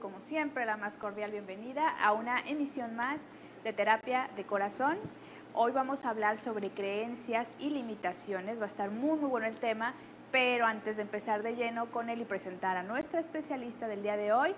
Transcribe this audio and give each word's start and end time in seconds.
como 0.00 0.20
siempre 0.20 0.66
la 0.66 0.76
más 0.76 0.96
cordial 0.96 1.30
bienvenida 1.30 1.88
a 1.88 2.12
una 2.12 2.40
emisión 2.40 2.96
más 2.96 3.20
de 3.62 3.72
Terapia 3.72 4.28
de 4.36 4.44
Corazón. 4.44 4.96
Hoy 5.52 5.72
vamos 5.72 6.04
a 6.04 6.10
hablar 6.10 6.38
sobre 6.38 6.70
creencias 6.70 7.48
y 7.58 7.70
limitaciones. 7.70 8.58
Va 8.58 8.64
a 8.64 8.68
estar 8.68 8.90
muy 8.90 9.18
muy 9.18 9.28
bueno 9.28 9.46
el 9.46 9.56
tema, 9.56 9.94
pero 10.32 10.66
antes 10.66 10.96
de 10.96 11.02
empezar 11.02 11.42
de 11.42 11.54
lleno 11.54 11.86
con 11.86 12.08
él 12.08 12.20
y 12.20 12.24
presentar 12.24 12.76
a 12.76 12.82
nuestra 12.82 13.20
especialista 13.20 13.86
del 13.86 14.02
día 14.02 14.16
de 14.16 14.32
hoy, 14.32 14.54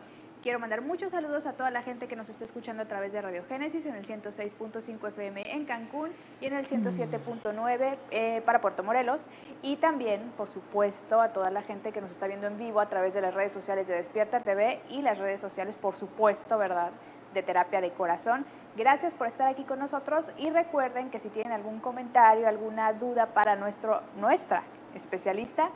Quiero 0.46 0.60
mandar 0.60 0.80
muchos 0.80 1.10
saludos 1.10 1.44
a 1.46 1.54
toda 1.54 1.72
la 1.72 1.82
gente 1.82 2.06
que 2.06 2.14
nos 2.14 2.28
está 2.28 2.44
escuchando 2.44 2.84
a 2.84 2.86
través 2.86 3.12
de 3.12 3.20
Radio 3.20 3.42
Génesis 3.48 3.84
en 3.84 3.96
el 3.96 4.06
106.5 4.06 5.09
FM 5.09 5.42
en 5.45 5.64
Cancún 5.64 6.12
y 6.41 6.46
en 6.46 6.52
el 6.52 6.64
107.9 6.69 7.96
eh, 8.12 8.42
para 8.46 8.60
Puerto 8.60 8.84
Morelos. 8.84 9.27
Y 9.62 9.74
también, 9.74 10.30
por 10.36 10.46
supuesto, 10.46 11.20
a 11.20 11.30
toda 11.30 11.50
la 11.50 11.62
gente 11.62 11.91
que 11.91 12.00
nos 12.00 12.12
está 12.12 12.28
viendo 12.28 12.46
en 12.46 12.59
vivo 12.59 12.78
a 12.78 12.88
través 12.88 13.12
de 13.12 13.22
las 13.22 13.34
redes 13.34 13.52
sociales 13.52 13.88
de 13.88 13.95
Despierta 13.95 14.38
TV 14.38 14.78
y 14.88 15.02
las 15.02 15.19
redes 15.19 15.41
sociales, 15.41 15.74
por 15.74 15.96
supuesto, 15.96 16.56
¿verdad? 16.58 16.92
de 17.34 17.42
terapia 17.42 17.80
de 17.80 17.91
corazón. 17.91 18.47
Gracias 18.77 19.14
por 19.14 19.27
estar 19.27 19.48
aquí 19.48 19.64
con 19.64 19.80
nosotros 19.80 20.30
y 20.38 20.50
recuerden 20.50 21.10
que 21.10 21.19
si 21.19 21.28
tienen 21.28 21.55
algún 21.55 21.80
comentario, 21.80 22.47
alguna 22.47 22.92
duda 22.92 23.27
para 23.34 23.56
nuestro, 23.56 24.00
nuestra 24.16 24.62
especialista, 24.94 25.70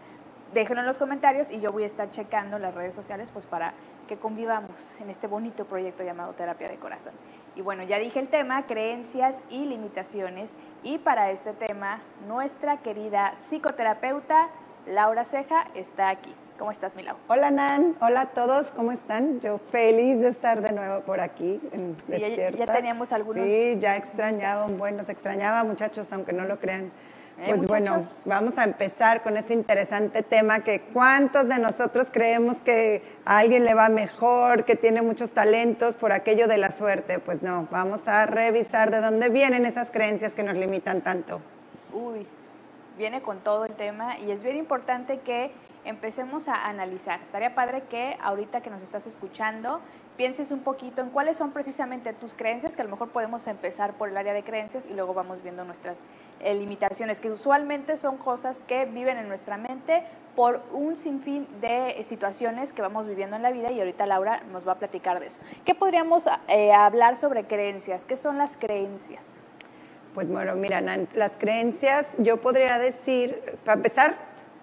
déjenlo 0.54 0.82
en 0.82 0.86
los 0.86 0.98
comentarios 0.98 1.50
y 1.50 1.60
yo 1.60 1.70
voy 1.70 1.84
a 1.84 1.86
estar 1.86 2.10
checando 2.10 2.58
las 2.58 2.74
redes 2.74 2.94
sociales 2.94 3.30
pues 3.32 3.46
para 3.46 3.74
que 4.10 4.16
convivamos 4.16 4.96
en 5.00 5.08
este 5.08 5.28
bonito 5.28 5.66
proyecto 5.66 6.02
llamado 6.02 6.32
Terapia 6.32 6.68
de 6.68 6.78
Corazón. 6.78 7.12
Y 7.54 7.62
bueno, 7.62 7.84
ya 7.84 7.96
dije 8.00 8.18
el 8.18 8.26
tema, 8.26 8.66
creencias 8.66 9.36
y 9.50 9.66
limitaciones. 9.66 10.50
Y 10.82 10.98
para 10.98 11.30
este 11.30 11.52
tema, 11.52 12.00
nuestra 12.26 12.78
querida 12.78 13.34
psicoterapeuta 13.38 14.48
Laura 14.88 15.24
Ceja 15.24 15.68
está 15.76 16.08
aquí. 16.08 16.34
¿Cómo 16.58 16.72
estás, 16.72 16.96
Milau? 16.96 17.18
Hola, 17.28 17.52
Nan. 17.52 17.94
Hola 18.00 18.22
a 18.22 18.26
todos. 18.26 18.72
¿Cómo 18.72 18.90
están? 18.90 19.40
Yo 19.42 19.58
feliz 19.70 20.18
de 20.18 20.30
estar 20.30 20.60
de 20.60 20.72
nuevo 20.72 21.02
por 21.02 21.20
aquí 21.20 21.60
en 21.70 21.96
sí, 22.04 22.20
Ya, 22.58 22.66
teníamos 22.66 23.12
algunos... 23.12 23.44
Sí, 23.44 23.78
ya 23.78 23.96
extrañaba 23.96 24.64
un 24.64 24.76
buen, 24.76 24.96
nos 24.96 25.08
extrañaba, 25.08 25.62
muchachos, 25.62 26.12
aunque 26.12 26.32
no 26.32 26.46
lo 26.46 26.58
crean. 26.58 26.90
¿Eh, 27.42 27.54
pues 27.56 27.68
bueno, 27.68 28.06
vamos 28.26 28.58
a 28.58 28.64
empezar 28.64 29.22
con 29.22 29.38
este 29.38 29.54
interesante 29.54 30.22
tema 30.22 30.60
que 30.60 30.82
cuántos 30.92 31.48
de 31.48 31.58
nosotros 31.58 32.08
creemos 32.12 32.58
que 32.58 33.02
a 33.24 33.38
alguien 33.38 33.64
le 33.64 33.72
va 33.72 33.88
mejor, 33.88 34.66
que 34.66 34.76
tiene 34.76 35.00
muchos 35.00 35.30
talentos 35.30 35.96
por 35.96 36.12
aquello 36.12 36.48
de 36.48 36.58
la 36.58 36.76
suerte. 36.76 37.18
Pues 37.18 37.40
no, 37.40 37.66
vamos 37.70 38.06
a 38.06 38.26
revisar 38.26 38.90
de 38.90 39.00
dónde 39.00 39.30
vienen 39.30 39.64
esas 39.64 39.90
creencias 39.90 40.34
que 40.34 40.42
nos 40.42 40.54
limitan 40.54 41.00
tanto. 41.00 41.40
Uy, 41.94 42.26
viene 42.98 43.22
con 43.22 43.38
todo 43.38 43.64
el 43.64 43.72
tema 43.72 44.18
y 44.18 44.32
es 44.32 44.42
bien 44.42 44.58
importante 44.58 45.20
que 45.20 45.50
empecemos 45.86 46.46
a 46.46 46.66
analizar. 46.66 47.20
Estaría 47.22 47.54
padre 47.54 47.84
que 47.88 48.18
ahorita 48.22 48.60
que 48.60 48.68
nos 48.68 48.82
estás 48.82 49.06
escuchando 49.06 49.80
pienses 50.20 50.50
un 50.50 50.60
poquito 50.60 51.00
en 51.00 51.08
cuáles 51.08 51.38
son 51.38 51.52
precisamente 51.52 52.12
tus 52.12 52.34
creencias, 52.34 52.76
que 52.76 52.82
a 52.82 52.84
lo 52.84 52.90
mejor 52.90 53.08
podemos 53.08 53.46
empezar 53.46 53.94
por 53.94 54.10
el 54.10 54.18
área 54.18 54.34
de 54.34 54.42
creencias 54.42 54.84
y 54.84 54.92
luego 54.92 55.14
vamos 55.14 55.42
viendo 55.42 55.64
nuestras 55.64 56.04
eh, 56.40 56.54
limitaciones, 56.54 57.20
que 57.20 57.30
usualmente 57.30 57.96
son 57.96 58.18
cosas 58.18 58.62
que 58.68 58.84
viven 58.84 59.16
en 59.16 59.28
nuestra 59.28 59.56
mente 59.56 60.02
por 60.36 60.60
un 60.74 60.98
sinfín 60.98 61.48
de 61.62 62.04
situaciones 62.04 62.74
que 62.74 62.82
vamos 62.82 63.08
viviendo 63.08 63.36
en 63.36 63.42
la 63.42 63.50
vida 63.50 63.72
y 63.72 63.78
ahorita 63.78 64.04
Laura 64.04 64.42
nos 64.52 64.68
va 64.68 64.72
a 64.72 64.74
platicar 64.74 65.20
de 65.20 65.28
eso. 65.28 65.40
¿Qué 65.64 65.74
podríamos 65.74 66.26
eh, 66.48 66.70
hablar 66.70 67.16
sobre 67.16 67.44
creencias? 67.44 68.04
¿Qué 68.04 68.18
son 68.18 68.36
las 68.36 68.58
creencias? 68.58 69.26
Pues 70.14 70.28
bueno, 70.28 70.54
mira, 70.54 70.82
las 71.14 71.32
creencias, 71.38 72.04
yo 72.18 72.42
podría 72.42 72.78
decir, 72.78 73.40
para 73.64 73.78
empezar, 73.78 74.16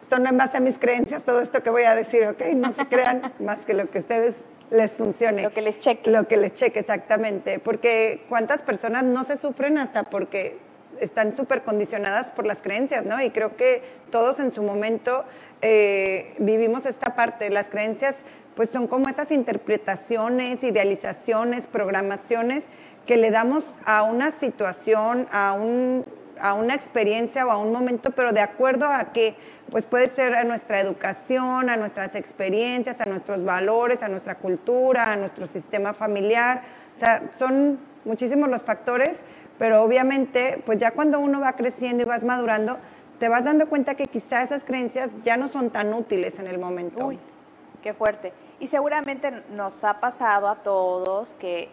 son 0.08 0.28
en 0.28 0.38
base 0.38 0.58
a 0.58 0.60
mis 0.60 0.78
creencias 0.78 1.24
todo 1.24 1.42
esto 1.42 1.64
que 1.64 1.72
voy 1.72 1.86
a 1.86 1.96
decir, 1.96 2.28
¿ok? 2.28 2.42
No 2.54 2.74
se 2.74 2.86
crean 2.86 3.34
más 3.40 3.66
que 3.66 3.74
lo 3.74 3.90
que 3.90 3.98
ustedes 3.98 4.36
les 4.72 4.94
funcione. 4.94 5.44
Lo 5.44 5.54
que 5.54 5.62
les 5.62 5.80
cheque. 5.80 6.10
Lo 6.10 6.28
que 6.28 6.38
les 6.38 6.54
cheque, 6.54 6.80
exactamente. 6.80 7.60
Porque 7.60 8.26
cuántas 8.30 8.62
personas 8.62 9.04
no 9.04 9.24
se 9.24 9.38
sufren 9.38 9.78
hasta 9.78 10.04
porque 10.04 10.58
están 11.00 11.36
súper 11.36 11.64
condicionadas 11.64 12.28
por 12.28 12.46
las 12.46 12.62
creencias, 12.62 13.06
¿no? 13.06 13.22
Y 13.22 13.30
creo 13.30 13.56
que 13.56 13.82
todos 14.12 14.40
en 14.40 14.52
su 14.52 14.64
momento 14.64 15.26
eh, 15.62 16.36
vivimos 16.40 16.86
esta 16.86 17.16
parte. 17.16 17.50
Las 17.50 17.68
creencias, 17.68 18.16
pues 18.56 18.70
son 18.70 18.88
como 18.88 19.08
esas 19.10 19.32
interpretaciones, 19.32 20.64
idealizaciones, 20.64 21.68
programaciones 21.68 22.64
que 23.06 23.18
le 23.18 23.32
damos 23.32 23.64
a 23.86 24.04
una 24.04 24.32
situación, 24.40 25.28
a 25.32 25.54
un 25.54 26.06
a 26.42 26.54
una 26.54 26.76
experiencia 26.76 27.46
o 27.46 27.52
a 27.52 27.58
un 27.58 27.72
momento, 27.72 28.12
pero 28.12 28.32
de 28.32 28.42
acuerdo 28.42 28.88
a 28.88 29.12
que 29.14 29.36
pues 29.70 29.86
puede 29.86 30.10
ser 30.10 30.36
a 30.36 30.44
nuestra 30.44 30.80
educación, 30.80 31.70
a 31.70 31.78
nuestras 31.78 32.16
experiencias, 32.16 33.00
a 33.02 33.06
nuestros 33.06 33.44
valores, 33.44 34.02
a 34.02 34.08
nuestra 34.08 34.36
cultura, 34.36 35.12
a 35.12 35.16
nuestro 35.16 35.48
sistema 35.48 35.94
familiar. 35.94 36.62
O 36.96 37.00
sea, 37.00 37.24
son 37.38 37.80
muchísimos 38.06 38.50
los 38.50 38.64
factores, 38.64 39.16
pero 39.58 39.84
obviamente, 39.84 40.62
pues 40.66 40.78
ya 40.78 40.92
cuando 40.92 41.20
uno 41.20 41.40
va 41.40 41.54
creciendo 41.54 42.04
y 42.04 42.06
vas 42.06 42.24
madurando, 42.24 42.78
te 43.20 43.30
vas 43.30 43.44
dando 43.44 43.68
cuenta 43.68 43.96
que 43.96 44.06
quizá 44.06 44.44
esas 44.44 44.64
creencias 44.64 45.10
ya 45.24 45.38
no 45.38 45.50
son 45.50 45.70
tan 45.70 45.94
útiles 45.94 46.38
en 46.40 46.48
el 46.48 46.60
momento. 46.60 47.06
Uy, 47.06 47.20
qué 47.82 47.94
fuerte. 47.94 48.32
Y 48.60 48.68
seguramente 48.68 49.32
nos 49.52 49.84
ha 49.84 50.00
pasado 50.00 50.48
a 50.48 50.56
todos 50.56 51.34
que 51.36 51.70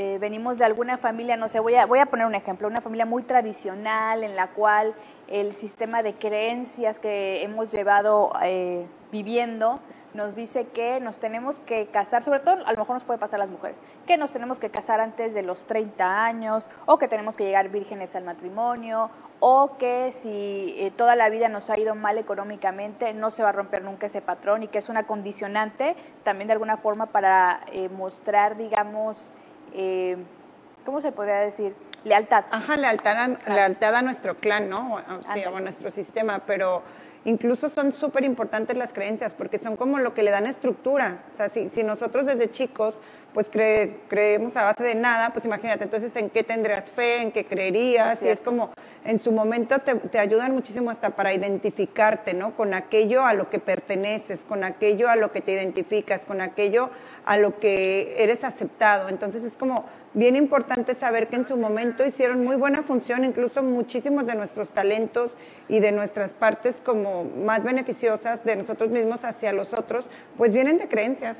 eh, 0.00 0.16
venimos 0.20 0.58
de 0.58 0.64
alguna 0.64 0.96
familia, 0.96 1.36
no 1.36 1.48
sé, 1.48 1.58
voy 1.58 1.74
a, 1.74 1.84
voy 1.84 1.98
a 1.98 2.06
poner 2.06 2.24
un 2.24 2.36
ejemplo, 2.36 2.68
una 2.68 2.80
familia 2.80 3.04
muy 3.04 3.24
tradicional 3.24 4.22
en 4.22 4.36
la 4.36 4.46
cual 4.46 4.94
el 5.26 5.54
sistema 5.54 6.04
de 6.04 6.14
creencias 6.14 7.00
que 7.00 7.42
hemos 7.42 7.72
llevado 7.72 8.30
eh, 8.40 8.86
viviendo 9.10 9.80
nos 10.14 10.36
dice 10.36 10.68
que 10.68 11.00
nos 11.00 11.18
tenemos 11.18 11.58
que 11.58 11.88
casar, 11.88 12.22
sobre 12.22 12.38
todo 12.38 12.64
a 12.64 12.72
lo 12.72 12.78
mejor 12.78 12.94
nos 12.94 13.02
puede 13.02 13.18
pasar 13.18 13.40
a 13.40 13.44
las 13.44 13.50
mujeres, 13.50 13.82
que 14.06 14.16
nos 14.16 14.30
tenemos 14.30 14.60
que 14.60 14.70
casar 14.70 15.00
antes 15.00 15.34
de 15.34 15.42
los 15.42 15.66
30 15.66 16.24
años 16.24 16.70
o 16.86 16.98
que 16.98 17.08
tenemos 17.08 17.36
que 17.36 17.42
llegar 17.42 17.68
vírgenes 17.68 18.14
al 18.14 18.22
matrimonio 18.22 19.10
o 19.40 19.78
que 19.78 20.12
si 20.12 20.76
eh, 20.78 20.92
toda 20.96 21.16
la 21.16 21.28
vida 21.28 21.48
nos 21.48 21.70
ha 21.70 21.78
ido 21.78 21.96
mal 21.96 22.18
económicamente 22.18 23.14
no 23.14 23.32
se 23.32 23.42
va 23.42 23.48
a 23.48 23.52
romper 23.52 23.82
nunca 23.82 24.06
ese 24.06 24.22
patrón 24.22 24.62
y 24.62 24.68
que 24.68 24.78
es 24.78 24.88
una 24.88 25.08
condicionante 25.08 25.96
también 26.22 26.46
de 26.46 26.52
alguna 26.52 26.76
forma 26.76 27.06
para 27.06 27.62
mostrar, 27.96 28.56
digamos, 28.56 29.32
eh, 29.74 30.16
¿cómo 30.84 31.00
se 31.00 31.12
podría 31.12 31.40
decir? 31.40 31.74
Lealtad. 32.04 32.44
Ajá, 32.50 32.76
lealtad 32.76 33.16
a, 33.16 33.52
lealtad 33.52 33.94
a 33.94 34.02
nuestro 34.02 34.36
clan, 34.36 34.68
¿no? 34.70 35.00
Sí, 35.32 35.42
a 35.42 35.60
nuestro 35.60 35.90
sistema, 35.90 36.40
pero 36.46 36.82
incluso 37.24 37.68
son 37.68 37.92
súper 37.92 38.24
importantes 38.24 38.76
las 38.76 38.92
creencias 38.92 39.34
porque 39.34 39.58
son 39.58 39.76
como 39.76 39.98
lo 39.98 40.14
que 40.14 40.22
le 40.22 40.30
dan 40.30 40.46
estructura. 40.46 41.18
O 41.34 41.36
sea, 41.36 41.48
si, 41.48 41.68
si 41.70 41.82
nosotros 41.82 42.26
desde 42.26 42.50
chicos 42.50 43.00
pues 43.34 43.46
creemos 44.08 44.56
a 44.56 44.64
base 44.64 44.82
de 44.82 44.94
nada, 44.94 45.30
pues 45.32 45.44
imagínate, 45.44 45.84
entonces 45.84 46.14
en 46.16 46.30
qué 46.30 46.42
tendrías 46.42 46.90
fe, 46.90 47.22
en 47.22 47.30
qué 47.30 47.44
creerías, 47.44 48.22
y 48.22 48.28
es 48.28 48.40
como 48.40 48.70
en 49.04 49.20
su 49.20 49.32
momento 49.32 49.78
te, 49.78 49.94
te, 49.94 50.18
ayudan 50.18 50.52
muchísimo 50.52 50.90
hasta 50.90 51.10
para 51.10 51.32
identificarte, 51.32 52.34
¿no? 52.34 52.56
Con 52.56 52.74
aquello 52.74 53.24
a 53.24 53.34
lo 53.34 53.48
que 53.48 53.58
perteneces, 53.58 54.40
con 54.48 54.64
aquello 54.64 55.08
a 55.08 55.16
lo 55.16 55.30
que 55.30 55.40
te 55.40 55.52
identificas, 55.52 56.24
con 56.24 56.40
aquello 56.40 56.90
a 57.24 57.36
lo 57.36 57.58
que 57.58 58.14
eres 58.18 58.44
aceptado. 58.44 59.08
Entonces 59.08 59.44
es 59.44 59.56
como 59.56 59.84
bien 60.14 60.36
importante 60.36 60.94
saber 60.94 61.28
que 61.28 61.36
en 61.36 61.46
su 61.46 61.56
momento 61.56 62.04
hicieron 62.06 62.42
muy 62.42 62.56
buena 62.56 62.82
función, 62.82 63.24
incluso 63.24 63.62
muchísimos 63.62 64.26
de 64.26 64.34
nuestros 64.34 64.70
talentos 64.70 65.32
y 65.68 65.80
de 65.80 65.92
nuestras 65.92 66.32
partes 66.32 66.80
como 66.80 67.24
más 67.24 67.62
beneficiosas 67.62 68.42
de 68.44 68.56
nosotros 68.56 68.90
mismos 68.90 69.24
hacia 69.24 69.52
los 69.52 69.74
otros, 69.74 70.06
pues 70.36 70.52
vienen 70.52 70.78
de 70.78 70.88
creencias. 70.88 71.36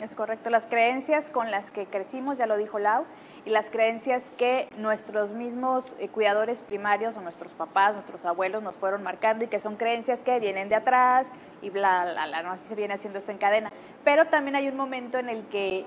Es 0.00 0.14
correcto, 0.14 0.50
las 0.50 0.66
creencias 0.66 1.28
con 1.28 1.50
las 1.50 1.70
que 1.70 1.86
crecimos, 1.86 2.38
ya 2.38 2.46
lo 2.46 2.56
dijo 2.56 2.78
Lau, 2.78 3.04
y 3.44 3.50
las 3.50 3.70
creencias 3.70 4.32
que 4.36 4.68
nuestros 4.76 5.32
mismos 5.32 5.94
eh, 5.98 6.08
cuidadores 6.08 6.62
primarios 6.62 7.16
o 7.16 7.20
nuestros 7.20 7.54
papás, 7.54 7.94
nuestros 7.94 8.24
abuelos 8.24 8.62
nos 8.62 8.76
fueron 8.76 9.02
marcando 9.02 9.44
y 9.44 9.48
que 9.48 9.60
son 9.60 9.76
creencias 9.76 10.22
que 10.22 10.38
vienen 10.40 10.68
de 10.68 10.76
atrás 10.76 11.30
y 11.60 11.70
bla, 11.70 12.04
bla, 12.04 12.26
bla, 12.26 12.42
no 12.42 12.52
así 12.52 12.66
se 12.66 12.74
viene 12.74 12.94
haciendo 12.94 13.18
esto 13.18 13.32
en 13.32 13.38
cadena. 13.38 13.70
Pero 14.04 14.26
también 14.26 14.56
hay 14.56 14.68
un 14.68 14.76
momento 14.76 15.18
en 15.18 15.28
el 15.28 15.46
que 15.48 15.84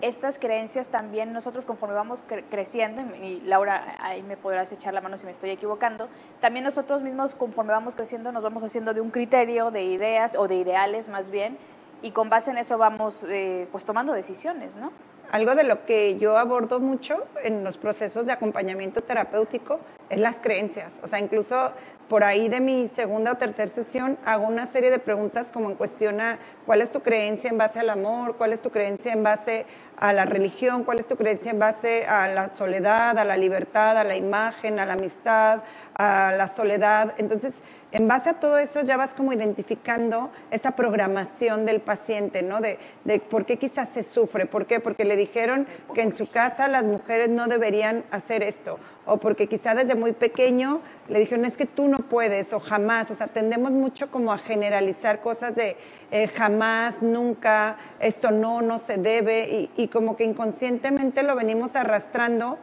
estas 0.00 0.38
creencias 0.38 0.88
también 0.88 1.32
nosotros 1.32 1.66
conforme 1.66 1.94
vamos 1.94 2.24
creciendo, 2.50 3.02
y 3.16 3.40
Laura 3.42 3.96
ahí 4.00 4.22
me 4.22 4.36
podrás 4.36 4.72
echar 4.72 4.94
la 4.94 5.00
mano 5.00 5.18
si 5.18 5.26
me 5.26 5.32
estoy 5.32 5.50
equivocando, 5.50 6.08
también 6.40 6.64
nosotros 6.64 7.02
mismos 7.02 7.34
conforme 7.34 7.72
vamos 7.72 7.94
creciendo 7.94 8.32
nos 8.32 8.42
vamos 8.42 8.64
haciendo 8.64 8.94
de 8.94 9.02
un 9.02 9.10
criterio, 9.10 9.70
de 9.70 9.84
ideas 9.84 10.36
o 10.36 10.48
de 10.48 10.54
ideales 10.54 11.08
más 11.08 11.30
bien, 11.30 11.58
y 12.02 12.10
con 12.12 12.28
base 12.28 12.50
en 12.50 12.58
eso 12.58 12.78
vamos 12.78 13.24
eh, 13.28 13.66
pues 13.70 13.84
tomando 13.84 14.12
decisiones, 14.12 14.76
¿no? 14.76 14.92
Algo 15.30 15.54
de 15.54 15.62
lo 15.62 15.84
que 15.86 16.18
yo 16.18 16.36
abordo 16.36 16.80
mucho 16.80 17.24
en 17.44 17.62
los 17.62 17.76
procesos 17.76 18.26
de 18.26 18.32
acompañamiento 18.32 19.00
terapéutico 19.00 19.78
es 20.08 20.18
las 20.18 20.36
creencias. 20.36 20.92
O 21.04 21.06
sea, 21.06 21.20
incluso 21.20 21.70
por 22.08 22.24
ahí 22.24 22.48
de 22.48 22.60
mi 22.60 22.88
segunda 22.96 23.30
o 23.30 23.34
tercera 23.36 23.72
sesión 23.72 24.18
hago 24.24 24.44
una 24.44 24.66
serie 24.66 24.90
de 24.90 24.98
preguntas 24.98 25.46
como 25.52 25.70
en 25.70 25.76
cuestión 25.76 26.20
a 26.20 26.40
cuál 26.66 26.80
es 26.80 26.90
tu 26.90 27.00
creencia 27.00 27.48
en 27.48 27.58
base 27.58 27.78
al 27.78 27.88
amor, 27.88 28.36
cuál 28.36 28.52
es 28.52 28.60
tu 28.60 28.70
creencia 28.70 29.12
en 29.12 29.22
base 29.22 29.64
a 29.96 30.12
la 30.12 30.24
religión, 30.24 30.82
cuál 30.82 30.98
es 30.98 31.06
tu 31.06 31.14
creencia 31.14 31.52
en 31.52 31.60
base 31.60 32.04
a 32.06 32.26
la 32.26 32.52
soledad, 32.56 33.16
a 33.16 33.24
la 33.24 33.36
libertad, 33.36 33.96
a 33.96 34.02
la 34.02 34.16
imagen, 34.16 34.80
a 34.80 34.86
la 34.86 34.94
amistad, 34.94 35.60
a 35.94 36.32
la 36.36 36.52
soledad. 36.52 37.14
Entonces, 37.18 37.54
en 37.92 38.06
base 38.06 38.30
a 38.30 38.34
todo 38.34 38.58
eso 38.58 38.82
ya 38.82 38.96
vas 38.96 39.14
como 39.14 39.32
identificando 39.32 40.30
esa 40.50 40.72
programación 40.72 41.66
del 41.66 41.80
paciente, 41.80 42.42
¿no? 42.42 42.60
De, 42.60 42.78
de 43.04 43.20
por 43.20 43.46
qué 43.46 43.56
quizás 43.56 43.88
se 43.90 44.04
sufre, 44.04 44.46
¿por 44.46 44.66
qué? 44.66 44.80
Porque 44.80 45.04
le 45.04 45.16
dijeron 45.16 45.66
que 45.94 46.02
en 46.02 46.14
su 46.14 46.28
casa 46.28 46.68
las 46.68 46.84
mujeres 46.84 47.28
no 47.28 47.48
deberían 47.48 48.04
hacer 48.10 48.42
esto, 48.42 48.78
o 49.06 49.16
porque 49.16 49.48
quizá 49.48 49.74
desde 49.74 49.94
muy 49.94 50.12
pequeño 50.12 50.80
le 51.08 51.18
dijeron 51.18 51.44
es 51.44 51.56
que 51.56 51.66
tú 51.66 51.88
no 51.88 51.98
puedes 51.98 52.52
o 52.52 52.60
jamás, 52.60 53.10
o 53.10 53.16
sea, 53.16 53.26
tendemos 53.26 53.72
mucho 53.72 54.10
como 54.10 54.32
a 54.32 54.38
generalizar 54.38 55.20
cosas 55.20 55.56
de 55.56 55.76
eh, 56.12 56.28
jamás, 56.28 57.02
nunca, 57.02 57.76
esto 57.98 58.30
no, 58.30 58.62
no 58.62 58.78
se 58.78 58.98
debe, 58.98 59.68
y 59.76 59.88
como 59.88 60.16
que 60.16 60.24
inconscientemente 60.24 61.22
lo 61.22 61.34
venimos 61.34 61.74
arrastrando 61.74 62.58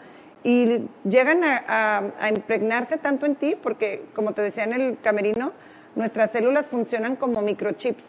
y 0.47 0.87
llegan 1.03 1.41
a, 1.43 2.29
impregnarse 2.29 2.95
tanto 2.95 3.25
en 3.25 3.35
ti, 3.35 3.57
porque 3.61 4.05
como 4.15 4.31
te 4.31 4.41
decía 4.41 4.63
en 4.63 4.71
el 4.71 4.97
camerino, 4.97 5.51
nuestras 5.97 6.31
células 6.31 6.67
funcionan 6.67 7.17
como 7.17 7.41
microchips, 7.41 8.05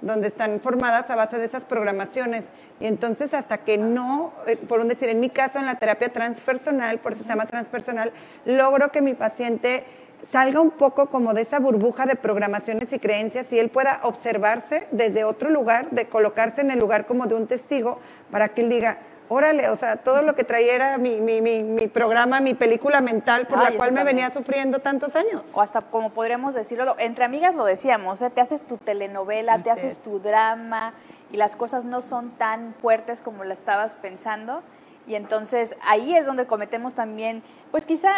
donde 0.00 0.28
están 0.28 0.58
formadas 0.60 1.10
a 1.10 1.16
base 1.16 1.36
de 1.36 1.44
esas 1.44 1.64
programaciones. 1.64 2.46
Y 2.80 2.86
entonces 2.86 3.34
hasta 3.34 3.58
que 3.58 3.76
no, 3.76 4.32
eh, 4.46 4.56
por 4.56 4.80
un 4.80 4.88
decir, 4.88 5.10
en 5.10 5.20
mi 5.20 5.28
caso 5.28 5.58
en 5.58 5.66
la 5.66 5.74
terapia 5.74 6.08
transpersonal, 6.08 6.98
por 6.98 7.12
eso 7.12 7.24
se 7.24 7.28
llama 7.28 7.44
transpersonal, 7.44 8.10
logro 8.46 8.90
que 8.90 9.02
mi 9.02 9.12
paciente 9.12 9.84
salga 10.32 10.62
un 10.62 10.70
poco 10.70 11.10
como 11.10 11.34
de 11.34 11.42
esa 11.42 11.60
burbuja 11.60 12.06
de 12.06 12.16
programaciones 12.16 12.90
y 12.90 12.98
creencias 13.00 13.52
y 13.52 13.58
él 13.58 13.68
pueda 13.68 14.00
observarse 14.04 14.88
desde 14.92 15.24
otro 15.24 15.50
lugar, 15.50 15.90
de 15.90 16.06
colocarse 16.06 16.62
en 16.62 16.70
el 16.70 16.78
lugar 16.78 17.04
como 17.04 17.26
de 17.26 17.34
un 17.34 17.48
testigo, 17.48 17.98
para 18.30 18.48
que 18.48 18.62
él 18.62 18.70
diga, 18.70 18.96
órale, 19.28 19.68
o 19.70 19.76
sea, 19.76 19.96
todo 19.96 20.22
lo 20.22 20.34
que 20.34 20.44
traía 20.44 20.74
era 20.74 20.98
mi, 20.98 21.20
mi, 21.20 21.40
mi, 21.40 21.88
programa, 21.88 22.40
mi 22.40 22.54
película 22.54 23.00
mental 23.00 23.46
por 23.46 23.62
la 23.62 23.72
cual 23.76 23.92
me 23.92 24.04
venía 24.04 24.30
sufriendo 24.30 24.78
tantos 24.80 25.16
años. 25.16 25.50
O 25.54 25.60
hasta, 25.60 25.80
como 25.80 26.10
podríamos 26.10 26.54
decirlo, 26.54 26.96
entre 26.98 27.24
amigas 27.24 27.54
lo 27.54 27.64
decíamos, 27.64 28.20
¿eh? 28.22 28.30
te 28.30 28.40
haces 28.40 28.62
tu 28.62 28.78
telenovela, 28.78 29.62
te 29.62 29.70
haces 29.70 29.98
tu 29.98 30.20
drama 30.20 30.94
y 31.30 31.36
las 31.36 31.56
cosas 31.56 31.84
no 31.84 32.00
son 32.00 32.30
tan 32.32 32.74
fuertes 32.74 33.20
como 33.20 33.44
la 33.44 33.54
estabas 33.54 33.96
pensando. 33.96 34.62
Y 35.06 35.16
entonces 35.16 35.74
ahí 35.82 36.14
es 36.14 36.26
donde 36.26 36.46
cometemos 36.46 36.94
también, 36.94 37.42
pues 37.70 37.86
quizá, 37.86 38.12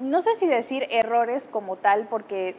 no 0.00 0.22
sé 0.22 0.34
si 0.36 0.46
decir 0.46 0.86
errores 0.90 1.48
como 1.48 1.76
tal, 1.76 2.06
porque 2.08 2.56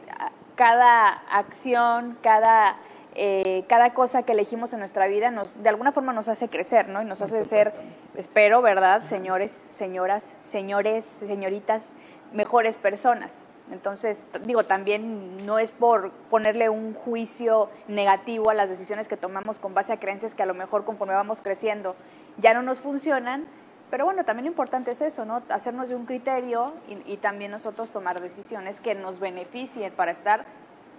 cada 0.54 1.08
acción, 1.30 2.16
cada 2.22 2.76
eh, 3.18 3.64
cada 3.66 3.94
cosa 3.94 4.24
que 4.24 4.32
elegimos 4.32 4.74
en 4.74 4.80
nuestra 4.80 5.06
vida 5.06 5.30
nos, 5.30 5.62
de 5.62 5.70
alguna 5.70 5.90
forma 5.90 6.12
nos 6.12 6.28
hace 6.28 6.48
crecer, 6.48 6.90
¿no? 6.90 7.00
Y 7.00 7.06
nos 7.06 7.22
hace 7.22 7.44
ser, 7.44 7.72
espero, 8.14 8.60
¿verdad? 8.60 9.04
Señores, 9.04 9.50
señoras, 9.70 10.34
señores, 10.42 11.06
señoritas, 11.06 11.94
mejores 12.34 12.76
personas. 12.76 13.46
Entonces, 13.72 14.26
digo, 14.44 14.64
también 14.64 15.46
no 15.46 15.58
es 15.58 15.72
por 15.72 16.10
ponerle 16.28 16.68
un 16.68 16.92
juicio 16.92 17.70
negativo 17.88 18.50
a 18.50 18.54
las 18.54 18.68
decisiones 18.68 19.08
que 19.08 19.16
tomamos 19.16 19.58
con 19.58 19.72
base 19.72 19.94
a 19.94 19.98
creencias 19.98 20.34
que 20.34 20.42
a 20.42 20.46
lo 20.46 20.54
mejor 20.54 20.84
conforme 20.84 21.14
vamos 21.14 21.40
creciendo 21.40 21.96
ya 22.36 22.52
no 22.52 22.60
nos 22.60 22.80
funcionan, 22.80 23.46
pero 23.90 24.04
bueno, 24.04 24.24
también 24.24 24.44
lo 24.44 24.50
importante 24.50 24.90
es 24.90 25.00
eso, 25.00 25.24
¿no? 25.24 25.42
Hacernos 25.48 25.88
de 25.88 25.94
un 25.94 26.04
criterio 26.04 26.74
y, 26.86 27.12
y 27.12 27.16
también 27.16 27.50
nosotros 27.50 27.92
tomar 27.92 28.20
decisiones 28.20 28.80
que 28.80 28.94
nos 28.94 29.20
beneficien 29.20 29.90
para 29.92 30.10
estar 30.10 30.44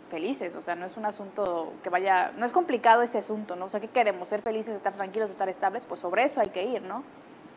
felices, 0.07 0.55
o 0.55 0.61
sea, 0.61 0.75
no 0.75 0.85
es 0.85 0.97
un 0.97 1.05
asunto 1.05 1.73
que 1.83 1.89
vaya, 1.89 2.31
no 2.37 2.45
es 2.45 2.51
complicado 2.51 3.01
ese 3.01 3.17
asunto, 3.17 3.55
¿no? 3.55 3.65
O 3.65 3.69
sea, 3.69 3.79
¿qué 3.79 3.87
queremos? 3.87 4.27
¿Ser 4.29 4.41
felices, 4.41 4.75
estar 4.75 4.93
tranquilos, 4.93 5.29
estar 5.29 5.49
estables? 5.49 5.85
Pues 5.85 5.99
sobre 5.99 6.23
eso 6.23 6.41
hay 6.41 6.49
que 6.49 6.63
ir, 6.63 6.81
¿no? 6.81 7.03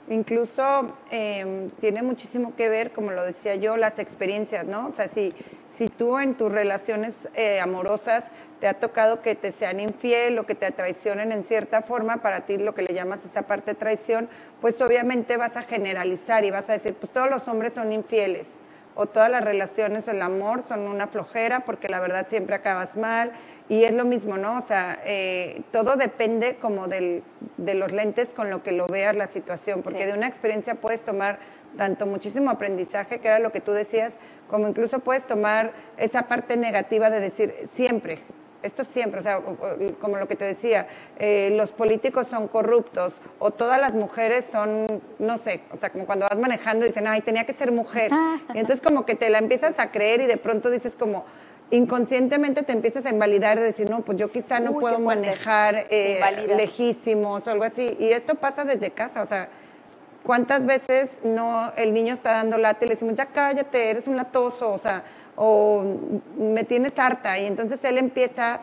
Incluso 0.09 0.97
em, 1.11 1.71
tiene 1.81 2.03
muchísimo 2.03 2.55
que 2.57 2.69
ver, 2.69 2.91
como 2.93 3.13
lo 3.13 3.25
decía 3.25 3.55
yo, 3.55 3.77
las 3.77 3.99
experiencias, 3.99 4.67
¿no? 4.67 4.89
O 4.89 4.93
sea, 4.93 5.09
si, 5.09 5.33
si 5.77 5.89
tú 5.89 6.19
en 6.19 6.35
tus 6.35 6.51
relaciones 6.51 7.15
eh, 7.35 7.61
amorosas 7.61 8.25
te 8.59 8.67
ha 8.67 8.75
tocado 8.75 9.23
que 9.23 9.35
te 9.35 9.53
sean 9.53 9.81
infiel 9.81 10.39
o 10.39 10.47
que 10.47 10.55
te 10.55 10.71
traicionen 10.71 11.33
en 11.33 11.45
cierta 11.45 11.83
forma, 11.83 12.19
para 12.19 12.41
ti 12.41 12.59
lo 12.59 12.75
que 12.75 12.83
le 12.83 12.93
llamas 12.93 13.25
esa 13.25 13.43
parte 13.43 13.73
de 13.73 13.75
traición, 13.77 14.29
pues 14.61 14.81
obviamente 14.83 15.37
vas 15.37 15.57
a 15.57 15.63
generalizar 15.63 16.45
y 16.45 16.51
vas 16.51 16.69
a 16.69 16.75
decir, 16.75 16.95
pues 16.95 17.13
todos 17.13 17.31
los 17.31 17.47
hombres 17.49 17.73
son 17.75 17.93
infieles 17.93 18.47
o 18.95 19.07
todas 19.07 19.31
las 19.31 19.45
relaciones, 19.45 20.09
el 20.09 20.23
amor 20.23 20.63
son 20.69 20.81
una 20.81 21.07
flojera 21.07 21.61
porque 21.61 21.89
la 21.89 22.01
verdad 22.01 22.27
siempre 22.29 22.55
acabas 22.55 22.97
mal 22.97 23.33
y 23.69 23.85
es 23.85 23.93
lo 23.93 24.05
mismo, 24.05 24.37
¿no? 24.37 24.59
O 24.59 24.67
sea, 24.67 24.99
eh, 25.05 25.63
todo 25.71 25.97
depende 25.97 26.57
como 26.57 26.89
del, 26.89 27.23
de 27.57 27.75
los 27.75 27.93
lentes 27.93 28.29
con 28.35 28.51
lo 28.51 28.65
que 28.65 28.73
lo 28.73 28.87
veas 28.89 29.15
la 29.15 29.29
situación, 29.29 29.83
porque 29.83 30.07
de 30.07 30.13
una 30.13 30.27
experiencia 30.27 30.75
puedes 30.75 31.03
tomar 31.03 31.39
tanto 31.77 32.05
muchísimo 32.07 32.51
aprendizaje, 32.51 33.21
que 33.21 33.29
era 33.29 33.39
lo 33.39 33.53
que 33.53 33.61
tú 33.61 33.71
decías, 33.71 34.13
como 34.49 34.67
incluso 34.67 34.99
puedes 34.99 35.25
tomar 35.25 35.73
esa 35.97 36.23
parte 36.23 36.57
negativa 36.57 37.11
de 37.11 37.21
decir 37.21 37.69
siempre, 37.73 38.19
esto 38.63 38.85
siempre, 38.85 39.21
o 39.21 39.23
sea, 39.23 39.41
como 40.01 40.17
lo 40.17 40.29
que 40.29 40.37
te 40.37 40.45
decía, 40.45 40.87
eh, 41.19 41.53
los 41.57 41.73
políticos 41.73 42.27
son 42.29 42.49
corruptos 42.49 43.15
o 43.39 43.51
todas 43.51 43.81
las 43.81 43.95
mujeres 43.95 44.45
son, 44.51 44.87
no 45.19 45.39
sé, 45.39 45.63
o 45.73 45.77
sea, 45.79 45.91
como 45.91 46.07
cuando 46.07 46.27
vas 46.29 46.39
manejando 46.39 46.87
dicen, 46.87 47.07
ay, 47.07 47.21
tenía 47.23 47.45
que 47.45 47.55
ser 47.55 47.73
mujer. 47.73 48.11
Y 48.55 48.59
entonces 48.59 48.81
como 48.81 49.07
que 49.07 49.15
te 49.15 49.31
la 49.31 49.39
empiezas 49.39 49.79
a 49.79 49.91
creer 49.91 50.21
y 50.21 50.27
de 50.27 50.37
pronto 50.37 50.71
dices 50.71 50.95
como, 50.95 51.25
inconscientemente 51.71 52.63
te 52.63 52.73
empiezas 52.73 53.07
a 53.07 53.11
invalidar 53.11 53.59
de 53.59 53.65
decir, 53.65 53.89
no, 53.89 54.01
pues 54.01 54.19
yo 54.19 54.31
quizá 54.31 54.61
no 54.61 54.73
puedo 54.73 54.99
manejar 54.99 55.87
eh, 55.91 56.21
lejísimos 56.57 57.47
o 57.47 57.51
algo 57.51 57.65
así. 57.65 57.97
Y 57.99 58.09
esto 58.09 58.35
pasa 58.35 58.65
desde 58.65 58.91
casa, 58.91 59.23
o 59.23 59.27
sea, 59.27 59.49
¿cuántas 60.25 60.67
veces 60.67 61.11
no 61.23 61.73
el 61.77 61.95
niño 61.95 62.15
está 62.15 62.33
dando 62.33 62.59
late 62.59 62.85
y 62.85 62.89
le 62.89 62.95
decimos, 62.95 63.15
ya 63.15 63.27
cállate, 63.27 63.91
eres 63.91 64.07
un 64.09 64.17
latoso, 64.17 64.73
o 64.73 64.79
sea, 64.79 65.05
o 65.43 65.83
me 66.37 66.65
tienes 66.65 66.93
harta. 66.99 67.39
Y 67.39 67.47
entonces 67.47 67.83
él 67.83 67.97
empieza 67.97 68.61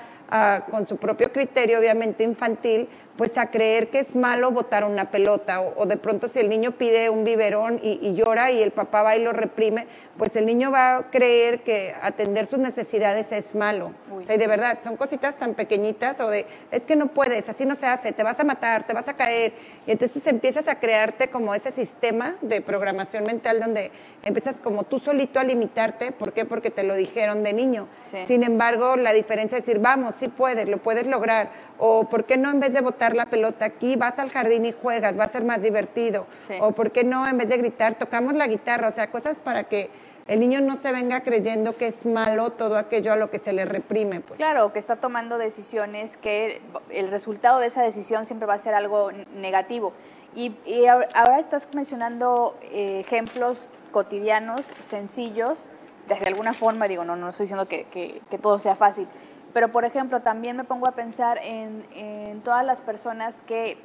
con 0.69 0.87
su 0.87 0.97
propio 0.97 1.31
criterio, 1.31 1.79
obviamente 1.79 2.23
infantil, 2.23 2.87
pues 3.17 3.37
a 3.37 3.49
creer 3.49 3.89
que 3.89 3.99
es 3.99 4.15
malo 4.15 4.51
botar 4.51 4.85
una 4.85 5.09
pelota 5.09 5.61
o, 5.61 5.85
de 5.85 5.97
pronto 5.97 6.29
si 6.29 6.39
el 6.39 6.49
niño 6.49 6.73
pide 6.73 7.09
un 7.09 7.23
biberón 7.23 7.79
y, 7.81 8.13
llora 8.13 8.51
y 8.51 8.61
el 8.61 8.71
papá 8.71 9.01
va 9.01 9.15
y 9.15 9.23
lo 9.23 9.33
reprime, 9.33 9.87
pues 10.17 10.35
el 10.35 10.45
niño 10.45 10.71
va 10.71 10.97
a 10.97 11.03
creer 11.09 11.61
que 11.63 11.93
atender 12.01 12.47
sus 12.47 12.59
necesidades 12.59 13.31
es 13.31 13.55
malo. 13.55 13.91
y 14.29 14.37
de 14.37 14.47
verdad, 14.47 14.79
son 14.83 14.97
cositas 14.97 15.35
tan 15.37 15.55
pequeñitas 15.55 16.19
o 16.19 16.29
de, 16.29 16.45
es 16.71 16.83
que 16.83 16.95
no 16.95 17.07
puedes, 17.07 17.47
así 17.49 17.65
no 17.65 17.75
se 17.75 17.85
hace, 17.85 18.11
te 18.11 18.23
vas 18.23 18.39
a 18.39 18.43
matar, 18.43 18.85
te 18.85 18.93
vas 18.93 19.07
a 19.07 19.15
caer. 19.15 19.53
Y 19.85 19.91
entonces 19.91 20.25
empiezas 20.27 20.67
a 20.67 20.75
crearte 20.79 21.29
como 21.29 21.55
ese 21.55 21.71
sistema 21.71 22.35
de 22.41 22.61
programación 22.61 23.23
mental 23.23 23.59
donde 23.59 23.91
empiezas 24.23 24.59
como 24.59 24.83
tú 24.83 24.99
solito 24.99 25.39
a 25.39 25.43
limitarte. 25.43 26.11
¿Por 26.11 26.33
qué? 26.33 26.45
Porque 26.45 26.71
te 26.71 26.83
lo 26.83 26.95
dijeron 26.95 27.43
de 27.43 27.53
niño. 27.53 27.87
Sin 28.27 28.43
embargo, 28.43 28.95
la 28.95 29.13
diferencia 29.13 29.57
es 29.57 29.65
decir, 29.65 29.81
vamos, 29.81 30.15
sí 30.19 30.27
puedes, 30.27 30.67
lo 30.67 30.77
puedes 30.77 31.07
lograr. 31.07 31.49
O 31.79 32.05
¿por 32.05 32.25
qué 32.25 32.37
no 32.37 32.49
en 32.49 32.59
vez 32.59 32.73
de 32.73 32.81
botar 32.81 33.15
la 33.15 33.27
pelota 33.27 33.65
aquí, 33.65 33.95
vas 33.95 34.17
al 34.19 34.31
jardín 34.31 34.65
y 34.65 34.71
juegas, 34.71 35.17
va 35.17 35.25
a 35.25 35.29
ser 35.29 35.43
más 35.43 35.61
divertido. 35.61 36.25
O 36.59 36.71
¿por 36.71 36.91
qué 36.91 37.03
no 37.03 37.27
en 37.27 37.37
vez 37.37 37.49
de 37.49 37.57
gritar, 37.57 37.95
tocamos 37.95 38.33
la 38.33 38.47
guitarra? 38.47 38.89
O 38.89 38.93
sea, 38.93 39.11
cosas 39.11 39.37
para 39.37 39.65
que 39.65 39.89
el 40.27 40.39
niño 40.41 40.59
no 40.59 40.77
se 40.77 40.91
venga 40.91 41.21
creyendo 41.21 41.77
que 41.77 41.87
es 41.87 42.05
malo 42.05 42.51
todo 42.51 42.77
aquello 42.77 43.13
a 43.13 43.15
lo 43.15 43.29
que 43.29 43.39
se 43.39 43.53
le 43.53 43.65
reprime. 43.65 44.19
Pues. 44.19 44.37
Claro, 44.37 44.73
que 44.73 44.79
está 44.79 44.97
tomando 44.97 45.37
decisiones 45.37 46.17
que 46.17 46.61
el 46.89 47.09
resultado 47.09 47.59
de 47.59 47.67
esa 47.67 47.81
decisión 47.81 48.25
siempre 48.25 48.45
va 48.45 48.55
a 48.55 48.57
ser 48.57 48.73
algo 48.73 49.11
negativo. 49.35 49.93
Y, 50.35 50.53
ahora 50.85 51.39
estás 51.39 51.67
mencionando 51.73 52.57
eh, 52.61 52.99
ejemplos 52.99 53.69
cotidianos, 53.91 54.73
sencillos, 54.81 55.69
de 56.07 56.15
alguna 56.27 56.53
forma, 56.53 56.87
digo, 56.87 57.05
no, 57.05 57.15
no 57.15 57.29
estoy 57.29 57.45
diciendo 57.45 57.67
que, 57.67 57.85
que 57.85 58.37
todo 58.37 58.59
sea 58.59 58.75
fácil, 58.75 59.07
pero, 59.53 59.69
por 59.71 59.85
ejemplo, 59.85 60.21
también 60.21 60.57
me 60.57 60.63
pongo 60.63 60.87
a 60.87 60.91
pensar 60.91 61.39
en, 61.41 62.41
todas 62.43 62.65
las 62.65 62.81
personas 62.81 63.41
que 63.41 63.77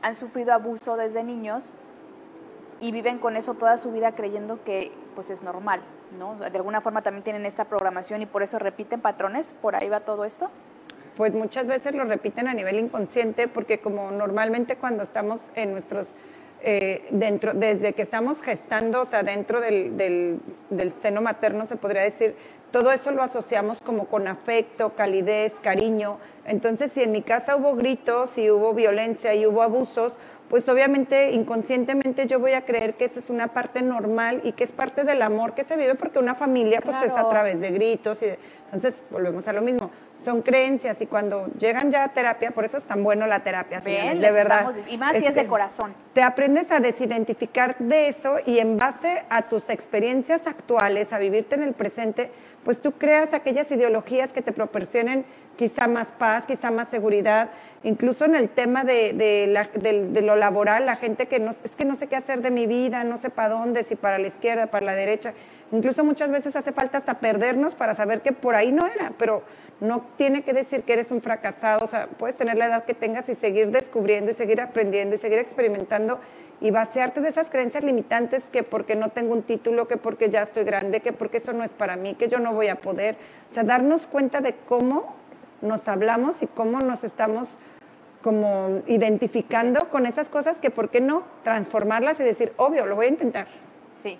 han 0.00 0.14
sufrido 0.14 0.52
abuso 0.52 0.96
desde 0.96 1.22
niños 1.22 1.74
y 2.80 2.90
viven 2.90 3.18
con 3.18 3.36
eso 3.36 3.54
toda 3.54 3.76
su 3.76 3.92
vida 3.92 4.12
creyendo 4.12 4.64
que 4.64 4.90
pues 5.14 5.30
es 5.30 5.42
normal, 5.42 5.80
¿no? 6.18 6.34
De 6.36 6.56
alguna 6.56 6.80
forma 6.80 7.02
también 7.02 7.22
tienen 7.22 7.46
esta 7.46 7.66
programación 7.66 8.22
y 8.22 8.26
por 8.26 8.42
eso 8.42 8.58
repiten 8.58 9.00
patrones, 9.00 9.52
por 9.52 9.76
ahí 9.76 9.88
va 9.88 10.00
todo 10.00 10.24
esto. 10.24 10.50
Pues 11.16 11.34
muchas 11.34 11.66
veces 11.66 11.94
lo 11.94 12.04
repiten 12.04 12.48
a 12.48 12.54
nivel 12.54 12.78
inconsciente 12.78 13.46
porque 13.46 13.78
como 13.78 14.10
normalmente 14.10 14.76
cuando 14.76 15.02
estamos 15.02 15.40
en 15.54 15.72
nuestros 15.72 16.08
eh, 16.64 17.08
dentro, 17.10 17.54
desde 17.54 17.92
que 17.92 18.02
estamos 18.02 18.40
gestando, 18.40 19.02
o 19.02 19.06
sea, 19.06 19.24
dentro 19.24 19.60
del, 19.60 19.96
del, 19.96 20.92
seno 21.02 21.20
materno, 21.20 21.66
se 21.66 21.74
podría 21.74 22.02
decir, 22.02 22.36
todo 22.72 22.90
eso 22.90 23.10
lo 23.10 23.22
asociamos 23.22 23.78
como 23.84 24.06
con 24.06 24.26
afecto, 24.26 24.94
calidez, 24.96 25.52
cariño. 25.60 26.18
Entonces, 26.46 26.90
si 26.92 27.02
en 27.02 27.12
mi 27.12 27.22
casa 27.22 27.54
hubo 27.54 27.76
gritos, 27.76 28.30
si 28.34 28.50
hubo 28.50 28.74
violencia 28.74 29.34
y 29.34 29.46
hubo 29.46 29.62
abusos, 29.62 30.14
pues 30.52 30.68
obviamente 30.68 31.32
inconscientemente 31.32 32.26
yo 32.26 32.38
voy 32.38 32.52
a 32.52 32.66
creer 32.66 32.92
que 32.92 33.06
esa 33.06 33.20
es 33.20 33.30
una 33.30 33.54
parte 33.54 33.80
normal 33.80 34.42
y 34.44 34.52
que 34.52 34.64
es 34.64 34.70
parte 34.70 35.02
del 35.02 35.22
amor 35.22 35.54
que 35.54 35.64
se 35.64 35.78
vive 35.78 35.94
porque 35.94 36.18
una 36.18 36.34
familia 36.34 36.82
pues 36.82 36.94
es 37.04 37.10
a 37.10 37.26
través 37.30 37.58
de 37.58 37.70
gritos 37.70 38.20
y 38.20 38.26
entonces 38.70 39.02
volvemos 39.10 39.48
a 39.48 39.54
lo 39.54 39.62
mismo 39.62 39.90
son 40.22 40.42
creencias 40.42 41.00
y 41.00 41.06
cuando 41.06 41.46
llegan 41.58 41.90
ya 41.90 42.04
a 42.04 42.08
terapia, 42.08 42.50
por 42.50 42.64
eso 42.64 42.76
es 42.76 42.84
tan 42.84 43.02
bueno 43.02 43.26
la 43.26 43.40
terapia, 43.40 43.80
de 43.80 44.30
verdad. 44.30 44.72
y 44.88 44.96
más 44.96 45.16
si 45.16 45.26
es 45.26 45.34
de 45.34 45.46
corazón. 45.46 45.94
Te 46.12 46.22
aprendes 46.22 46.70
a 46.70 46.80
desidentificar 46.80 47.76
de 47.78 48.08
eso 48.08 48.36
y 48.46 48.58
en 48.58 48.76
base 48.76 49.24
a 49.30 49.42
tus 49.42 49.68
experiencias 49.68 50.46
actuales, 50.46 51.12
a 51.12 51.18
vivirte 51.18 51.56
en 51.56 51.62
el 51.62 51.72
presente, 51.72 52.30
pues 52.64 52.80
tú 52.80 52.92
creas 52.92 53.34
aquellas 53.34 53.70
ideologías 53.70 54.32
que 54.32 54.42
te 54.42 54.52
proporcionen 54.52 55.24
quizá 55.56 55.86
más 55.86 56.08
paz, 56.12 56.46
quizá 56.46 56.70
más 56.70 56.88
seguridad, 56.88 57.50
incluso 57.82 58.24
en 58.24 58.34
el 58.34 58.48
tema 58.48 58.84
de, 58.84 59.12
de, 59.12 60.22
lo 60.22 60.36
laboral, 60.36 60.86
la 60.86 60.96
gente 60.96 61.26
que 61.26 61.40
no, 61.40 61.50
es 61.50 61.76
que 61.76 61.84
no 61.84 61.96
sé 61.96 62.06
qué 62.06 62.16
hacer 62.16 62.42
de 62.42 62.50
mi 62.50 62.66
vida, 62.66 63.04
no 63.04 63.18
sé 63.18 63.30
para 63.30 63.50
dónde, 63.50 63.84
si 63.84 63.96
para 63.96 64.18
la 64.18 64.28
izquierda, 64.28 64.68
para 64.68 64.86
la 64.86 64.94
derecha, 64.94 65.34
incluso 65.70 66.04
muchas 66.04 66.30
veces 66.30 66.54
hace 66.56 66.72
falta 66.72 66.98
hasta 66.98 67.18
perdernos 67.18 67.74
para 67.74 67.94
saber 67.94 68.20
que 68.20 68.32
por 68.32 68.54
ahí 68.54 68.72
no 68.72 68.86
era, 68.86 69.12
pero 69.18 69.42
no 69.80 70.06
tiene 70.16 70.42
que 70.42 70.52
decir 70.52 70.82
que 70.82 70.92
eres 70.92 71.10
un 71.10 71.20
fracasado, 71.20 71.84
o 71.84 71.88
sea, 71.88 72.06
puedes 72.06 72.36
tener 72.36 72.56
la 72.56 72.66
edad 72.66 72.84
que 72.84 72.94
tengas 72.94 73.28
y 73.28 73.34
seguir 73.34 73.70
descubriendo 73.70 74.30
y 74.30 74.34
seguir 74.34 74.60
aprendiendo 74.60 75.16
y 75.16 75.18
seguir 75.18 75.38
experimentando 75.38 76.20
y 76.60 76.70
vaciarte 76.70 77.20
de 77.20 77.28
esas 77.28 77.50
creencias 77.50 77.82
limitantes 77.82 78.44
que 78.52 78.62
porque 78.62 78.94
no 78.94 79.08
tengo 79.08 79.34
un 79.34 79.42
título, 79.42 79.88
que 79.88 79.96
porque 79.96 80.30
ya 80.30 80.44
estoy 80.44 80.62
grande, 80.62 81.00
que 81.00 81.12
porque 81.12 81.38
eso 81.38 81.52
no 81.52 81.64
es 81.64 81.72
para 81.72 81.96
mí, 81.96 82.14
que 82.14 82.28
yo 82.28 82.38
no 82.38 82.54
voy 82.54 82.68
a 82.68 82.76
poder. 82.76 83.16
O 83.50 83.54
sea, 83.54 83.64
darnos 83.64 84.06
cuenta 84.06 84.40
de 84.40 84.54
cómo 84.68 85.16
nos 85.62 85.86
hablamos 85.88 86.42
y 86.42 86.46
cómo 86.46 86.80
nos 86.80 87.04
estamos 87.04 87.48
como 88.22 88.82
identificando 88.86 89.88
con 89.88 90.06
esas 90.06 90.28
cosas 90.28 90.58
que 90.58 90.70
por 90.70 90.90
qué 90.90 91.00
no 91.00 91.24
transformarlas 91.42 92.20
y 92.20 92.24
decir, 92.24 92.52
obvio, 92.56 92.86
lo 92.86 92.94
voy 92.94 93.06
a 93.06 93.08
intentar. 93.08 93.46
Sí. 93.94 94.18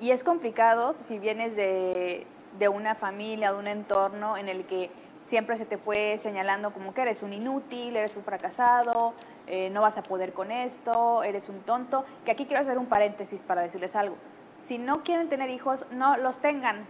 Y 0.00 0.10
es 0.10 0.22
complicado 0.24 0.94
si 1.00 1.18
vienes 1.18 1.56
de, 1.56 2.26
de 2.58 2.68
una 2.68 2.94
familia, 2.94 3.52
de 3.52 3.58
un 3.58 3.66
entorno 3.66 4.36
en 4.36 4.48
el 4.48 4.64
que 4.64 4.90
siempre 5.22 5.56
se 5.56 5.66
te 5.66 5.76
fue 5.76 6.16
señalando 6.18 6.72
como 6.72 6.94
que 6.94 7.02
eres 7.02 7.22
un 7.22 7.32
inútil, 7.32 7.96
eres 7.96 8.16
un 8.16 8.22
fracasado, 8.22 9.12
eh, 9.46 9.70
no 9.70 9.82
vas 9.82 9.98
a 9.98 10.02
poder 10.02 10.32
con 10.32 10.50
esto, 10.50 11.22
eres 11.22 11.48
un 11.48 11.60
tonto. 11.60 12.04
Que 12.24 12.30
aquí 12.30 12.46
quiero 12.46 12.60
hacer 12.60 12.78
un 12.78 12.86
paréntesis 12.86 13.42
para 13.42 13.62
decirles 13.62 13.96
algo. 13.96 14.16
Si 14.58 14.78
no 14.78 15.02
quieren 15.02 15.28
tener 15.28 15.50
hijos, 15.50 15.84
no 15.90 16.16
los 16.16 16.38
tengan 16.38 16.86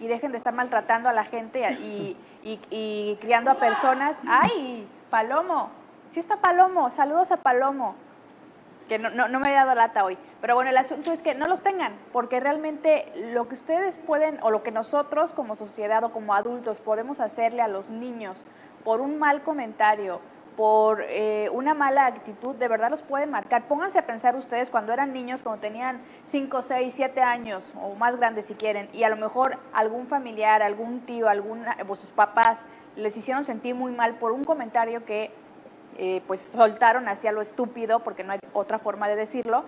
y 0.00 0.06
dejen 0.06 0.32
de 0.32 0.38
estar 0.38 0.54
maltratando 0.54 1.08
a 1.08 1.12
la 1.12 1.24
gente 1.24 1.68
y, 1.72 2.16
y, 2.42 3.16
criando 3.20 3.50
a 3.50 3.54
personas. 3.54 4.18
¡Ay, 4.26 4.86
Palomo! 5.10 5.70
Sí 6.10 6.20
está 6.20 6.36
Palomo, 6.36 6.90
saludos 6.90 7.30
a 7.32 7.38
Palomo, 7.38 7.94
que 8.88 8.98
no, 8.98 9.10
no, 9.10 9.40
me 9.40 9.50
he 9.50 9.54
dado 9.54 9.74
lata 9.74 10.04
hoy. 10.04 10.16
Pero 10.40 10.54
bueno, 10.54 10.70
el 10.70 10.76
asunto 10.76 11.12
es 11.12 11.22
que 11.22 11.34
no 11.34 11.46
los 11.46 11.60
tengan, 11.60 11.94
porque 12.12 12.40
realmente 12.40 13.12
lo 13.32 13.48
que 13.48 13.54
ustedes 13.54 13.96
pueden, 13.96 14.38
o 14.42 14.50
lo 14.50 14.62
que 14.62 14.70
nosotros 14.70 15.32
como 15.32 15.56
sociedad 15.56 16.04
o 16.04 16.12
como 16.12 16.34
adultos 16.34 16.80
podemos 16.80 17.20
hacerle 17.20 17.62
a 17.62 17.68
los 17.68 17.90
niños 17.90 18.38
por 18.84 19.00
un 19.00 19.18
mal 19.18 19.42
comentario, 19.42 20.20
por 20.56 21.02
eh, 21.02 21.50
una 21.52 21.74
mala 21.74 22.06
actitud, 22.06 22.54
de 22.56 22.66
verdad 22.66 22.90
los 22.90 23.02
puede 23.02 23.26
marcar. 23.26 23.68
Pónganse 23.68 23.98
a 23.98 24.06
pensar 24.06 24.36
ustedes 24.36 24.70
cuando 24.70 24.92
eran 24.92 25.12
niños, 25.12 25.42
cuando 25.42 25.60
tenían 25.60 26.00
5, 26.24 26.62
6, 26.62 26.94
7 26.94 27.20
años 27.20 27.62
o 27.80 27.94
más 27.94 28.16
grandes 28.16 28.46
si 28.46 28.54
quieren, 28.54 28.88
y 28.92 29.02
a 29.02 29.10
lo 29.10 29.16
mejor 29.16 29.58
algún 29.74 30.06
familiar, 30.06 30.62
algún 30.62 31.00
tío, 31.00 31.28
alguna, 31.28 31.76
o 31.86 31.94
sus 31.94 32.10
papás 32.10 32.64
les 32.96 33.16
hicieron 33.16 33.44
sentir 33.44 33.74
muy 33.74 33.92
mal 33.92 34.14
por 34.14 34.32
un 34.32 34.44
comentario 34.44 35.04
que 35.04 35.30
eh, 35.98 36.22
pues 36.26 36.40
soltaron 36.40 37.06
hacia 37.08 37.32
lo 37.32 37.42
estúpido, 37.42 38.00
porque 38.00 38.24
no 38.24 38.32
hay 38.32 38.38
otra 38.54 38.78
forma 38.78 39.08
de 39.08 39.16
decirlo. 39.16 39.64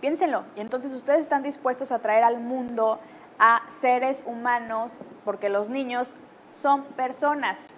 Piénsenlo. 0.00 0.44
Y 0.56 0.60
entonces 0.60 0.92
ustedes 0.92 1.20
están 1.20 1.42
dispuestos 1.42 1.90
a 1.92 1.98
traer 1.98 2.24
al 2.24 2.38
mundo 2.38 3.00
a 3.38 3.62
seres 3.70 4.22
humanos, 4.26 5.00
porque 5.24 5.48
los 5.48 5.70
niños 5.70 6.14
son 6.52 6.84
personas 6.84 7.69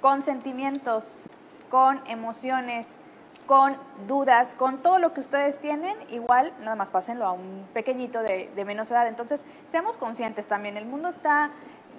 con 0.00 0.22
sentimientos, 0.22 1.26
con 1.68 2.00
emociones, 2.06 2.98
con 3.46 3.76
dudas, 4.06 4.54
con 4.54 4.78
todo 4.78 4.98
lo 4.98 5.12
que 5.12 5.20
ustedes 5.20 5.58
tienen, 5.58 5.96
igual 6.10 6.52
nada 6.60 6.76
más 6.76 6.90
pásenlo 6.90 7.26
a 7.26 7.32
un 7.32 7.66
pequeñito 7.74 8.22
de, 8.22 8.48
menos 8.64 8.90
edad. 8.90 9.08
Entonces, 9.08 9.44
seamos 9.66 9.96
conscientes 9.96 10.46
también, 10.46 10.76
el 10.76 10.86
mundo 10.86 11.08
está, 11.08 11.50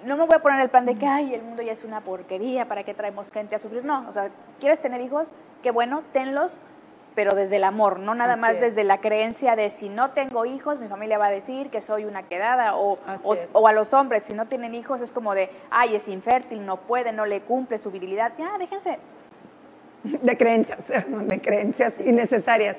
no 0.04 0.16
me 0.16 0.24
voy 0.24 0.34
a 0.34 0.38
poner 0.38 0.60
el 0.60 0.70
plan 0.70 0.86
de 0.86 0.96
que, 0.96 1.06
ay, 1.06 1.34
el 1.34 1.42
mundo 1.42 1.62
ya 1.62 1.72
es 1.72 1.84
una 1.84 2.00
porquería, 2.00 2.68
¿para 2.68 2.84
qué 2.84 2.94
traemos 2.94 3.30
gente 3.30 3.54
a 3.54 3.58
sufrir? 3.58 3.84
No, 3.84 4.08
o 4.08 4.12
sea, 4.12 4.30
¿quieres 4.60 4.80
tener 4.80 5.00
hijos? 5.02 5.28
Qué 5.62 5.70
bueno, 5.70 6.02
tenlos, 6.12 6.58
pero 7.14 7.34
desde 7.34 7.56
el 7.56 7.64
amor, 7.64 7.98
no 7.98 8.14
nada 8.14 8.36
más 8.36 8.60
desde 8.60 8.84
la 8.84 8.98
creencia 8.98 9.56
de 9.56 9.70
si 9.70 9.88
no 9.88 10.10
tengo 10.10 10.44
hijos, 10.44 10.78
mi 10.78 10.88
familia 10.88 11.18
va 11.18 11.26
a 11.26 11.30
decir 11.30 11.70
que 11.70 11.80
soy 11.80 12.04
una 12.04 12.22
quedada, 12.24 12.76
o, 12.76 12.98
o, 13.52 13.68
a 13.68 13.72
los 13.72 13.92
hombres, 13.92 14.24
si 14.24 14.32
no 14.32 14.46
tienen 14.46 14.74
hijos, 14.74 15.00
es 15.00 15.12
como 15.12 15.34
de, 15.34 15.50
ay, 15.70 15.94
es 15.94 16.08
infértil, 16.08 16.64
no 16.64 16.78
puede, 16.78 17.12
no 17.12 17.26
le 17.26 17.40
cumple 17.40 17.78
su 17.78 17.90
virilidad, 17.90 18.32
ya, 18.38 18.56
déjense. 18.58 18.98
De 20.02 20.36
creencias, 20.36 20.78
de 21.06 21.40
creencias 21.40 21.92
innecesarias. 22.04 22.76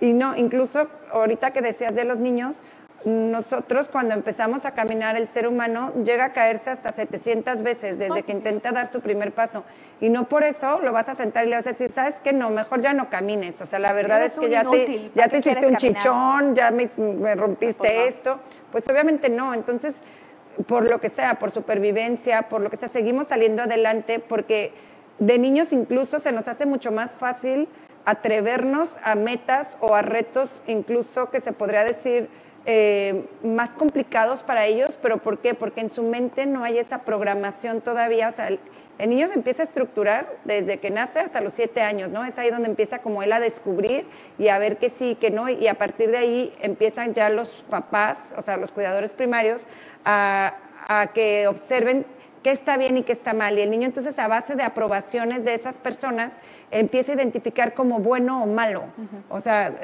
Y 0.00 0.12
no, 0.12 0.36
incluso 0.36 0.88
ahorita 1.12 1.52
que 1.52 1.60
decías 1.60 1.94
de 1.94 2.04
los 2.04 2.18
niños, 2.18 2.56
nosotros 3.04 3.88
cuando 3.88 4.14
empezamos 4.14 4.64
a 4.64 4.72
caminar, 4.72 5.16
el 5.16 5.28
ser 5.28 5.46
humano 5.46 5.92
llega 6.04 6.26
a 6.26 6.32
caerse 6.32 6.70
hasta 6.70 6.92
700 6.92 7.62
veces 7.62 7.98
desde 7.98 8.22
que 8.22 8.32
intenta 8.32 8.72
dar 8.72 8.92
su 8.92 9.00
primer 9.00 9.32
paso. 9.32 9.64
Y 10.00 10.08
no 10.08 10.28
por 10.28 10.44
eso 10.44 10.80
lo 10.80 10.92
vas 10.92 11.08
a 11.08 11.14
sentar 11.14 11.46
y 11.46 11.50
le 11.50 11.56
vas 11.56 11.66
a 11.66 11.70
decir, 11.70 11.92
¿sabes 11.94 12.14
qué? 12.22 12.32
No, 12.32 12.50
mejor 12.50 12.80
ya 12.80 12.92
no 12.92 13.08
camines. 13.08 13.60
O 13.60 13.66
sea, 13.66 13.78
la 13.78 13.92
verdad 13.92 14.22
es 14.24 14.38
que 14.38 14.50
ya 14.50 14.64
te, 14.64 15.10
ya 15.14 15.28
te 15.28 15.38
hiciste 15.38 15.66
un 15.66 15.76
chichón, 15.76 16.54
ya 16.54 16.70
me, 16.70 17.34
rompiste 17.34 18.08
esto. 18.08 18.38
Pues 18.70 18.88
obviamente 18.88 19.30
no. 19.30 19.54
Entonces, 19.54 19.94
por 20.66 20.90
lo 20.90 21.00
que 21.00 21.10
sea, 21.10 21.38
por 21.38 21.52
supervivencia, 21.52 22.42
por 22.48 22.60
lo 22.60 22.70
que 22.70 22.76
sea, 22.76 22.88
seguimos 22.88 23.28
saliendo 23.28 23.62
adelante 23.62 24.18
porque 24.20 24.72
de 25.18 25.38
niños 25.38 25.72
incluso 25.72 26.18
se 26.18 26.32
nos 26.32 26.48
hace 26.48 26.66
mucho 26.66 26.92
más 26.92 27.12
fácil 27.12 27.68
atrevernos 28.04 28.88
a 29.02 29.14
metas 29.14 29.76
o 29.80 29.94
a 29.94 30.00
retos 30.00 30.50
incluso 30.66 31.30
que 31.30 31.42
se 31.42 31.52
podría 31.52 31.84
decir 31.84 32.28
eh, 32.66 33.24
más 33.42 33.70
complicados 33.70 34.42
para 34.42 34.66
ellos, 34.66 34.98
pero 35.00 35.18
¿por 35.18 35.38
qué? 35.38 35.54
Porque 35.54 35.80
en 35.80 35.90
su 35.90 36.02
mente 36.02 36.44
no 36.44 36.62
hay 36.62 36.78
esa 36.78 36.98
programación 36.98 37.80
todavía, 37.80 38.28
o 38.28 38.32
sea, 38.32 38.48
el, 38.48 38.60
niño 39.08 39.28
se 39.28 39.34
empieza 39.34 39.62
a 39.62 39.64
estructurar 39.64 40.36
desde 40.44 40.78
que 40.78 40.90
nace 40.90 41.20
hasta 41.20 41.40
los 41.40 41.54
siete 41.56 41.80
años, 41.80 42.10
¿no? 42.10 42.22
Es 42.22 42.36
ahí 42.36 42.50
donde 42.50 42.68
empieza 42.68 42.98
como 42.98 43.22
él 43.22 43.32
a 43.32 43.40
descubrir 43.40 44.04
y 44.38 44.48
a 44.48 44.58
ver 44.58 44.76
que 44.76 44.90
sí, 44.90 45.14
que 45.14 45.30
no, 45.30 45.48
y 45.48 45.68
a 45.68 45.74
partir 45.74 46.10
de 46.10 46.18
ahí 46.18 46.54
empiezan 46.60 47.14
ya 47.14 47.30
los 47.30 47.50
papás, 47.70 48.18
o 48.36 48.42
sea, 48.42 48.58
los 48.58 48.72
cuidadores 48.72 49.12
primarios, 49.12 49.62
a, 50.04 50.54
a 50.86 51.06
que 51.14 51.46
observen 51.46 52.04
qué 52.42 52.52
está 52.52 52.76
bien 52.76 52.98
y 52.98 53.02
qué 53.02 53.12
está 53.12 53.32
mal. 53.32 53.58
Y 53.58 53.62
el 53.62 53.70
niño 53.70 53.86
entonces 53.86 54.18
a 54.18 54.28
base 54.28 54.54
de 54.54 54.62
aprobaciones 54.62 55.44
de 55.44 55.54
esas 55.54 55.76
personas 55.76 56.32
empieza 56.70 57.12
a 57.12 57.14
identificar 57.16 57.74
como 57.74 57.98
bueno 57.98 58.44
o 58.44 58.46
malo, 58.46 58.84
o 59.28 59.40
sea, 59.40 59.74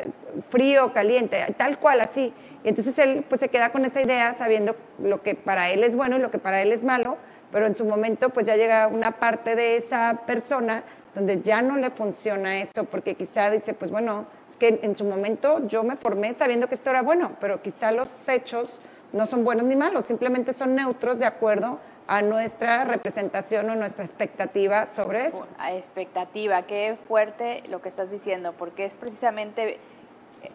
frío, 0.51 0.93
caliente, 0.93 1.39
tal 1.57 1.79
cual 1.79 2.01
así. 2.01 2.33
Y 2.65 2.69
entonces 2.69 2.99
él 2.99 3.25
pues 3.29 3.41
se 3.41 3.49
queda 3.49 3.71
con 3.71 3.85
esa 3.85 4.01
idea 4.01 4.35
sabiendo 4.39 4.77
lo 5.03 5.23
que 5.23 5.35
para 5.35 5.71
él 5.71 5.83
es 5.85 5.97
bueno 5.97 6.17
y 6.17 6.21
lo 6.21 6.31
que 6.31 6.39
para 6.39 6.63
él 6.63 6.73
es 6.73 6.85
malo, 6.85 7.17
pero 7.51 7.67
en 7.67 7.77
su 7.77 7.85
momento 7.85 8.31
pues 8.31 8.47
ya 8.47 8.57
llega 8.57 8.87
una 8.87 9.13
parte 9.13 9.57
de 9.57 9.77
esa 9.77 10.23
persona 10.27 10.85
donde 11.15 11.41
ya 11.43 11.63
no 11.63 11.77
le 11.77 11.91
funciona 11.91 12.59
eso, 12.59 12.85
porque 12.85 13.15
quizá 13.15 13.51
dice, 13.51 13.73
pues 13.73 13.91
bueno, 13.91 14.27
es 14.51 14.57
que 14.57 14.81
en 14.83 14.97
su 14.97 15.05
momento 15.05 15.67
yo 15.67 15.83
me 15.83 15.97
formé 15.97 16.35
sabiendo 16.35 16.69
que 16.69 16.75
esto 16.75 16.91
era 16.91 17.03
bueno, 17.03 17.33
pero 17.41 17.63
quizá 17.63 17.91
los 17.91 18.11
hechos 18.29 18.79
no 19.13 19.27
son 19.27 19.45
buenos 19.45 19.65
ni 19.65 19.77
malos, 19.77 20.05
simplemente 20.07 20.53
son 20.53 20.75
neutros 20.75 21.19
de 21.19 21.25
acuerdo 21.25 21.79
a 22.07 22.23
nuestra 22.23 22.85
representación 22.85 23.69
o 23.71 23.75
nuestra 23.75 24.05
expectativa 24.05 24.89
sobre 24.95 25.27
eso. 25.27 25.47
A 25.59 25.73
expectativa, 25.73 26.63
qué 26.63 26.97
fuerte 27.09 27.63
lo 27.69 27.83
que 27.83 27.89
estás 27.89 28.11
diciendo, 28.11 28.53
porque 28.53 28.85
es 28.85 28.95
precisamente 28.95 29.79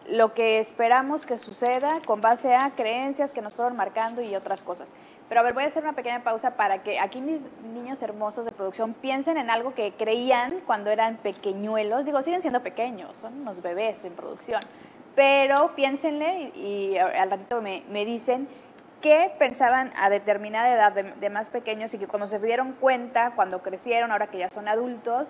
lo 0.08 0.32
que 0.32 0.58
esperamos 0.58 1.26
que 1.26 1.36
suceda 1.36 2.00
con 2.06 2.20
base 2.20 2.54
a 2.54 2.70
creencias 2.70 3.32
que 3.32 3.42
nos 3.42 3.54
fueron 3.54 3.76
marcando 3.76 4.22
y 4.22 4.34
otras 4.34 4.62
cosas. 4.62 4.92
Pero 5.28 5.40
a 5.40 5.44
ver, 5.44 5.54
voy 5.54 5.64
a 5.64 5.66
hacer 5.66 5.82
una 5.82 5.92
pequeña 5.92 6.22
pausa 6.22 6.56
para 6.56 6.82
que 6.82 6.98
aquí 6.98 7.20
mis 7.20 7.42
niños 7.74 8.02
hermosos 8.02 8.44
de 8.44 8.52
producción 8.52 8.94
piensen 8.94 9.36
en 9.36 9.50
algo 9.50 9.74
que 9.74 9.92
creían 9.92 10.60
cuando 10.66 10.90
eran 10.90 11.16
pequeñuelos. 11.16 12.04
Digo, 12.04 12.22
siguen 12.22 12.42
siendo 12.42 12.62
pequeños, 12.62 13.16
son 13.18 13.40
unos 13.40 13.62
bebés 13.62 14.04
en 14.04 14.12
producción. 14.14 14.60
Pero 15.14 15.74
piénsenle 15.74 16.52
y, 16.54 16.96
al 16.96 17.30
ratito 17.30 17.60
me, 17.60 17.82
me 17.90 18.04
dicen 18.04 18.48
qué 19.02 19.32
pensaban 19.38 19.92
a 19.96 20.08
determinada 20.08 20.72
edad 20.72 20.92
de, 20.92 21.30
más 21.30 21.50
pequeños 21.50 21.92
y 21.92 21.98
que 21.98 22.06
cuando 22.06 22.26
se 22.26 22.38
dieron 22.38 22.72
cuenta, 22.72 23.32
cuando 23.34 23.60
crecieron, 23.60 24.12
ahora 24.12 24.28
que 24.28 24.38
ya 24.38 24.48
son 24.48 24.68
adultos, 24.68 25.28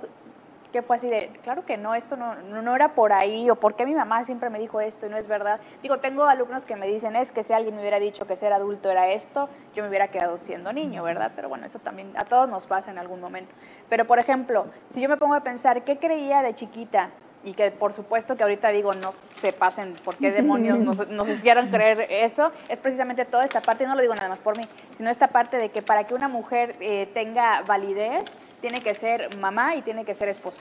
que 0.73 0.83
fue 0.83 0.97
así 0.97 1.09
de, 1.09 1.29
claro 1.43 1.67
que 1.67 1.76
no, 1.76 1.95
esto 1.95 2.17
no, 2.17 2.35
no, 2.35 2.75
era 2.75 2.95
por 2.95 3.12
ahí, 3.12 3.50
o 3.50 3.57
por 3.57 3.75
qué 3.75 3.85
mi 3.85 3.95
mamá 3.95 4.25
siempre 4.25 4.49
me 4.49 4.59
dijo 4.59 4.81
esto 4.81 5.07
y 5.07 5.11
no 5.11 5.17
es 5.17 5.26
verdad. 5.26 5.61
Digo, 5.83 5.99
tengo 5.99 6.25
alumnos 6.25 6.64
que 6.64 6.76
me 6.76 6.87
dicen, 6.87 7.17
es 7.17 7.33
que 7.33 7.45
si 7.45 7.52
alguien 7.52 7.75
me 7.75 7.81
hubiera 7.81 7.99
dicho 7.99 8.26
que 8.26 8.37
ser 8.37 8.52
adulto 8.52 8.91
era 8.91 9.11
esto, 9.11 9.49
yo 9.75 9.83
me 9.83 9.88
hubiera 9.88 10.09
quedado 10.09 10.38
siendo 10.38 10.73
niño, 10.73 11.02
¿verdad? 11.02 11.33
Pero 11.35 11.49
bueno, 11.49 11.67
eso 11.67 11.79
también 11.79 12.12
a 12.17 12.25
todos 12.25 12.49
nos 12.49 12.67
pasa 12.67 12.91
en 12.91 12.99
algún 12.99 13.21
momento. 13.21 13.52
Pero 13.88 14.07
por 14.07 14.19
ejemplo, 14.19 14.67
si 14.88 15.02
yo 15.02 15.09
me 15.09 15.19
pongo 15.19 15.35
a 15.35 15.43
pensar, 15.43 15.83
¿qué 15.85 15.99
creía 15.99 16.43
de 16.43 16.55
chiquita? 16.55 17.11
Y 17.45 17.55
que 17.55 17.71
por 17.71 17.93
supuesto 17.93 18.37
que 18.37 18.43
ahorita 18.43 18.69
digo, 18.69 18.93
no 18.93 19.15
se 19.35 19.53
pasen, 19.53 19.95
¿por 20.05 20.17
qué 20.17 20.31
demonios 20.33 20.79
nos, 20.79 21.09
nos 21.09 21.29
hicieron 21.29 21.69
creer 21.69 22.07
eso? 22.11 22.53
Es 22.69 22.81
precisamente 22.81 23.25
toda 23.25 23.45
esta 23.45 23.61
parte, 23.61 23.85
y 23.85 23.87
no 23.87 23.95
lo 23.95 24.03
digo 24.03 24.15
nada 24.15 24.29
más 24.29 24.41
por 24.41 24.57
mí, 24.57 24.65
sino 24.95 25.11
esta 25.11 25.29
parte 25.29 25.57
de 25.57 25.71
que 25.71 25.83
para 25.83 26.05
que 26.05 26.15
una 26.15 26.29
mujer 26.29 26.77
eh, 26.81 27.09
tenga 27.15 27.63
validez, 27.63 28.25
tiene 28.61 28.81
que 28.81 28.95
ser 28.95 29.37
mamá 29.39 29.77
y 29.77 29.83
tiene 29.83 30.05
que 30.05 30.15
ser 30.15 30.29
esposa. 30.29 30.61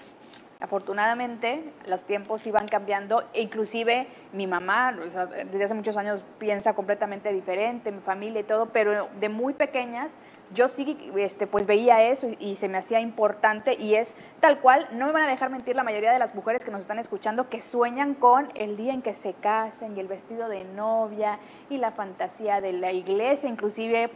Afortunadamente, 0.59 1.63
los 1.87 2.05
tiempos 2.05 2.45
iban 2.45 2.67
cambiando, 2.67 3.23
e 3.33 3.41
inclusive 3.41 4.07
mi 4.31 4.45
mamá, 4.45 4.93
desde 4.93 5.63
hace 5.63 5.73
muchos 5.73 5.97
años 5.97 6.23
piensa 6.37 6.73
completamente 6.73 7.33
diferente, 7.33 7.91
mi 7.91 8.01
familia 8.01 8.41
y 8.41 8.43
todo, 8.43 8.67
pero 8.67 9.09
de 9.19 9.29
muy 9.29 9.53
pequeñas 9.53 10.11
yo 10.53 10.67
sí 10.67 11.11
este, 11.17 11.47
pues 11.47 11.65
veía 11.65 12.03
eso 12.03 12.27
y, 12.39 12.55
se 12.55 12.67
me 12.67 12.77
hacía 12.77 12.99
importante 12.99 13.75
y 13.79 13.95
es 13.95 14.13
tal 14.39 14.59
cual, 14.59 14.87
no 14.91 15.07
me 15.07 15.13
van 15.13 15.23
a 15.23 15.27
dejar 15.27 15.49
mentir 15.49 15.75
la 15.75 15.83
mayoría 15.83 16.11
de 16.11 16.19
las 16.19 16.35
mujeres 16.35 16.63
que 16.63 16.71
nos 16.71 16.81
están 16.81 16.99
escuchando 16.99 17.49
que 17.49 17.61
sueñan 17.61 18.13
con 18.13 18.51
el 18.55 18.77
día 18.77 18.93
en 18.93 19.01
que 19.01 19.13
se 19.13 19.33
casen 19.33 19.95
y 19.95 19.99
el 19.99 20.07
vestido 20.07 20.49
de 20.49 20.63
novia 20.63 21.39
y 21.69 21.77
la 21.77 21.91
fantasía 21.91 22.61
de 22.61 22.73
la 22.73 22.91
iglesia, 22.91 23.49
inclusive 23.49 24.11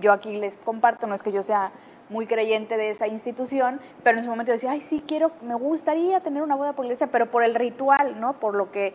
yo 0.00 0.12
aquí 0.12 0.36
les 0.36 0.54
comparto, 0.56 1.06
no 1.06 1.14
es 1.14 1.22
que 1.22 1.32
yo 1.32 1.42
sea 1.42 1.72
muy 2.08 2.26
creyente 2.26 2.76
de 2.76 2.90
esa 2.90 3.06
institución, 3.06 3.80
pero 4.02 4.18
en 4.18 4.24
su 4.24 4.30
momento 4.30 4.52
decía, 4.52 4.72
ay, 4.72 4.80
sí, 4.80 5.02
quiero, 5.06 5.30
me 5.42 5.54
gustaría 5.54 6.20
tener 6.20 6.42
una 6.42 6.56
boda 6.56 6.72
por 6.72 6.84
iglesia, 6.84 7.06
pero 7.06 7.30
por 7.30 7.44
el 7.44 7.54
ritual, 7.54 8.20
¿no? 8.20 8.34
Por 8.34 8.56
lo 8.56 8.72
que, 8.72 8.94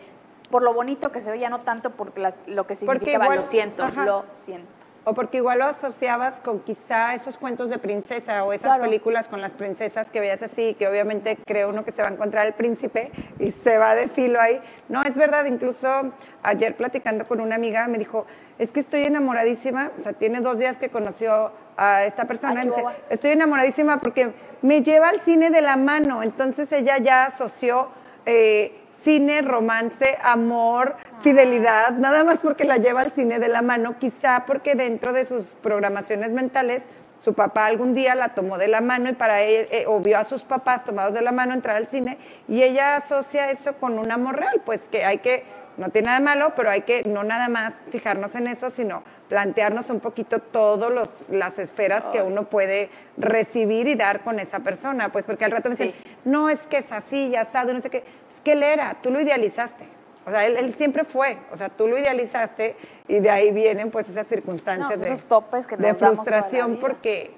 por 0.50 0.62
lo 0.62 0.74
bonito 0.74 1.10
que 1.10 1.20
se 1.20 1.30
veía, 1.30 1.48
no 1.48 1.60
tanto 1.60 1.90
por 1.90 2.12
lo 2.46 2.66
que 2.66 2.76
significaba, 2.76 3.34
lo 3.34 3.42
siento, 3.44 3.88
lo 3.88 4.24
siento. 4.34 4.75
O 5.08 5.14
porque 5.14 5.36
igual 5.36 5.60
lo 5.60 5.66
asociabas 5.66 6.40
con 6.40 6.58
quizá 6.58 7.14
esos 7.14 7.38
cuentos 7.38 7.70
de 7.70 7.78
princesa 7.78 8.42
o 8.42 8.52
esas 8.52 8.78
películas 8.78 9.28
con 9.28 9.40
las 9.40 9.52
princesas 9.52 10.10
que 10.10 10.18
veías 10.18 10.42
así, 10.42 10.74
que 10.74 10.88
obviamente 10.88 11.38
creo 11.46 11.68
uno 11.68 11.84
que 11.84 11.92
se 11.92 12.02
va 12.02 12.08
a 12.08 12.10
encontrar 12.10 12.44
el 12.44 12.54
príncipe 12.54 13.12
y 13.38 13.52
se 13.52 13.78
va 13.78 13.94
de 13.94 14.08
filo 14.08 14.40
ahí. 14.40 14.60
No, 14.88 15.02
es 15.02 15.14
verdad, 15.14 15.44
incluso 15.44 16.10
ayer 16.42 16.76
platicando 16.76 17.24
con 17.24 17.40
una 17.40 17.54
amiga 17.54 17.86
me 17.86 17.98
dijo, 17.98 18.26
es 18.58 18.72
que 18.72 18.80
estoy 18.80 19.04
enamoradísima, 19.04 19.92
o 19.96 20.02
sea, 20.02 20.12
tiene 20.12 20.40
dos 20.40 20.58
días 20.58 20.76
que 20.76 20.88
conoció 20.88 21.52
a 21.76 22.02
esta 22.02 22.24
persona, 22.24 22.64
dice, 22.64 22.84
estoy 23.08 23.30
enamoradísima 23.30 24.00
porque 24.00 24.32
me 24.62 24.82
lleva 24.82 25.10
al 25.10 25.20
cine 25.20 25.50
de 25.50 25.62
la 25.62 25.76
mano, 25.76 26.24
entonces 26.24 26.72
ella 26.72 26.98
ya 26.98 27.26
asoció... 27.26 27.90
Eh, 28.26 28.82
cine, 29.06 29.40
romance, 29.40 30.18
amor, 30.20 30.96
fidelidad, 31.22 31.92
nada 31.92 32.24
más 32.24 32.38
porque 32.38 32.64
la 32.64 32.76
lleva 32.76 33.02
al 33.02 33.12
cine 33.12 33.38
de 33.38 33.48
la 33.48 33.62
mano, 33.62 33.98
quizá 33.98 34.44
porque 34.46 34.74
dentro 34.74 35.12
de 35.12 35.24
sus 35.24 35.44
programaciones 35.62 36.30
mentales 36.30 36.82
su 37.22 37.34
papá 37.34 37.66
algún 37.66 37.94
día 37.94 38.14
la 38.14 38.34
tomó 38.34 38.58
de 38.58 38.68
la 38.68 38.80
mano 38.80 39.08
y 39.08 39.14
para 39.14 39.42
él, 39.42 39.66
eh, 39.70 39.84
o 39.86 40.00
vio 40.00 40.18
a 40.18 40.24
sus 40.24 40.42
papás 40.42 40.84
tomados 40.84 41.14
de 41.14 41.22
la 41.22 41.32
mano 41.32 41.54
entrar 41.54 41.76
al 41.76 41.86
cine 41.86 42.18
y 42.46 42.62
ella 42.62 42.96
asocia 42.96 43.50
eso 43.50 43.74
con 43.74 43.98
un 43.98 44.10
amor 44.12 44.36
real, 44.36 44.62
pues 44.64 44.80
que 44.90 45.04
hay 45.04 45.18
que, 45.18 45.44
no 45.76 45.88
tiene 45.88 46.06
nada 46.06 46.18
de 46.18 46.24
malo, 46.24 46.52
pero 46.56 46.70
hay 46.70 46.82
que 46.82 47.02
no 47.04 47.24
nada 47.24 47.48
más 47.48 47.74
fijarnos 47.90 48.34
en 48.34 48.46
eso, 48.46 48.70
sino 48.70 49.02
plantearnos 49.28 49.90
un 49.90 50.00
poquito 50.00 50.38
todas 50.38 51.08
las 51.30 51.58
esferas 51.58 52.04
que 52.12 52.22
uno 52.22 52.44
puede 52.44 52.90
recibir 53.16 53.88
y 53.88 53.94
dar 53.94 54.20
con 54.20 54.38
esa 54.38 54.60
persona, 54.60 55.10
pues 55.10 55.24
porque 55.24 55.44
al 55.44 55.50
rato 55.50 55.68
me 55.68 55.76
dicen, 55.76 55.94
no 56.24 56.48
es 56.48 56.60
que 56.66 56.78
es 56.78 56.92
así, 56.92 57.30
ya 57.30 57.46
sabe, 57.46 57.74
no 57.74 57.80
sé 57.80 57.90
qué, 57.90 58.04
que 58.44 58.52
él 58.52 58.62
era, 58.62 58.96
tú 59.02 59.10
lo 59.10 59.20
idealizaste. 59.20 59.95
O 60.26 60.30
sea, 60.30 60.44
él, 60.44 60.74
siempre 60.74 61.04
fue, 61.04 61.38
o 61.52 61.56
sea, 61.56 61.68
tú 61.68 61.86
lo 61.86 61.96
idealizaste 61.96 62.76
y 63.06 63.20
de 63.20 63.30
ahí 63.30 63.52
vienen 63.52 63.92
pues 63.92 64.08
esas 64.08 64.26
circunstancias 64.26 65.00
de, 65.00 65.16
topes 65.18 65.68
que 65.68 65.76
de 65.76 65.94
frustración 65.94 66.78
porque 66.80 67.30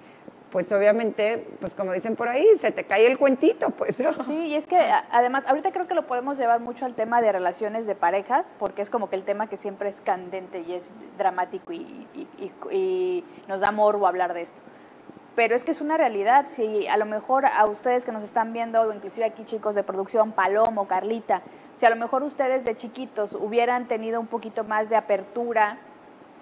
pues 0.51 0.73
obviamente, 0.73 1.47
pues 1.61 1.75
como 1.75 1.93
dicen 1.93 2.17
por 2.17 2.29
ahí, 2.29 2.47
se 2.63 2.71
te 2.71 2.85
cae 2.85 3.07
el 3.07 3.19
cuentito, 3.19 3.69
pues. 3.69 3.97
Sí, 4.25 4.47
y 4.47 4.55
es 4.55 4.67
que 4.67 4.79
además, 5.11 5.45
ahorita 5.47 5.73
creo 5.73 5.87
que 5.87 5.95
lo 5.95 6.07
podemos 6.07 6.39
llevar 6.39 6.61
mucho 6.61 6.87
al 6.87 6.95
tema 6.95 7.21
de 7.21 7.31
relaciones 7.31 7.87
de 7.87 7.95
parejas, 7.95 8.55
porque 8.59 8.81
es 8.81 8.89
como 8.89 9.11
que 9.11 9.17
el 9.17 9.25
tema 9.25 9.49
que 9.49 9.59
siempre 9.59 9.91
es 9.91 10.01
candente 10.01 10.61
y 10.61 10.73
es 10.73 10.91
dramático 11.19 11.75
y, 11.75 12.07
y 12.71 13.25
nos 13.47 13.61
da 13.61 13.71
morbo 13.71 14.07
hablar 14.07 14.33
de 14.33 14.43
esto 14.43 14.63
pero 15.39 15.55
es 15.55 15.63
que 15.63 15.71
es 15.71 15.81
una 15.81 15.97
realidad. 15.97 16.47
Si 16.49 16.89
a 16.89 16.97
lo 16.97 17.07
mejor 17.07 17.47
a 17.47 17.65
ustedes 17.67 18.05
que 18.05 18.11
nos 18.11 18.25
están 18.25 18.53
viendo, 18.53 18.83
o 18.83 18.93
inclusive 18.93 19.25
aquí 19.25 19.45
chicos 19.45 19.77
de 19.77 19.85
producción, 19.85 20.33
Palomo, 20.33 20.89
Carlita, 20.89 21.43
si 21.79 21.87
a 21.87 21.91
lo 21.91 21.97
mejor 21.97 22.25
ustedes 22.25 22.65
de 22.65 22.77
chiquitos 22.77 23.35
hubieran 23.35 23.87
tenido 23.87 24.21
un 24.21 24.27
poquito 24.27 24.65
más 24.65 24.91
de 24.91 24.97
apertura, 24.97 25.79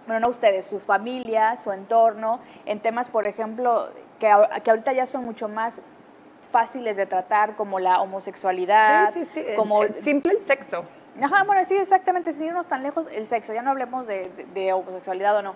bueno, 0.06 0.20
no 0.20 0.28
ustedes, 0.30 0.66
sus 0.66 0.82
familias, 0.82 1.62
su 1.62 1.72
entorno, 1.72 2.40
en 2.64 2.80
temas, 2.80 3.10
por 3.10 3.26
ejemplo, 3.26 3.90
que, 4.18 4.32
que 4.64 4.70
ahorita 4.70 4.94
ya 4.94 5.04
son 5.04 5.26
mucho 5.26 5.46
más 5.48 5.82
fáciles 6.50 6.96
de 6.96 7.04
tratar, 7.04 7.54
como 7.54 7.78
la 7.78 8.00
homosexualidad, 8.00 9.12
sí, 9.12 9.26
sí, 9.34 9.42
sí. 9.46 9.56
como... 9.56 9.82
El, 9.82 9.94
simple 10.02 10.32
el 10.32 10.46
sexo. 10.46 10.84
Ajá, 11.20 11.44
bueno, 11.44 11.62
sí, 11.66 11.74
exactamente, 11.76 12.32
sin 12.32 12.44
irnos 12.46 12.66
tan 12.66 12.82
lejos, 12.82 13.06
el 13.12 13.26
sexo, 13.26 13.52
ya 13.52 13.60
no 13.60 13.72
hablemos 13.72 14.06
de, 14.06 14.30
de 14.54 14.72
homosexualidad 14.72 15.36
o 15.36 15.42
no 15.42 15.54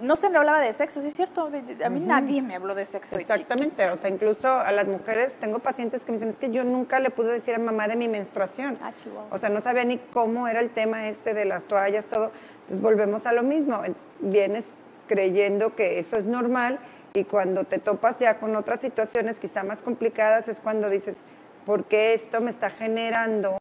no 0.00 0.16
se 0.16 0.30
me 0.30 0.38
hablaba 0.38 0.60
de 0.60 0.72
sexo, 0.72 1.00
¿sí 1.00 1.08
es 1.08 1.14
cierto? 1.14 1.50
a 1.84 1.88
mí 1.88 2.00
nadie 2.00 2.42
me 2.42 2.56
habló 2.56 2.74
de 2.74 2.84
sexo. 2.84 3.16
Exactamente, 3.16 3.88
o 3.90 3.96
sea, 3.98 4.10
incluso 4.10 4.48
a 4.48 4.70
las 4.72 4.86
mujeres, 4.86 5.32
tengo 5.40 5.58
pacientes 5.58 6.02
que 6.02 6.12
me 6.12 6.18
dicen, 6.18 6.30
es 6.30 6.36
que 6.36 6.50
yo 6.50 6.64
nunca 6.64 7.00
le 7.00 7.10
pude 7.10 7.32
decir 7.32 7.54
a 7.54 7.58
mamá 7.58 7.88
de 7.88 7.96
mi 7.96 8.08
menstruación. 8.08 8.78
Ah, 8.82 8.92
o 9.30 9.38
sea, 9.38 9.48
no 9.48 9.60
sabía 9.60 9.84
ni 9.84 9.98
cómo 9.98 10.48
era 10.48 10.60
el 10.60 10.70
tema 10.70 11.08
este 11.08 11.34
de 11.34 11.44
las 11.44 11.62
toallas, 11.64 12.04
todo. 12.06 12.30
Entonces 12.62 12.82
volvemos 12.82 13.26
a 13.26 13.32
lo 13.32 13.42
mismo, 13.42 13.80
vienes 14.20 14.64
creyendo 15.06 15.74
que 15.74 15.98
eso 15.98 16.16
es 16.16 16.26
normal 16.26 16.78
y 17.14 17.24
cuando 17.24 17.64
te 17.64 17.78
topas 17.78 18.18
ya 18.18 18.38
con 18.38 18.56
otras 18.56 18.80
situaciones 18.80 19.38
quizá 19.38 19.62
más 19.62 19.82
complicadas 19.82 20.48
es 20.48 20.58
cuando 20.58 20.90
dices, 20.90 21.16
¿por 21.64 21.84
qué 21.84 22.14
esto 22.14 22.40
me 22.40 22.50
está 22.50 22.70
generando 22.70 23.56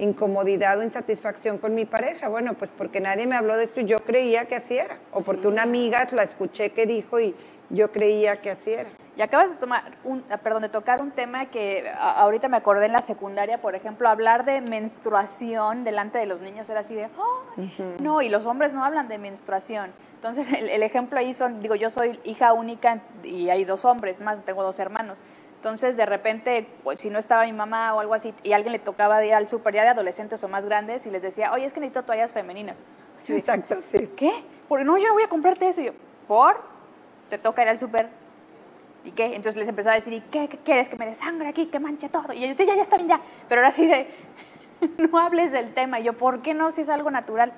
incomodidad 0.00 0.78
o 0.78 0.82
insatisfacción 0.82 1.58
con 1.58 1.74
mi 1.74 1.84
pareja? 1.84 2.28
Bueno, 2.28 2.54
pues 2.54 2.72
porque 2.76 3.00
nadie 3.00 3.26
me 3.26 3.36
habló 3.36 3.56
de 3.56 3.64
esto 3.64 3.80
y 3.80 3.84
yo 3.84 3.98
creía 3.98 4.46
que 4.46 4.56
así 4.56 4.76
era. 4.76 4.98
O 5.12 5.20
porque 5.20 5.46
una 5.46 5.62
amiga 5.62 6.06
la 6.12 6.22
escuché 6.22 6.70
que 6.70 6.86
dijo 6.86 7.20
y 7.20 7.34
yo 7.68 7.92
creía 7.92 8.40
que 8.40 8.50
así 8.50 8.72
era. 8.72 8.90
Y 9.16 9.22
acabas 9.22 9.50
de 9.50 9.56
tomar 9.56 9.96
un, 10.04 10.24
ah, 10.30 10.38
perdón, 10.38 10.62
de 10.62 10.68
tocar 10.68 11.02
un 11.02 11.10
tema 11.10 11.46
que 11.46 11.90
ahorita 11.98 12.48
me 12.48 12.56
acordé 12.56 12.86
en 12.86 12.92
la 12.92 13.02
secundaria, 13.02 13.60
por 13.60 13.74
ejemplo, 13.74 14.08
hablar 14.08 14.44
de 14.44 14.60
menstruación 14.60 15.84
delante 15.84 16.18
de 16.18 16.26
los 16.26 16.40
niños 16.40 16.70
era 16.70 16.80
así 16.80 16.94
de, 16.94 17.08
oh, 17.18 17.62
no, 18.00 18.22
y 18.22 18.28
los 18.28 18.46
hombres 18.46 18.72
no 18.72 18.84
hablan 18.84 19.08
de 19.08 19.18
menstruación. 19.18 19.92
Entonces, 20.14 20.52
el, 20.52 20.68
el, 20.68 20.82
ejemplo 20.82 21.18
ahí 21.18 21.34
son, 21.34 21.60
digo, 21.60 21.74
yo 21.74 21.90
soy 21.90 22.18
hija 22.24 22.52
única 22.52 23.00
y 23.22 23.50
hay 23.50 23.64
dos 23.64 23.84
hombres 23.84 24.20
más, 24.20 24.42
tengo 24.44 24.62
dos 24.62 24.78
hermanos. 24.78 25.22
Entonces, 25.60 25.94
de 25.98 26.06
repente, 26.06 26.66
pues, 26.82 27.00
si 27.00 27.10
no 27.10 27.18
estaba 27.18 27.44
mi 27.44 27.52
mamá 27.52 27.92
o 27.92 28.00
algo 28.00 28.14
así, 28.14 28.32
y 28.42 28.54
alguien 28.54 28.72
le 28.72 28.78
tocaba 28.78 29.22
ir 29.26 29.34
al 29.34 29.46
súper 29.46 29.74
ya 29.74 29.82
de 29.82 29.88
adolescentes 29.88 30.42
o 30.42 30.48
más 30.48 30.64
grandes, 30.64 31.04
y 31.04 31.10
les 31.10 31.20
decía, 31.20 31.52
oye, 31.52 31.66
es 31.66 31.74
que 31.74 31.80
necesito 31.80 32.02
toallas 32.02 32.32
femeninas. 32.32 32.82
Exacto, 33.28 33.76
sí. 33.92 34.08
¿Qué? 34.16 34.42
Porque 34.70 34.86
no, 34.86 34.96
yo 34.96 35.08
no 35.08 35.12
voy 35.12 35.22
a 35.22 35.28
comprarte 35.28 35.68
eso. 35.68 35.82
Y 35.82 35.84
yo, 35.84 35.92
¿por? 36.26 36.62
Te 37.28 37.36
toca 37.36 37.60
ir 37.60 37.68
al 37.68 37.78
súper. 37.78 38.08
¿Y 39.04 39.10
qué? 39.10 39.26
Entonces 39.26 39.56
les 39.56 39.68
empezaba 39.68 39.92
a 39.92 39.96
decir, 39.96 40.14
¿y 40.14 40.22
qué, 40.22 40.48
quieres? 40.64 40.88
¿Que 40.88 40.96
me 40.96 41.04
dé 41.04 41.14
sangre 41.14 41.48
aquí? 41.48 41.66
¿Que 41.66 41.78
manche 41.78 42.08
todo? 42.08 42.32
Y 42.32 42.40
yo, 42.40 42.54
ya, 42.54 42.76
ya 42.76 42.82
está 42.82 42.96
bien, 42.96 43.10
ya. 43.10 43.20
Pero 43.46 43.60
ahora 43.60 43.68
así 43.68 43.86
de, 43.86 44.08
no 45.10 45.18
hables 45.18 45.52
del 45.52 45.74
tema. 45.74 46.00
Y 46.00 46.04
yo, 46.04 46.14
¿por 46.14 46.40
qué 46.40 46.54
no? 46.54 46.70
Si 46.70 46.80
es 46.80 46.88
algo 46.88 47.10
natural. 47.10 47.52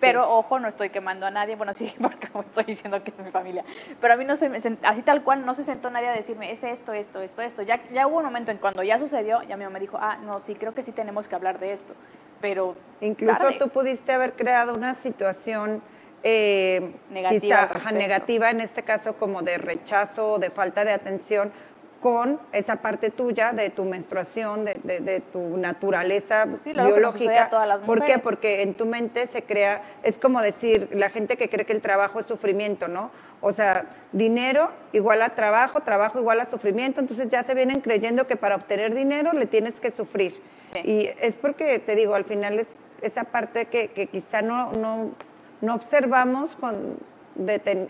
Pero 0.00 0.30
ojo, 0.30 0.58
no 0.58 0.68
estoy 0.68 0.90
quemando 0.90 1.26
a 1.26 1.30
nadie, 1.30 1.56
bueno, 1.56 1.72
sí, 1.74 1.94
porque 2.00 2.28
estoy 2.40 2.64
diciendo 2.64 3.02
que 3.02 3.10
es 3.10 3.18
mi 3.18 3.30
familia. 3.30 3.64
Pero 4.00 4.14
a 4.14 4.16
mí 4.16 4.24
no 4.24 4.36
se 4.36 4.48
me, 4.48 4.58
así 4.82 5.02
tal 5.02 5.22
cual, 5.22 5.44
no 5.44 5.54
se 5.54 5.64
sentó 5.64 5.90
nadie 5.90 6.08
a 6.08 6.12
decirme, 6.12 6.50
es 6.50 6.62
esto, 6.64 6.92
esto, 6.92 7.20
esto, 7.20 7.42
esto. 7.42 7.62
Ya, 7.62 7.80
ya 7.92 8.06
hubo 8.06 8.18
un 8.18 8.24
momento 8.24 8.50
en 8.50 8.58
cuando 8.58 8.82
ya 8.82 8.98
sucedió, 8.98 9.42
ya 9.42 9.56
mi 9.56 9.64
mamá 9.64 9.74
me 9.74 9.80
dijo, 9.80 9.98
ah, 10.00 10.18
no, 10.22 10.40
sí, 10.40 10.54
creo 10.54 10.74
que 10.74 10.82
sí 10.82 10.92
tenemos 10.92 11.28
que 11.28 11.34
hablar 11.34 11.58
de 11.58 11.72
esto. 11.72 11.94
Pero. 12.40 12.76
Incluso 13.00 13.44
tú 13.58 13.68
pudiste 13.68 14.12
haber 14.12 14.32
creado 14.34 14.74
una 14.74 14.94
situación. 14.96 15.82
Eh, 16.28 16.94
negativa, 17.10 17.68
negativa 17.92 18.50
en 18.50 18.60
este 18.60 18.82
caso 18.82 19.14
como 19.14 19.42
de 19.42 19.58
rechazo, 19.58 20.38
de 20.38 20.50
falta 20.50 20.84
de 20.84 20.90
atención, 20.90 21.52
con 22.00 22.38
esa 22.52 22.76
parte 22.76 23.10
tuya 23.10 23.52
de 23.52 23.70
tu 23.70 23.84
menstruación, 23.84 24.64
de, 24.64 25.22
tu 25.32 25.56
naturaleza 25.56 26.46
pues 26.48 26.64
biológica. 26.64 27.50
¿Por 27.84 28.04
qué? 28.04 28.18
Porque 28.18 28.62
en 28.62 28.74
tu 28.74 28.86
mente 28.86 29.26
se 29.28 29.42
crea, 29.42 29.82
es 30.02 30.18
como 30.18 30.40
decir, 30.40 30.88
la 30.92 31.10
gente 31.10 31.36
que 31.36 31.48
cree 31.48 31.64
que 31.64 31.72
el 31.72 31.80
trabajo 31.80 32.20
es 32.20 32.26
sufrimiento, 32.26 32.88
¿no? 32.88 33.10
O 33.40 33.52
sea, 33.52 33.86
dinero 34.12 34.70
igual 34.92 35.22
a 35.22 35.30
trabajo, 35.30 35.80
trabajo 35.80 36.18
igual 36.18 36.40
a 36.40 36.50
sufrimiento, 36.50 37.00
entonces 37.00 37.28
ya 37.28 37.44
se 37.44 37.54
vienen 37.54 37.80
creyendo 37.80 38.26
que 38.26 38.36
para 38.36 38.56
obtener 38.56 38.94
dinero 38.94 39.32
le 39.32 39.46
tienes 39.46 39.80
que 39.80 39.90
sufrir. 39.90 40.40
Y 40.84 41.08
es 41.20 41.36
porque, 41.36 41.78
te 41.78 41.94
digo, 41.94 42.14
al 42.14 42.24
final 42.24 42.58
es 42.58 42.68
esa 43.02 43.24
parte 43.24 43.66
que, 43.66 43.88
que 43.88 44.06
quizá 44.06 44.42
no, 44.42 44.72
no, 44.72 45.12
no 45.60 45.74
observamos 45.74 46.56
con 46.56 46.98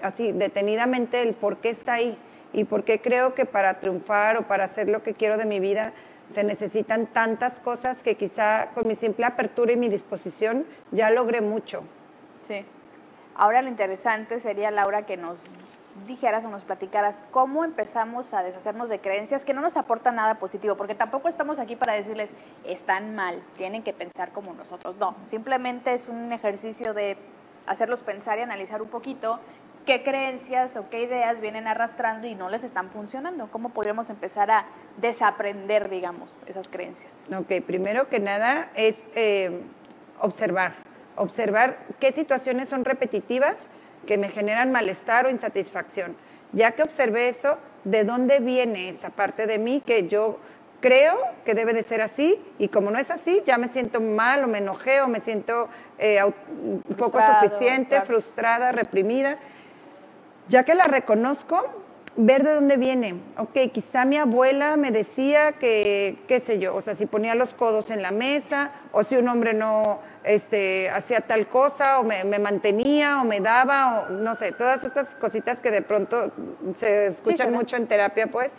así 0.03 0.33
detenidamente 0.33 1.23
el 1.23 1.35
por 1.35 1.59
qué 1.59 1.71
está 1.71 1.95
ahí 1.95 2.19
y 2.57 2.65
porque 2.65 3.01
creo 3.01 3.35
que 3.35 3.45
para 3.45 3.79
triunfar 3.79 4.39
o 4.39 4.49
para 4.49 4.65
hacer 4.65 4.89
lo 4.89 5.03
que 5.03 5.13
quiero 5.13 5.37
de 5.37 5.45
mi 5.45 5.61
vida 5.61 5.93
se 6.35 6.43
necesitan 6.43 7.07
tantas 7.07 7.61
cosas 7.61 8.03
que 8.03 8.17
quizá 8.17 8.71
con 8.75 8.89
mi 8.89 8.97
simple 8.97 9.27
apertura 9.27 9.73
y 9.73 9.77
mi 9.77 9.89
disposición 9.89 10.67
ya 10.91 11.11
logré 11.11 11.43
mucho. 11.43 11.85
Sí. 12.43 12.65
Ahora 13.35 13.61
lo 13.61 13.69
interesante 13.69 14.41
sería, 14.41 14.71
Laura, 14.71 15.05
que 15.05 15.19
nos 15.19 15.45
dijeras 16.07 16.47
o 16.47 16.49
nos 16.49 16.65
platicaras 16.65 17.23
cómo 17.31 17.63
empezamos 17.63 18.33
a 18.33 18.43
deshacernos 18.43 18.89
de 18.89 19.01
creencias 19.01 19.45
que 19.45 19.53
no 19.53 19.61
nos 19.61 19.77
aportan 19.77 20.17
nada 20.17 20.37
positivo, 20.37 20.77
porque 20.77 20.95
tampoco 20.95 21.29
estamos 21.29 21.59
aquí 21.59 21.77
para 21.77 21.93
decirles 21.93 22.31
están 22.65 23.15
mal, 23.15 23.43
tienen 23.57 23.83
que 23.83 23.93
pensar 23.93 24.33
como 24.33 24.55
nosotros. 24.55 24.97
No, 24.97 25.15
simplemente 25.27 25.93
es 25.93 26.09
un 26.09 26.33
ejercicio 26.33 26.95
de 26.95 27.19
hacerlos 27.67 28.03
pensar 28.03 28.39
y 28.39 28.43
analizar 28.43 28.81
un 28.81 28.89
poquito 28.89 29.41
qué 29.87 30.03
creencias 30.03 30.77
o 30.77 30.91
qué 30.91 31.03
ideas 31.03 31.41
vienen 31.41 31.67
arrastrando 31.67 32.27
y 32.27 32.35
no 32.35 32.51
les 32.51 32.65
están 32.65 32.91
funcionando. 32.91 33.49
¿Cómo 33.51 33.71
podríamos 33.71 34.11
empezar 34.11 34.51
a 34.51 34.67
desaprender, 34.99 35.89
digamos, 35.89 36.37
esas 36.47 36.69
creencias? 36.69 37.15
Ok, 37.35 37.65
primero 37.65 38.09
que 38.09 38.19
nada 38.19 38.69
es 38.75 38.97
eh, 39.15 39.63
observar, 40.21 40.75
observar 41.15 41.79
qué 42.01 42.13
situaciones 42.13 42.69
son 42.69 42.85
repetitivas 42.85 43.57
que 44.07 44.19
me 44.19 44.29
generan 44.29 44.73
malestar 44.73 45.27
o 45.27 45.31
insatisfacción. 45.31 46.17
Ya 46.53 46.73
que 46.73 46.83
observé 46.83 47.29
eso, 47.29 47.57
¿de 47.85 48.05
dónde 48.05 48.41
viene 48.41 48.91
esa 48.91 49.11
parte 49.11 49.47
de 49.47 49.59
mí 49.59 49.83
que 49.87 50.09
yo 50.09 50.39
creo 50.81 51.17
que 51.45 51.55
debe 51.55 51.73
de 51.73 51.83
ser 51.83 52.01
así 52.03 52.41
y 52.59 52.69
como 52.69 52.91
no 52.91 52.99
es 52.99 53.11
así, 53.11 53.43
ya 53.45 53.57
me 53.57 53.69
siento 53.69 54.01
mal 54.01 54.45
o 54.45 54.47
me 54.47 54.59
enojé 54.59 55.01
o 55.01 55.09
me 55.09 55.21
siento 55.21 55.69
eh, 55.99 56.21
poco 56.99 57.19
suficiente, 57.41 58.01
frustrada, 58.03 58.73
reprimida. 58.73 59.39
Ya 60.49 60.65
que 60.65 60.75
la 60.75 60.85
reconozco, 60.85 61.65
ver 62.17 62.43
de 62.45 62.55
dónde 62.55 62.77
viene. 62.77 63.15
Ok, 63.37 63.73
quizá 63.73 64.05
mi 64.05 64.17
abuela 64.17 64.77
me 64.77 64.91
decía 64.91 65.53
que, 65.53 66.19
qué 66.29 66.41
sé 66.41 66.59
yo, 66.59 66.75
o 66.75 66.83
sea, 66.83 66.95
si 66.95 67.07
ponía 67.07 67.35
los 67.35 67.53
codos 67.55 67.91
en 67.91 68.03
la 68.03 68.11
mesa, 68.11 68.71
o 68.93 69.05
si 69.05 69.17
un 69.17 69.29
hombre 69.29 69.55
no 69.55 70.01
este, 70.25 70.89
hacía 70.91 71.21
tal 71.21 71.47
cosa, 71.49 72.01
o 72.01 72.05
me, 72.05 72.25
mantenía, 72.39 73.21
o 73.21 73.25
me 73.25 73.41
daba, 73.41 74.07
o 74.09 74.13
no 74.13 74.37
sé, 74.37 74.53
todas 74.53 74.83
estas 74.85 75.15
cositas 75.17 75.61
que 75.61 75.71
de 75.71 75.83
pronto 75.83 76.33
se 76.79 77.09
escuchan 77.09 77.53
mucho 77.53 77.77
en 77.77 77.87
terapia, 77.87 78.29
pues. 78.29 78.51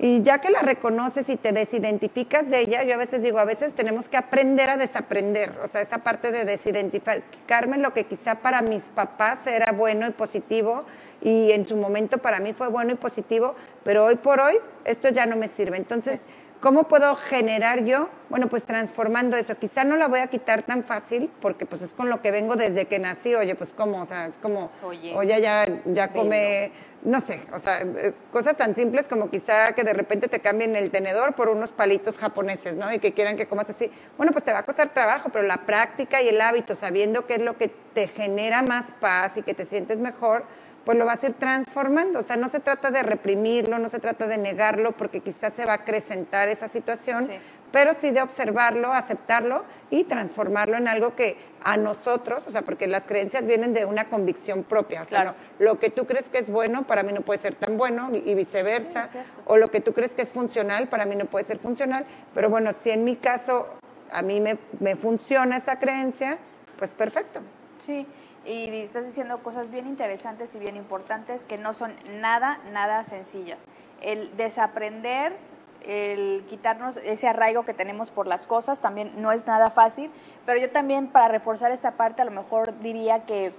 Y 0.00 0.22
ya 0.22 0.38
que 0.38 0.50
la 0.50 0.60
reconoces 0.60 1.28
y 1.28 1.36
te 1.36 1.50
desidentificas 1.50 2.48
de 2.48 2.60
ella, 2.60 2.84
yo 2.84 2.94
a 2.94 2.98
veces 2.98 3.20
digo, 3.20 3.40
a 3.40 3.44
veces 3.44 3.74
tenemos 3.74 4.08
que 4.08 4.16
aprender 4.16 4.70
a 4.70 4.76
desaprender, 4.76 5.52
o 5.64 5.68
sea, 5.68 5.80
esa 5.80 5.98
parte 5.98 6.30
de 6.30 6.44
desidentificarme 6.44 7.78
lo 7.78 7.92
que 7.92 8.04
quizá 8.04 8.36
para 8.36 8.62
mis 8.62 8.84
papás 8.84 9.44
era 9.44 9.72
bueno 9.72 10.06
y 10.06 10.12
positivo, 10.12 10.84
y 11.20 11.52
en 11.52 11.66
su 11.66 11.76
momento 11.76 12.18
para 12.18 12.40
mí 12.40 12.52
fue 12.52 12.68
bueno 12.68 12.92
y 12.92 12.96
positivo, 12.96 13.54
pero 13.84 14.04
hoy 14.04 14.16
por 14.16 14.40
hoy 14.40 14.58
esto 14.84 15.08
ya 15.08 15.26
no 15.26 15.36
me 15.36 15.48
sirve. 15.48 15.76
Entonces, 15.76 16.20
¿cómo 16.60 16.84
puedo 16.84 17.14
generar 17.16 17.84
yo? 17.84 18.08
Bueno, 18.28 18.48
pues 18.48 18.62
transformando 18.64 19.36
eso. 19.36 19.56
Quizá 19.56 19.84
no 19.84 19.96
la 19.96 20.08
voy 20.08 20.20
a 20.20 20.28
quitar 20.28 20.62
tan 20.62 20.84
fácil 20.84 21.30
porque 21.40 21.66
pues 21.66 21.82
es 21.82 21.94
con 21.94 22.08
lo 22.08 22.20
que 22.20 22.30
vengo 22.30 22.56
desde 22.56 22.86
que 22.86 22.98
nací. 22.98 23.34
Oye, 23.34 23.54
pues 23.54 23.72
cómo, 23.74 24.02
o 24.02 24.06
sea, 24.06 24.26
es 24.26 24.36
como, 24.38 24.70
oye, 25.14 25.40
ya, 25.40 25.64
ya 25.86 26.08
come, 26.08 26.72
no 27.02 27.20
sé, 27.20 27.42
o 27.52 27.60
sea, 27.60 27.80
eh, 27.80 28.12
cosas 28.32 28.56
tan 28.56 28.74
simples 28.74 29.06
como 29.06 29.30
quizá 29.30 29.72
que 29.72 29.84
de 29.84 29.92
repente 29.92 30.28
te 30.28 30.40
cambien 30.40 30.74
el 30.74 30.90
tenedor 30.90 31.34
por 31.34 31.48
unos 31.48 31.70
palitos 31.70 32.18
japoneses, 32.18 32.74
¿no? 32.74 32.92
Y 32.92 32.98
que 32.98 33.12
quieran 33.12 33.36
que 33.36 33.46
comas 33.46 33.70
así. 33.70 33.90
Bueno, 34.16 34.32
pues 34.32 34.44
te 34.44 34.52
va 34.52 34.58
a 34.58 34.64
costar 34.64 34.92
trabajo, 34.92 35.30
pero 35.32 35.44
la 35.44 35.58
práctica 35.58 36.20
y 36.22 36.28
el 36.28 36.40
hábito, 36.40 36.74
sabiendo 36.74 37.26
qué 37.26 37.34
es 37.34 37.42
lo 37.42 37.56
que 37.56 37.68
te 37.94 38.08
genera 38.08 38.62
más 38.62 38.90
paz 39.00 39.36
y 39.36 39.42
que 39.42 39.54
te 39.54 39.64
sientes 39.64 39.98
mejor, 39.98 40.44
pues 40.88 40.96
lo 40.96 41.04
vas 41.04 41.22
a 41.22 41.26
ir 41.26 41.34
transformando. 41.34 42.20
O 42.20 42.22
sea, 42.22 42.36
no 42.36 42.48
se 42.48 42.60
trata 42.60 42.90
de 42.90 43.02
reprimirlo, 43.02 43.78
no 43.78 43.90
se 43.90 43.98
trata 43.98 44.26
de 44.26 44.38
negarlo, 44.38 44.92
porque 44.92 45.20
quizás 45.20 45.52
se 45.52 45.66
va 45.66 45.72
a 45.72 45.76
acrecentar 45.76 46.48
esa 46.48 46.70
situación, 46.70 47.28
pero 47.70 47.92
sí 48.00 48.10
de 48.10 48.22
observarlo, 48.22 48.94
aceptarlo 48.94 49.66
y 49.90 50.04
transformarlo 50.04 50.78
en 50.78 50.88
algo 50.88 51.14
que 51.14 51.36
a 51.62 51.76
nosotros, 51.76 52.46
o 52.46 52.50
sea, 52.50 52.62
porque 52.62 52.86
las 52.86 53.02
creencias 53.02 53.44
vienen 53.44 53.74
de 53.74 53.84
una 53.84 54.08
convicción 54.08 54.64
propia. 54.64 55.02
O 55.02 55.04
sea, 55.04 55.34
lo 55.58 55.78
que 55.78 55.90
tú 55.90 56.06
crees 56.06 56.26
que 56.30 56.38
es 56.38 56.48
bueno, 56.48 56.86
para 56.86 57.02
mí 57.02 57.12
no 57.12 57.20
puede 57.20 57.40
ser 57.40 57.54
tan 57.54 57.76
bueno 57.76 58.08
y 58.14 58.34
viceversa. 58.34 59.10
o 59.44 59.58
lo 59.58 59.70
que 59.70 59.82
tú 59.82 59.92
crees 59.92 60.12
que 60.12 60.22
es 60.22 60.30
funcional, 60.30 60.88
para 60.88 61.04
mí 61.04 61.16
no 61.16 61.26
puede 61.26 61.44
ser 61.44 61.58
funcional. 61.58 62.06
Pero 62.32 62.48
bueno, 62.48 62.70
si 62.82 62.92
en 62.92 63.04
mi 63.04 63.16
caso 63.16 63.66
a 64.10 64.22
mí 64.22 64.40
me, 64.40 64.56
me 64.80 64.96
funciona 64.96 65.58
esa 65.58 65.78
creencia, 65.78 66.38
pues 66.78 66.90
perfecto. 66.92 67.40
Sí 67.78 68.06
y 68.44 68.68
estás 68.80 69.04
diciendo 69.04 69.38
cosas 69.42 69.70
bien 69.70 69.86
interesantes 69.86 70.54
y 70.54 70.58
bien 70.58 70.76
importantes 70.76 71.44
que 71.44 71.58
no 71.58 71.72
son 71.72 71.94
nada, 72.20 72.58
nada 72.72 73.04
sencillas. 73.04 73.66
El 74.00 74.36
desaprender, 74.36 75.36
el 75.82 76.44
quitarnos 76.48 76.96
ese 76.98 77.28
arraigo 77.28 77.64
que 77.64 77.74
tenemos 77.74 78.10
por 78.10 78.26
las 78.26 78.46
cosas 78.46 78.80
también 78.80 79.12
no 79.16 79.32
es 79.32 79.46
nada 79.46 79.70
fácil, 79.70 80.10
pero 80.46 80.60
yo 80.60 80.70
también 80.70 81.08
para 81.08 81.28
reforzar 81.28 81.72
esta 81.72 81.92
parte 81.92 82.22
a 82.22 82.24
lo 82.24 82.30
mejor 82.30 82.78
diría 82.80 83.24
que 83.26 83.52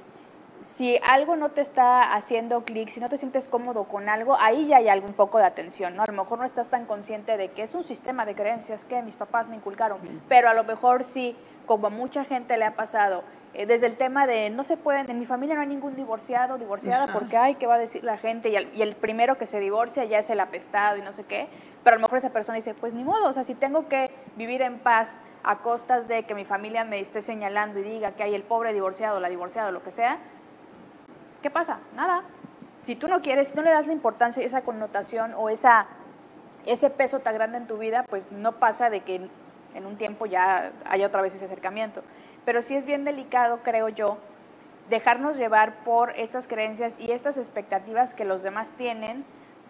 si 0.61 0.97
algo 1.07 1.35
no 1.35 1.49
te 1.49 1.61
está 1.61 2.13
haciendo 2.13 2.65
clic, 2.65 2.89
si 2.89 2.99
no 2.99 3.09
te 3.09 3.17
sientes 3.17 3.47
cómodo 3.47 3.85
con 3.85 4.09
algo, 4.09 4.35
ahí 4.37 4.67
ya 4.67 4.77
hay 4.77 4.89
algún 4.89 5.13
poco 5.13 5.37
de 5.37 5.45
atención, 5.45 5.95
¿no? 5.95 6.03
A 6.03 6.11
lo 6.11 6.23
mejor 6.23 6.39
no 6.39 6.45
estás 6.45 6.67
tan 6.67 6.85
consciente 6.85 7.37
de 7.37 7.51
que 7.51 7.63
es 7.63 7.73
un 7.75 7.83
sistema 7.83 8.25
de 8.25 8.35
creencias 8.35 8.83
que 8.83 9.01
mis 9.01 9.15
papás 9.15 9.47
me 9.47 9.55
inculcaron, 9.55 9.99
pero 10.27 10.49
a 10.49 10.53
lo 10.53 10.63
mejor 10.63 11.05
sí, 11.05 11.35
como 11.65 11.87
a 11.87 11.89
mucha 11.89 12.25
gente 12.25 12.57
le 12.57 12.65
ha 12.65 12.75
pasado, 12.75 13.23
eh, 13.53 13.65
desde 13.65 13.87
el 13.87 13.97
tema 13.97 14.27
de 14.27 14.51
no 14.51 14.63
se 14.63 14.77
pueden, 14.77 15.09
en 15.09 15.17
mi 15.17 15.25
familia 15.25 15.55
no 15.55 15.61
hay 15.61 15.67
ningún 15.67 15.95
divorciado, 15.95 16.59
divorciada, 16.59 17.11
porque 17.11 17.35
ay, 17.35 17.55
¿qué 17.55 17.65
va 17.65 17.75
a 17.75 17.79
decir 17.79 18.03
la 18.03 18.17
gente? 18.17 18.49
Y 18.49 18.81
el, 18.81 18.95
primero 18.95 19.39
que 19.39 19.47
se 19.47 19.59
divorcia 19.59 20.05
ya 20.05 20.19
es 20.19 20.29
el 20.29 20.39
apestado 20.39 20.97
y 20.97 21.01
no 21.01 21.13
sé 21.13 21.23
qué, 21.23 21.47
pero 21.83 21.95
a 21.95 21.97
lo 21.97 22.03
mejor 22.03 22.19
esa 22.19 22.29
persona 22.29 22.57
dice, 22.57 22.75
pues 22.75 22.93
ni 22.93 23.03
modo, 23.03 23.27
o 23.27 23.33
sea, 23.33 23.43
si 23.43 23.55
tengo 23.55 23.87
que 23.87 24.11
vivir 24.35 24.61
en 24.61 24.77
paz 24.77 25.19
a 25.43 25.59
costas 25.59 26.07
de 26.07 26.23
que 26.23 26.35
mi 26.35 26.45
familia 26.45 26.83
me 26.83 26.99
esté 26.99 27.21
señalando 27.21 27.79
y 27.79 27.83
diga 27.83 28.11
que 28.11 28.21
hay 28.21 28.35
el 28.35 28.43
pobre 28.43 28.71
divorciado, 28.71 29.19
la 29.19 29.29
divorciada, 29.29 29.71
lo 29.71 29.81
que 29.81 29.91
sea, 29.91 30.19
¿qué 31.41 31.49
pasa? 31.49 31.79
Nada. 31.95 32.23
Si 32.83 32.95
tú 32.95 33.07
no 33.07 33.21
quieres, 33.21 33.47
si 33.47 33.55
no 33.55 33.63
le 33.63 33.71
das 33.71 33.87
la 33.87 33.93
importancia, 33.93 34.43
esa 34.43 34.61
connotación 34.61 35.33
o 35.35 35.49
esa, 35.49 35.87
ese 36.67 36.91
peso 36.91 37.19
tan 37.19 37.33
grande 37.33 37.57
en 37.57 37.65
tu 37.65 37.79
vida, 37.79 38.05
pues 38.07 38.31
no 38.31 38.53
pasa 38.53 38.91
de 38.91 39.01
que 39.01 39.27
en 39.73 39.85
un 39.85 39.97
tiempo 39.97 40.27
ya 40.27 40.71
haya 40.85 41.07
otra 41.07 41.21
vez 41.21 41.33
ese 41.33 41.45
acercamiento 41.45 42.03
pero 42.45 42.61
sí 42.61 42.75
es 42.75 42.85
bien 42.85 43.05
delicado, 43.05 43.59
creo 43.63 43.89
yo, 43.89 44.17
dejarnos 44.89 45.37
llevar 45.37 45.83
por 45.83 46.11
estas 46.17 46.47
creencias 46.47 46.95
y 46.99 47.11
estas 47.11 47.37
expectativas 47.37 48.13
que 48.13 48.25
los 48.25 48.43
demás 48.43 48.71
tienen 48.71 49.23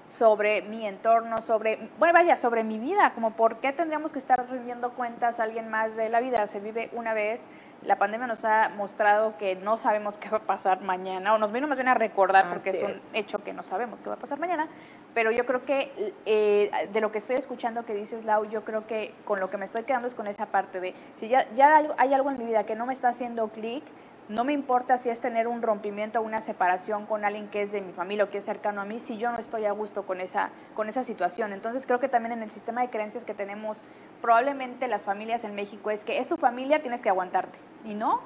sobre 0.09 0.63
mi 0.63 0.87
entorno, 0.87 1.41
sobre, 1.41 1.77
bueno, 1.99 2.13
vaya, 2.13 2.35
sobre 2.35 2.63
mi 2.63 2.79
vida, 2.79 3.11
como 3.13 3.31
por 3.31 3.57
qué 3.57 3.71
tendríamos 3.71 4.11
que 4.11 4.17
estar 4.17 4.49
rindiendo 4.49 4.91
cuentas 4.93 5.39
a 5.39 5.43
alguien 5.43 5.69
más 5.69 5.95
de 5.95 6.09
la 6.09 6.19
vida. 6.19 6.47
Se 6.47 6.59
vive 6.59 6.89
una 6.93 7.13
vez, 7.13 7.47
la 7.83 7.97
pandemia 7.97 8.25
nos 8.25 8.43
ha 8.43 8.69
mostrado 8.69 9.37
que 9.37 9.55
no 9.55 9.77
sabemos 9.77 10.17
qué 10.17 10.29
va 10.29 10.37
a 10.37 10.41
pasar 10.41 10.81
mañana, 10.81 11.35
o 11.35 11.37
nos 11.37 11.51
vino 11.51 11.67
más 11.67 11.77
bien 11.77 11.87
a 11.87 11.93
recordar, 11.93 12.49
porque 12.49 12.71
es 12.71 12.81
un 12.81 12.99
hecho 13.13 13.43
que 13.43 13.53
no 13.53 13.61
sabemos 13.61 14.01
qué 14.01 14.09
va 14.09 14.15
a 14.15 14.19
pasar 14.19 14.39
mañana, 14.39 14.67
pero 15.13 15.29
yo 15.29 15.45
creo 15.45 15.63
que 15.63 16.13
eh, 16.25 16.89
de 16.91 17.01
lo 17.01 17.11
que 17.11 17.19
estoy 17.19 17.35
escuchando 17.35 17.85
que 17.85 17.93
dices, 17.93 18.25
Lau, 18.25 18.45
yo 18.45 18.65
creo 18.65 18.87
que 18.87 19.13
con 19.25 19.39
lo 19.39 19.51
que 19.51 19.57
me 19.57 19.65
estoy 19.65 19.83
quedando 19.83 20.07
es 20.07 20.15
con 20.15 20.25
esa 20.25 20.47
parte 20.47 20.79
de, 20.79 20.95
si 21.13 21.27
ya, 21.27 21.47
ya 21.53 21.83
hay 21.97 22.13
algo 22.15 22.31
en 22.31 22.39
mi 22.39 22.45
vida 22.45 22.65
que 22.65 22.75
no 22.75 22.87
me 22.87 22.93
está 22.93 23.09
haciendo 23.09 23.49
clic, 23.49 23.83
no 24.29 24.43
me 24.43 24.53
importa 24.53 24.99
si 24.99 25.09
es 25.09 25.19
tener 25.19 25.47
un 25.47 25.63
rompimiento 25.63 26.19
o 26.19 26.21
una 26.21 26.39
separación 26.41 27.07
con 27.07 27.25
alguien 27.25 27.49
que 27.49 27.63
es 27.63 27.71
de 27.71 27.81
mi 27.81 27.91
familia 27.91 28.25
o 28.25 28.29
que 28.29 28.37
es 28.37 28.45
cercano 28.45 28.79
a 28.79 28.85
mí, 28.85 28.99
si 28.99 29.17
yo 29.17 29.31
no 29.31 29.39
estoy 29.39 29.65
a 29.65 29.71
gusto 29.71 30.03
con 30.03 30.21
esa, 30.21 30.51
con 30.75 30.87
esa 30.87 31.03
situación. 31.03 31.51
Entonces 31.51 31.87
creo 31.87 31.99
que 31.99 32.09
también 32.09 32.33
en 32.33 32.43
el 32.43 32.51
sistema 32.51 32.81
de 32.81 32.89
creencias 32.89 33.23
que 33.23 33.33
tenemos, 33.33 33.81
probablemente 34.21 34.87
las 34.87 35.03
familias 35.03 35.43
en 35.43 35.55
México 35.55 35.89
es 35.89 36.03
que 36.03 36.19
es 36.19 36.27
tu 36.27 36.37
familia, 36.37 36.81
tienes 36.81 37.01
que 37.01 37.09
aguantarte. 37.09 37.57
Y 37.83 37.95
no, 37.95 38.21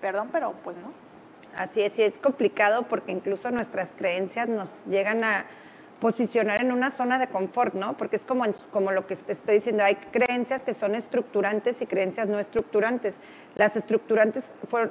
perdón, 0.00 0.28
pero 0.30 0.54
pues 0.62 0.76
no. 0.76 0.92
Así 1.56 1.82
es, 1.82 1.98
y 1.98 2.02
es 2.02 2.16
complicado 2.20 2.84
porque 2.84 3.10
incluso 3.10 3.50
nuestras 3.50 3.90
creencias 3.90 4.48
nos 4.48 4.72
llegan 4.86 5.24
a 5.24 5.46
posicionar 6.00 6.62
en 6.62 6.72
una 6.72 6.90
zona 6.90 7.18
de 7.18 7.28
confort, 7.28 7.74
¿no? 7.74 7.96
Porque 7.96 8.16
es 8.16 8.24
como, 8.24 8.44
como 8.72 8.90
lo 8.90 9.06
que 9.06 9.16
estoy 9.28 9.56
diciendo, 9.56 9.84
hay 9.84 9.96
creencias 9.96 10.62
que 10.62 10.74
son 10.74 10.94
estructurantes 10.94 11.76
y 11.80 11.86
creencias 11.86 12.26
no 12.28 12.38
estructurantes. 12.38 13.14
Las 13.54 13.76
estructurantes 13.76 14.44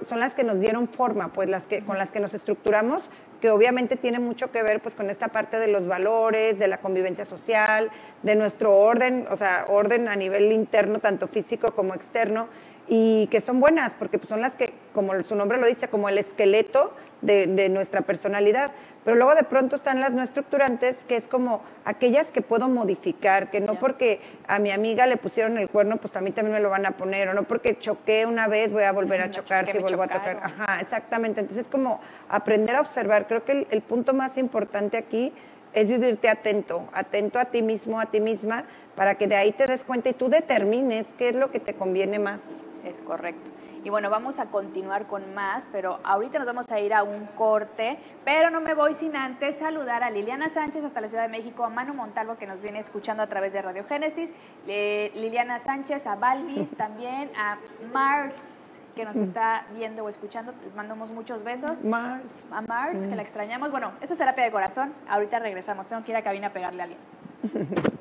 son 0.08 0.20
las 0.20 0.34
que 0.36 0.44
nos 0.44 0.60
dieron 0.60 0.88
forma, 0.88 1.30
pues 1.30 1.50
las 1.50 1.64
que, 1.66 1.84
con 1.84 1.98
las 1.98 2.12
que 2.12 2.20
nos 2.20 2.34
estructuramos, 2.34 3.10
que 3.42 3.50
obviamente 3.50 3.96
tiene 3.96 4.20
mucho 4.20 4.52
que 4.52 4.62
ver 4.62 4.82
pues 4.82 4.96
con 4.96 5.10
esta 5.10 5.30
parte 5.30 5.58
de 5.60 5.68
los 5.68 5.88
valores, 5.88 6.60
de 6.60 6.68
la 6.68 6.78
convivencia 6.78 7.26
social, 7.26 7.90
de 8.22 8.36
nuestro 8.36 8.78
orden, 8.78 9.28
o 9.32 9.38
sea, 9.38 9.66
orden 9.68 10.08
a 10.10 10.16
nivel 10.16 10.52
interno, 10.52 11.00
tanto 11.00 11.28
físico 11.28 11.74
como 11.74 11.96
externo, 11.96 12.48
y 12.88 13.28
que 13.28 13.42
son 13.42 13.60
buenas, 13.60 13.94
porque 13.98 14.18
pues, 14.18 14.30
son 14.30 14.42
las 14.42 14.56
que, 14.56 14.74
como 14.94 15.22
su 15.24 15.36
nombre 15.36 15.60
lo 15.60 15.68
dice, 15.68 15.88
como 15.88 16.10
el 16.10 16.18
esqueleto 16.18 16.94
de, 17.22 17.70
nuestra 17.70 18.02
personalidad. 18.02 18.72
Pero 19.04 19.16
luego 19.16 19.36
de 19.36 19.44
pronto 19.44 19.76
están 19.76 20.00
las 20.02 20.12
no 20.12 20.22
estructurantes, 20.22 20.96
que 21.08 21.16
es 21.16 21.28
como 21.28 21.62
aquellas 21.86 22.32
que 22.32 22.42
puedo 22.42 22.68
modificar, 22.68 23.50
que 23.50 23.62
no 23.62 23.80
porque 23.80 24.20
a 24.48 24.60
mi 24.60 24.72
amiga 24.72 25.08
le 25.08 25.18
pusieron 25.18 25.58
el 25.58 25.70
cuerno, 25.70 25.98
pues 25.98 26.16
a 26.16 26.22
mí 26.22 26.32
también 26.32 26.56
me 26.56 26.60
lo 26.60 26.70
van 26.70 26.86
a 26.86 26.92
poner, 26.92 27.30
o 27.30 27.34
no 27.34 27.44
porque 27.44 27.78
choqué 27.78 28.26
una 28.26 28.48
vez, 28.48 28.72
voy 28.72 28.84
a 28.84 28.92
volver 28.92 29.22
a 29.22 29.32
chocar 29.32 29.72
si 29.72 29.78
vuelvo 29.80 30.04
a 30.04 30.08
tocar. 30.08 30.40
Ajá, 30.44 30.80
exactamente. 30.82 31.40
Entonces 31.40 31.66
es 31.66 31.72
como 31.72 32.02
aprender 32.28 32.76
a 32.76 32.82
observar. 32.82 33.28
Creo 33.28 33.44
que 33.44 33.68
el 33.70 33.82
punto 33.82 34.14
más 34.14 34.38
importante 34.38 34.98
aquí 34.98 35.34
es 35.74 35.88
vivirte 35.88 36.30
atento, 36.30 36.88
atento 36.94 37.40
a 37.40 37.46
ti 37.46 37.62
mismo, 37.62 38.00
a 38.00 38.08
ti 38.08 38.20
misma, 38.20 38.66
para 38.96 39.16
que 39.16 39.28
de 39.28 39.36
ahí 39.36 39.52
te 39.52 39.68
des 39.68 39.84
cuenta 39.84 40.10
y 40.10 40.14
tú 40.14 40.30
determines 40.30 41.08
qué 41.18 41.30
es 41.30 41.36
lo 41.36 41.52
que 41.52 41.60
te 41.60 41.74
conviene 41.74 42.20
más. 42.20 42.42
Es 42.86 43.02
correcto. 43.02 43.50
Y 43.84 43.90
bueno, 43.90 44.10
vamos 44.10 44.40
a 44.40 44.48
continuar 44.48 45.08
con 45.08 45.34
más, 45.34 45.66
pero 45.72 46.00
ahorita 46.04 46.40
nos 46.40 46.48
vamos 46.48 46.72
a 46.72 46.80
ir 46.80 46.94
a 46.94 47.04
un 47.04 47.26
corte, 47.28 47.98
pero 48.26 48.50
no 48.50 48.62
me 48.62 48.74
voy 48.74 48.94
sin 48.94 49.16
antes 49.16 49.58
saludar 49.58 50.04
a 50.04 50.10
Liliana 50.10 50.50
Sánchez 50.50 50.84
hasta 50.84 51.02
la 51.02 51.08
Ciudad 51.08 51.24
de 51.24 51.30
México, 51.30 51.64
a 51.64 51.70
Manu 51.70 51.94
Montalvo 51.94 52.38
que 52.38 52.46
nos 52.46 52.62
viene 52.62 52.80
escuchando 52.80 53.24
a 53.24 53.28
través 53.28 53.54
de 53.54 53.62
Radio 53.62 53.86
Génesis, 53.86 54.32
Liliana 54.66 55.60
Sánchez, 55.60 56.06
a 56.08 56.16
Balvis 56.16 56.76
también, 56.76 57.32
a 57.38 57.58
Mars 57.94 58.60
que 58.96 59.06
nos 59.06 59.16
está 59.16 59.66
viendo 59.74 60.04
o 60.04 60.10
escuchando, 60.10 60.54
les 60.64 60.76
mandamos 60.76 61.10
muchos 61.12 61.42
besos. 61.42 61.82
Mars. 61.86 62.24
A 62.52 62.62
Mars, 62.62 63.00
que 63.08 63.16
la 63.16 63.22
extrañamos. 63.22 63.72
Bueno, 63.72 63.94
eso 64.02 64.14
es 64.14 64.20
terapia 64.20 64.44
de 64.44 64.52
corazón. 64.52 64.94
Ahorita 65.08 65.40
regresamos. 65.40 65.88
Tengo 65.88 66.04
que 66.04 66.12
ir 66.12 66.18
a 66.18 66.22
cabina 66.22 66.48
a 66.48 66.54
pegarle 66.54 66.82
a 66.82 66.84
alguien. 66.84 67.00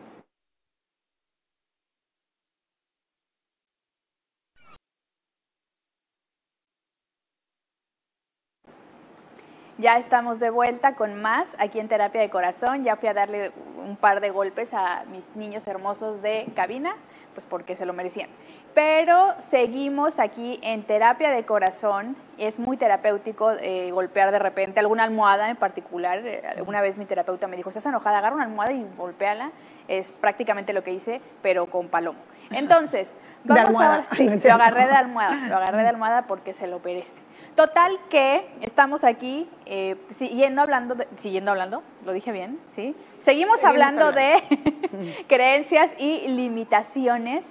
Ya 9.81 9.97
estamos 9.97 10.41
de 10.41 10.51
vuelta 10.51 10.97
con 10.97 11.23
más 11.23 11.55
aquí 11.61 11.79
en 11.79 11.87
Terapia 11.87 12.21
de 12.21 12.31
Corazón. 12.31 12.83
Ya 12.83 12.97
fui 12.97 13.09
a 13.09 13.15
darle 13.15 13.53
un 13.77 13.95
par 13.95 14.21
de 14.21 14.31
golpes 14.31 14.75
a 14.75 15.05
mis 15.05 15.37
niños 15.37 15.69
hermosos 15.69 16.21
de 16.21 16.49
cabina, 16.57 16.97
pues 17.33 17.47
porque 17.47 17.77
se 17.77 17.87
lo 17.87 17.93
merecían. 17.93 18.29
Pero 18.75 19.37
seguimos 19.39 20.19
aquí 20.19 20.59
en 20.65 20.83
Terapia 20.83 21.31
de 21.31 21.45
Corazón. 21.45 22.17
Es 22.39 22.59
muy 22.59 22.77
terapéutico 22.77 23.53
eh, 23.53 23.93
golpear 23.93 24.33
de 24.33 24.41
repente 24.41 24.81
alguna 24.81 25.05
almohada 25.05 25.49
en 25.49 25.57
particular. 25.57 26.27
Eh, 26.27 26.43
alguna 26.57 26.81
vez 26.81 26.99
mi 26.99 27.05
terapeuta 27.05 27.47
me 27.47 27.57
dijo, 27.57 27.69
estás 27.69 27.87
enojada, 27.87 28.19
agarra 28.19 28.35
una 28.35 28.47
almohada 28.47 28.73
y 28.73 28.85
golpéala. 28.97 29.53
Es 29.87 30.11
prácticamente 30.11 30.73
lo 30.73 30.83
que 30.83 30.91
hice, 30.91 31.21
pero 31.41 31.67
con 31.67 31.87
palomo. 31.87 32.19
Entonces, 32.51 33.15
vamos 33.45 33.81
a... 33.81 34.05
lo 34.45 34.55
agarré 34.55 34.87
de 34.87 34.95
almohada, 34.95 35.37
lo 35.49 35.57
agarré 35.57 35.83
de 35.83 35.89
almohada 35.89 36.23
porque 36.23 36.53
se 36.53 36.67
lo 36.67 36.81
merece. 36.81 37.21
Total 37.59 37.99
que 38.09 38.49
estamos 38.61 39.03
aquí 39.03 39.51
eh, 39.67 39.97
siguiendo 40.11 40.63
hablando, 40.63 40.95
siguiendo 41.17 41.51
hablando, 41.51 41.83
lo 42.05 42.13
dije 42.13 42.31
bien, 42.31 42.61
¿sí? 42.69 42.95
Seguimos, 43.19 43.65
hablando, 43.65 44.13
de 44.13 44.45
creencias 45.29 45.91
y 45.99 46.29
limitaciones. 46.29 47.51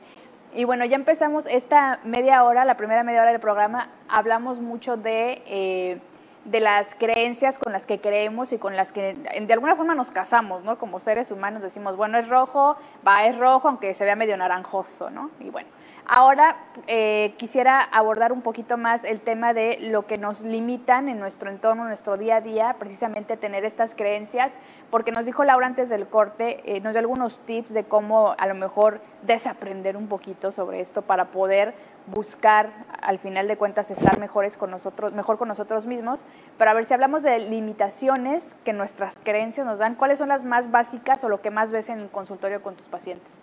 Y 0.55 0.63
bueno, 0.63 0.85
ya 0.85 0.95
empezamos 0.95 1.45
esta 1.45 1.99
media 2.05 2.45
hora, 2.45 2.63
la 2.63 2.77
primera 2.77 3.03
media 3.03 3.21
hora 3.21 3.31
del 3.31 3.41
programa, 3.41 3.89
hablamos 4.07 4.61
mucho 4.61 4.95
de, 4.95 5.41
eh, 5.45 5.99
de 6.45 6.59
las 6.61 6.95
creencias 6.95 7.59
con 7.59 7.73
las 7.73 7.85
que 7.85 7.99
creemos 7.99 8.53
y 8.53 8.57
con 8.57 8.77
las 8.77 8.93
que 8.93 9.13
de 9.13 9.53
alguna 9.53 9.75
forma 9.75 9.93
nos 9.93 10.11
casamos, 10.11 10.63
¿no? 10.63 10.77
Como 10.77 11.01
seres 11.01 11.31
humanos 11.31 11.61
decimos, 11.61 11.97
bueno, 11.97 12.17
es 12.17 12.29
rojo, 12.29 12.77
va, 13.05 13.25
es 13.25 13.37
rojo, 13.37 13.67
aunque 13.67 13.93
se 13.93 14.05
vea 14.05 14.15
medio 14.15 14.37
naranjoso, 14.37 15.09
¿no? 15.09 15.31
Y 15.41 15.49
bueno, 15.49 15.67
Ahora 16.09 16.55
eh, 16.87 17.33
quisiera 17.37 17.81
abordar 17.81 18.31
un 18.31 18.41
poquito 18.41 18.77
más 18.77 19.03
el 19.03 19.19
tema 19.19 19.53
de 19.53 19.77
lo 19.77 20.07
que 20.07 20.17
nos 20.17 20.41
limitan 20.41 21.09
en 21.09 21.19
nuestro 21.19 21.49
entorno, 21.49 21.81
en 21.81 21.89
nuestro 21.89 22.15
día 22.15 22.37
a 22.37 22.41
día, 22.41 22.77
precisamente 22.79 23.35
tener 23.35 23.65
estas 23.65 23.93
creencias, 23.93 24.53
porque 24.89 25.11
nos 25.11 25.25
dijo 25.25 25.43
Laura 25.43 25.67
antes 25.67 25.89
del 25.89 26.07
corte, 26.07 26.61
eh, 26.63 26.79
nos 26.79 26.93
dio 26.93 27.01
algunos 27.01 27.39
tips 27.39 27.73
de 27.73 27.83
cómo 27.83 28.35
a 28.37 28.47
lo 28.47 28.55
mejor 28.55 29.01
desaprender 29.23 29.97
un 29.97 30.07
poquito 30.07 30.53
sobre 30.53 30.79
esto 30.79 31.01
para 31.01 31.25
poder 31.25 31.75
buscar, 32.05 32.71
al 33.01 33.19
final 33.19 33.49
de 33.49 33.57
cuentas, 33.57 33.91
estar 33.91 34.17
mejores 34.17 34.55
con 34.55 34.71
nosotros, 34.71 35.11
mejor 35.11 35.37
con 35.37 35.49
nosotros 35.49 35.87
mismos. 35.87 36.23
Pero 36.57 36.71
a 36.71 36.73
ver 36.73 36.85
si 36.85 36.93
hablamos 36.93 37.23
de 37.23 37.37
limitaciones 37.39 38.55
que 38.63 38.71
nuestras 38.71 39.17
creencias 39.25 39.65
nos 39.65 39.79
dan, 39.79 39.95
¿cuáles 39.95 40.19
son 40.19 40.29
las 40.29 40.45
más 40.45 40.71
básicas 40.71 41.21
o 41.25 41.27
lo 41.27 41.41
que 41.41 41.51
más 41.51 41.73
ves 41.73 41.89
en 41.89 41.99
el 41.99 42.09
consultorio 42.09 42.61
con 42.61 42.75
tus 42.75 42.87
pacientes? 42.87 43.37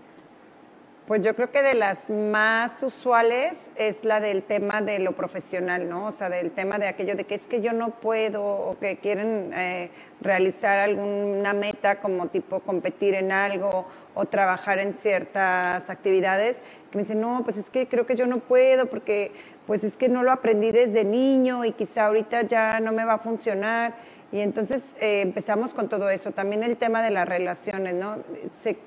Pues 1.06 1.20
yo 1.20 1.36
creo 1.36 1.50
que 1.50 1.60
de 1.60 1.74
las 1.74 1.98
más 2.08 2.82
usuales 2.82 3.52
es 3.76 4.02
la 4.06 4.20
del 4.20 4.42
tema 4.42 4.80
de 4.80 4.98
lo 5.00 5.12
profesional, 5.12 5.86
¿no? 5.86 6.06
O 6.06 6.12
sea, 6.12 6.30
del 6.30 6.50
tema 6.50 6.78
de 6.78 6.86
aquello 6.86 7.14
de 7.14 7.24
que 7.24 7.34
es 7.34 7.46
que 7.46 7.60
yo 7.60 7.74
no 7.74 7.90
puedo 7.90 8.42
o 8.42 8.78
que 8.78 8.96
quieren 8.96 9.52
eh, 9.54 9.90
realizar 10.22 10.78
alguna 10.78 11.52
meta 11.52 12.00
como 12.00 12.28
tipo 12.28 12.60
competir 12.60 13.12
en 13.12 13.32
algo 13.32 13.86
o 14.14 14.24
trabajar 14.24 14.78
en 14.78 14.94
ciertas 14.94 15.90
actividades, 15.90 16.56
que 16.90 16.96
me 16.96 17.02
dicen, 17.02 17.20
no, 17.20 17.42
pues 17.44 17.58
es 17.58 17.68
que 17.68 17.86
creo 17.86 18.06
que 18.06 18.16
yo 18.16 18.26
no 18.26 18.38
puedo 18.38 18.86
porque 18.86 19.30
pues 19.66 19.84
es 19.84 19.98
que 19.98 20.08
no 20.08 20.22
lo 20.22 20.32
aprendí 20.32 20.70
desde 20.70 21.04
niño 21.04 21.66
y 21.66 21.72
quizá 21.72 22.06
ahorita 22.06 22.42
ya 22.42 22.80
no 22.80 22.92
me 22.92 23.04
va 23.04 23.14
a 23.14 23.18
funcionar. 23.18 23.94
Y 24.32 24.40
entonces 24.40 24.82
eh, 25.00 25.20
empezamos 25.20 25.74
con 25.74 25.90
todo 25.90 26.08
eso. 26.08 26.30
También 26.32 26.62
el 26.62 26.78
tema 26.78 27.02
de 27.02 27.10
las 27.10 27.28
relaciones, 27.28 27.92
¿no? 27.92 28.16
Se, 28.62 28.78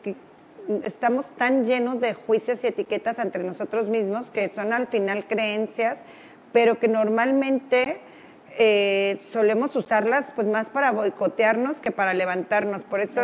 estamos 0.84 1.28
tan 1.38 1.66
llenos 1.66 2.00
de 2.02 2.14
juicios 2.14 2.64
y 2.64 2.68
etiquetas 2.68 3.20
entre 3.20 3.44
nosotros 3.44 3.88
mismos 3.88 4.30
que 4.30 4.50
son 4.50 4.74
al 4.74 4.88
final 4.88 5.26
creencias, 5.28 5.98
pero 6.54 6.80
que 6.80 6.88
normalmente 6.88 8.00
eh, 8.58 9.20
solemos 9.32 9.76
usarlas 9.76 10.26
pues 10.36 10.48
más 10.48 10.68
para 10.70 10.92
boicotearnos 10.92 11.78
que 11.78 11.92
para 11.92 12.14
levantarnos. 12.14 12.84
Por 12.84 13.02
eso, 13.02 13.22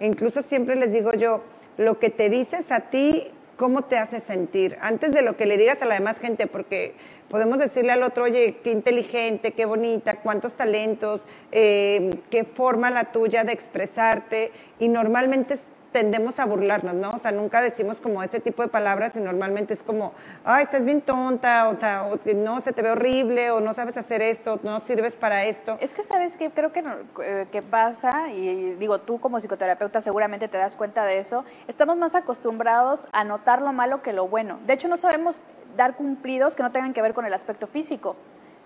incluso 0.00 0.42
siempre 0.42 0.76
les 0.76 0.92
digo 0.92 1.12
yo, 1.12 1.42
lo 1.76 1.98
que 1.98 2.10
te 2.10 2.28
dices 2.28 2.70
a 2.70 2.80
ti, 2.80 3.28
¿cómo 3.56 3.82
te 3.82 3.98
hace 3.98 4.20
sentir? 4.20 4.76
Antes 4.80 5.12
de 5.12 5.22
lo 5.22 5.36
que 5.36 5.46
le 5.46 5.56
digas 5.56 5.80
a 5.80 5.86
la 5.86 5.94
demás 5.94 6.18
gente, 6.18 6.46
porque 6.46 6.94
podemos 7.28 7.58
decirle 7.58 7.92
al 7.92 8.02
otro, 8.02 8.24
oye, 8.24 8.58
qué 8.62 8.70
inteligente, 8.70 9.52
qué 9.52 9.64
bonita, 9.64 10.16
cuántos 10.16 10.54
talentos, 10.54 11.22
eh, 11.50 12.10
qué 12.30 12.44
forma 12.44 12.90
la 12.90 13.12
tuya 13.12 13.44
de 13.44 13.52
expresarte, 13.52 14.52
y 14.78 14.88
normalmente 14.88 15.58
tendemos 15.94 16.40
a 16.40 16.44
burlarnos, 16.44 16.92
¿no? 16.94 17.12
O 17.12 17.20
sea, 17.20 17.30
nunca 17.30 17.60
decimos 17.60 18.00
como 18.00 18.20
ese 18.20 18.40
tipo 18.40 18.62
de 18.62 18.68
palabras 18.68 19.14
y 19.14 19.20
normalmente 19.20 19.74
es 19.74 19.82
como, 19.84 20.12
ay, 20.44 20.64
estás 20.64 20.84
bien 20.84 21.00
tonta, 21.00 21.68
o 21.68 21.78
sea, 21.78 22.08
no, 22.34 22.60
se 22.62 22.72
te 22.72 22.82
ve 22.82 22.90
horrible, 22.90 23.52
o 23.52 23.60
no 23.60 23.72
sabes 23.74 23.96
hacer 23.96 24.20
esto, 24.20 24.58
no 24.64 24.80
sirves 24.80 25.14
para 25.14 25.44
esto. 25.44 25.78
Es 25.80 25.94
que, 25.94 26.02
¿sabes 26.02 26.34
qué? 26.36 26.50
Creo 26.50 26.72
que, 26.72 26.82
eh, 27.22 27.46
que 27.52 27.62
pasa, 27.62 28.32
y 28.32 28.74
digo, 28.74 28.98
tú 28.98 29.20
como 29.20 29.38
psicoterapeuta 29.38 30.00
seguramente 30.00 30.48
te 30.48 30.58
das 30.58 30.74
cuenta 30.74 31.04
de 31.04 31.20
eso, 31.20 31.44
estamos 31.68 31.96
más 31.96 32.16
acostumbrados 32.16 33.06
a 33.12 33.22
notar 33.22 33.62
lo 33.62 33.72
malo 33.72 34.02
que 34.02 34.12
lo 34.12 34.26
bueno. 34.26 34.58
De 34.66 34.72
hecho, 34.72 34.88
no 34.88 34.96
sabemos 34.96 35.44
dar 35.76 35.94
cumplidos 35.94 36.56
que 36.56 36.64
no 36.64 36.72
tengan 36.72 36.92
que 36.92 37.02
ver 37.02 37.14
con 37.14 37.24
el 37.24 37.34
aspecto 37.34 37.68
físico 37.68 38.16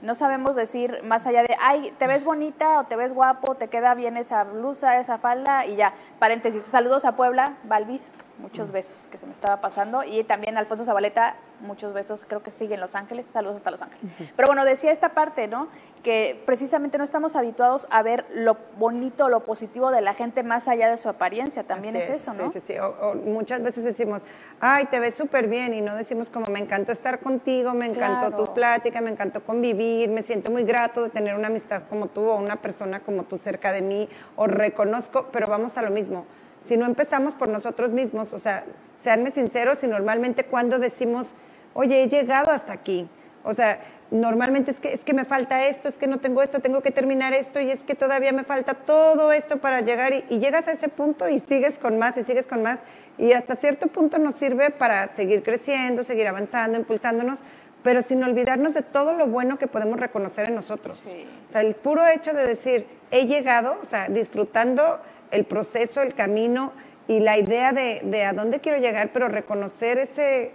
no 0.02 0.14
sabemos 0.14 0.56
decir 0.56 1.02
más 1.02 1.26
allá 1.26 1.42
de, 1.42 1.56
ay, 1.60 1.92
te 1.98 2.06
ves 2.06 2.24
bonita 2.24 2.80
o 2.80 2.84
te 2.84 2.96
ves 2.96 3.12
guapo, 3.12 3.54
te 3.56 3.68
queda 3.68 3.94
bien 3.94 4.16
esa 4.16 4.44
blusa, 4.44 4.98
esa 4.98 5.18
falda 5.18 5.66
y 5.66 5.76
ya. 5.76 5.92
Paréntesis, 6.18 6.64
saludos 6.64 7.04
a 7.04 7.16
Puebla, 7.16 7.54
Balvis, 7.64 8.10
muchos 8.38 8.70
besos 8.70 9.08
que 9.10 9.18
se 9.18 9.26
me 9.26 9.32
estaba 9.32 9.60
pasando. 9.60 10.02
Y 10.04 10.24
también 10.24 10.56
Alfonso 10.56 10.84
Zabaleta, 10.84 11.36
muchos 11.60 11.92
besos, 11.92 12.24
creo 12.26 12.42
que 12.42 12.50
sigue 12.50 12.74
en 12.74 12.80
Los 12.80 12.94
Ángeles, 12.94 13.26
saludos 13.26 13.56
hasta 13.56 13.70
Los 13.70 13.82
Ángeles. 13.82 14.12
Pero 14.36 14.46
bueno, 14.46 14.64
decía 14.64 14.92
esta 14.92 15.10
parte, 15.10 15.48
¿no? 15.48 15.68
Que 16.02 16.40
precisamente 16.46 16.98
no 16.98 17.04
estamos 17.04 17.34
habituados 17.34 17.88
a 17.90 18.02
ver 18.02 18.24
lo 18.32 18.56
bonito, 18.78 19.28
lo 19.28 19.44
positivo 19.44 19.90
de 19.90 20.00
la 20.00 20.14
gente 20.14 20.42
más 20.42 20.68
allá 20.68 20.88
de 20.88 20.96
su 20.96 21.08
apariencia, 21.08 21.64
también 21.64 21.96
es, 21.96 22.08
eso, 22.08 22.32
¿no? 22.32 22.52
Sí, 22.52 22.60
sí, 22.60 22.74
sí. 22.74 22.78
O, 22.78 23.14
muchas 23.14 23.62
veces 23.62 23.84
decimos, 23.84 24.22
ay, 24.60 24.86
te 24.86 25.00
ves 25.00 25.16
súper 25.16 25.48
bien 25.48 25.74
y 25.74 25.80
no 25.80 25.96
decimos 25.96 26.30
como, 26.30 26.46
me 26.46 26.60
encantó 26.60 26.92
estar 26.92 27.18
contigo, 27.20 27.74
me 27.74 27.86
encantó 27.86 28.44
tu 28.44 28.54
plática, 28.54 29.00
me 29.00 29.10
encantó 29.10 29.42
convivir, 29.42 30.08
me 30.08 30.22
siento 30.22 30.50
muy 30.50 30.62
grato 30.62 31.02
de 31.02 31.10
tener 31.10 31.34
una 31.34 31.48
amistad 31.48 31.82
como 31.88 32.06
tú 32.06 32.22
o 32.22 32.36
una 32.36 32.56
persona 32.56 33.00
como 33.00 33.24
tú 33.24 33.36
cerca 33.38 33.72
de 33.72 33.82
mí, 33.82 34.08
o 34.36 34.46
reconozco, 34.46 35.28
pero 35.32 35.48
vamos 35.48 35.76
a 35.76 35.82
lo 35.82 35.90
mismo 35.90 36.26
si 36.68 36.76
no 36.76 36.86
empezamos 36.86 37.34
por 37.34 37.48
nosotros 37.48 37.90
mismos, 37.90 38.32
o 38.32 38.38
sea, 38.38 38.64
seanme 39.02 39.30
sinceros 39.30 39.78
y 39.82 39.86
normalmente 39.86 40.44
cuando 40.44 40.78
decimos, 40.78 41.32
oye, 41.74 42.02
he 42.02 42.08
llegado 42.08 42.50
hasta 42.50 42.72
aquí, 42.72 43.08
o 43.42 43.54
sea, 43.54 43.80
normalmente 44.10 44.70
es 44.70 44.80
que, 44.80 44.92
es 44.92 45.04
que 45.04 45.14
me 45.14 45.24
falta 45.24 45.66
esto, 45.66 45.88
es 45.88 45.96
que 45.96 46.06
no 46.06 46.18
tengo 46.18 46.42
esto, 46.42 46.60
tengo 46.60 46.82
que 46.82 46.90
terminar 46.90 47.32
esto 47.32 47.60
y 47.60 47.70
es 47.70 47.84
que 47.84 47.94
todavía 47.94 48.32
me 48.32 48.44
falta 48.44 48.74
todo 48.74 49.32
esto 49.32 49.58
para 49.58 49.80
llegar 49.80 50.12
y, 50.12 50.24
y 50.28 50.38
llegas 50.38 50.68
a 50.68 50.72
ese 50.72 50.88
punto 50.88 51.28
y 51.28 51.40
sigues 51.40 51.78
con 51.78 51.98
más 51.98 52.16
y 52.16 52.24
sigues 52.24 52.46
con 52.46 52.62
más 52.62 52.80
y 53.18 53.32
hasta 53.32 53.56
cierto 53.56 53.88
punto 53.88 54.18
nos 54.18 54.36
sirve 54.36 54.70
para 54.70 55.14
seguir 55.14 55.42
creciendo, 55.42 56.04
seguir 56.04 56.28
avanzando, 56.28 56.78
impulsándonos, 56.78 57.38
pero 57.82 58.02
sin 58.02 58.22
olvidarnos 58.22 58.74
de 58.74 58.82
todo 58.82 59.12
lo 59.12 59.26
bueno 59.26 59.58
que 59.58 59.66
podemos 59.66 59.98
reconocer 59.98 60.48
en 60.48 60.54
nosotros. 60.54 61.00
O 61.48 61.52
sea, 61.52 61.62
el 61.62 61.74
puro 61.74 62.06
hecho 62.06 62.32
de 62.32 62.46
decir, 62.46 62.86
he 63.10 63.26
llegado, 63.26 63.78
o 63.82 63.84
sea, 63.86 64.08
disfrutando 64.08 65.00
el 65.30 65.44
proceso, 65.44 66.02
el 66.02 66.14
camino 66.14 66.72
y 67.06 67.20
la 67.20 67.38
idea 67.38 67.72
de, 67.72 68.24
a 68.24 68.32
dónde 68.32 68.60
quiero 68.60 68.78
llegar, 68.78 69.10
pero 69.12 69.28
reconocer 69.28 69.98
ese, 69.98 70.52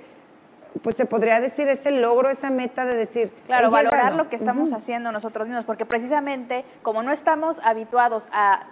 pues 0.82 0.96
se 0.96 1.06
podría 1.06 1.40
decir 1.40 1.68
ese 1.68 1.92
logro, 1.92 2.30
esa 2.30 2.52
meta 2.52 2.86
de 2.86 2.96
decir. 2.96 3.32
Claro, 3.48 3.72
valorar 3.72 4.16
lo 4.16 4.30
que 4.30 4.36
estamos 4.36 4.72
haciendo 4.72 5.12
nosotros 5.12 5.48
mismos, 5.48 5.66
porque 5.66 5.86
precisamente 5.86 6.64
como 6.82 7.02
no 7.02 7.12
estamos 7.12 7.60
habituados 7.64 8.30
a 8.32 8.68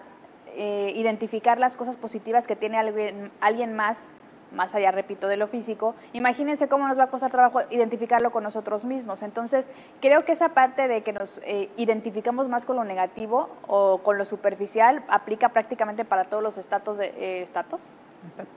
eh, 0.55 0.93
identificar 0.95 1.59
las 1.59 1.75
cosas 1.75 1.97
positivas 1.97 2.45
que 2.45 2.55
tiene 2.55 2.77
alguien, 2.77 3.31
alguien 3.39 3.75
más 3.75 4.09
más 4.51 4.75
allá, 4.75 4.91
repito, 4.91 5.27
de 5.27 5.37
lo 5.37 5.47
físico, 5.47 5.95
imagínense 6.13 6.67
cómo 6.67 6.87
nos 6.87 6.97
va 6.97 7.03
a 7.03 7.07
costar 7.07 7.31
trabajo 7.31 7.61
identificarlo 7.69 8.31
con 8.31 8.43
nosotros 8.43 8.85
mismos. 8.85 9.23
Entonces, 9.23 9.67
creo 10.01 10.25
que 10.25 10.33
esa 10.33 10.49
parte 10.49 10.87
de 10.87 11.03
que 11.03 11.13
nos 11.13 11.39
eh, 11.43 11.69
identificamos 11.77 12.47
más 12.47 12.65
con 12.65 12.75
lo 12.75 12.83
negativo 12.83 13.49
o 13.67 13.99
con 13.99 14.17
lo 14.17 14.25
superficial 14.25 15.03
aplica 15.07 15.49
prácticamente 15.49 16.05
para 16.05 16.25
todos 16.25 16.43
los 16.43 16.57
estatus 16.57 16.97
de 16.97 17.07
eh, 17.17 17.41
estatus, 17.41 17.79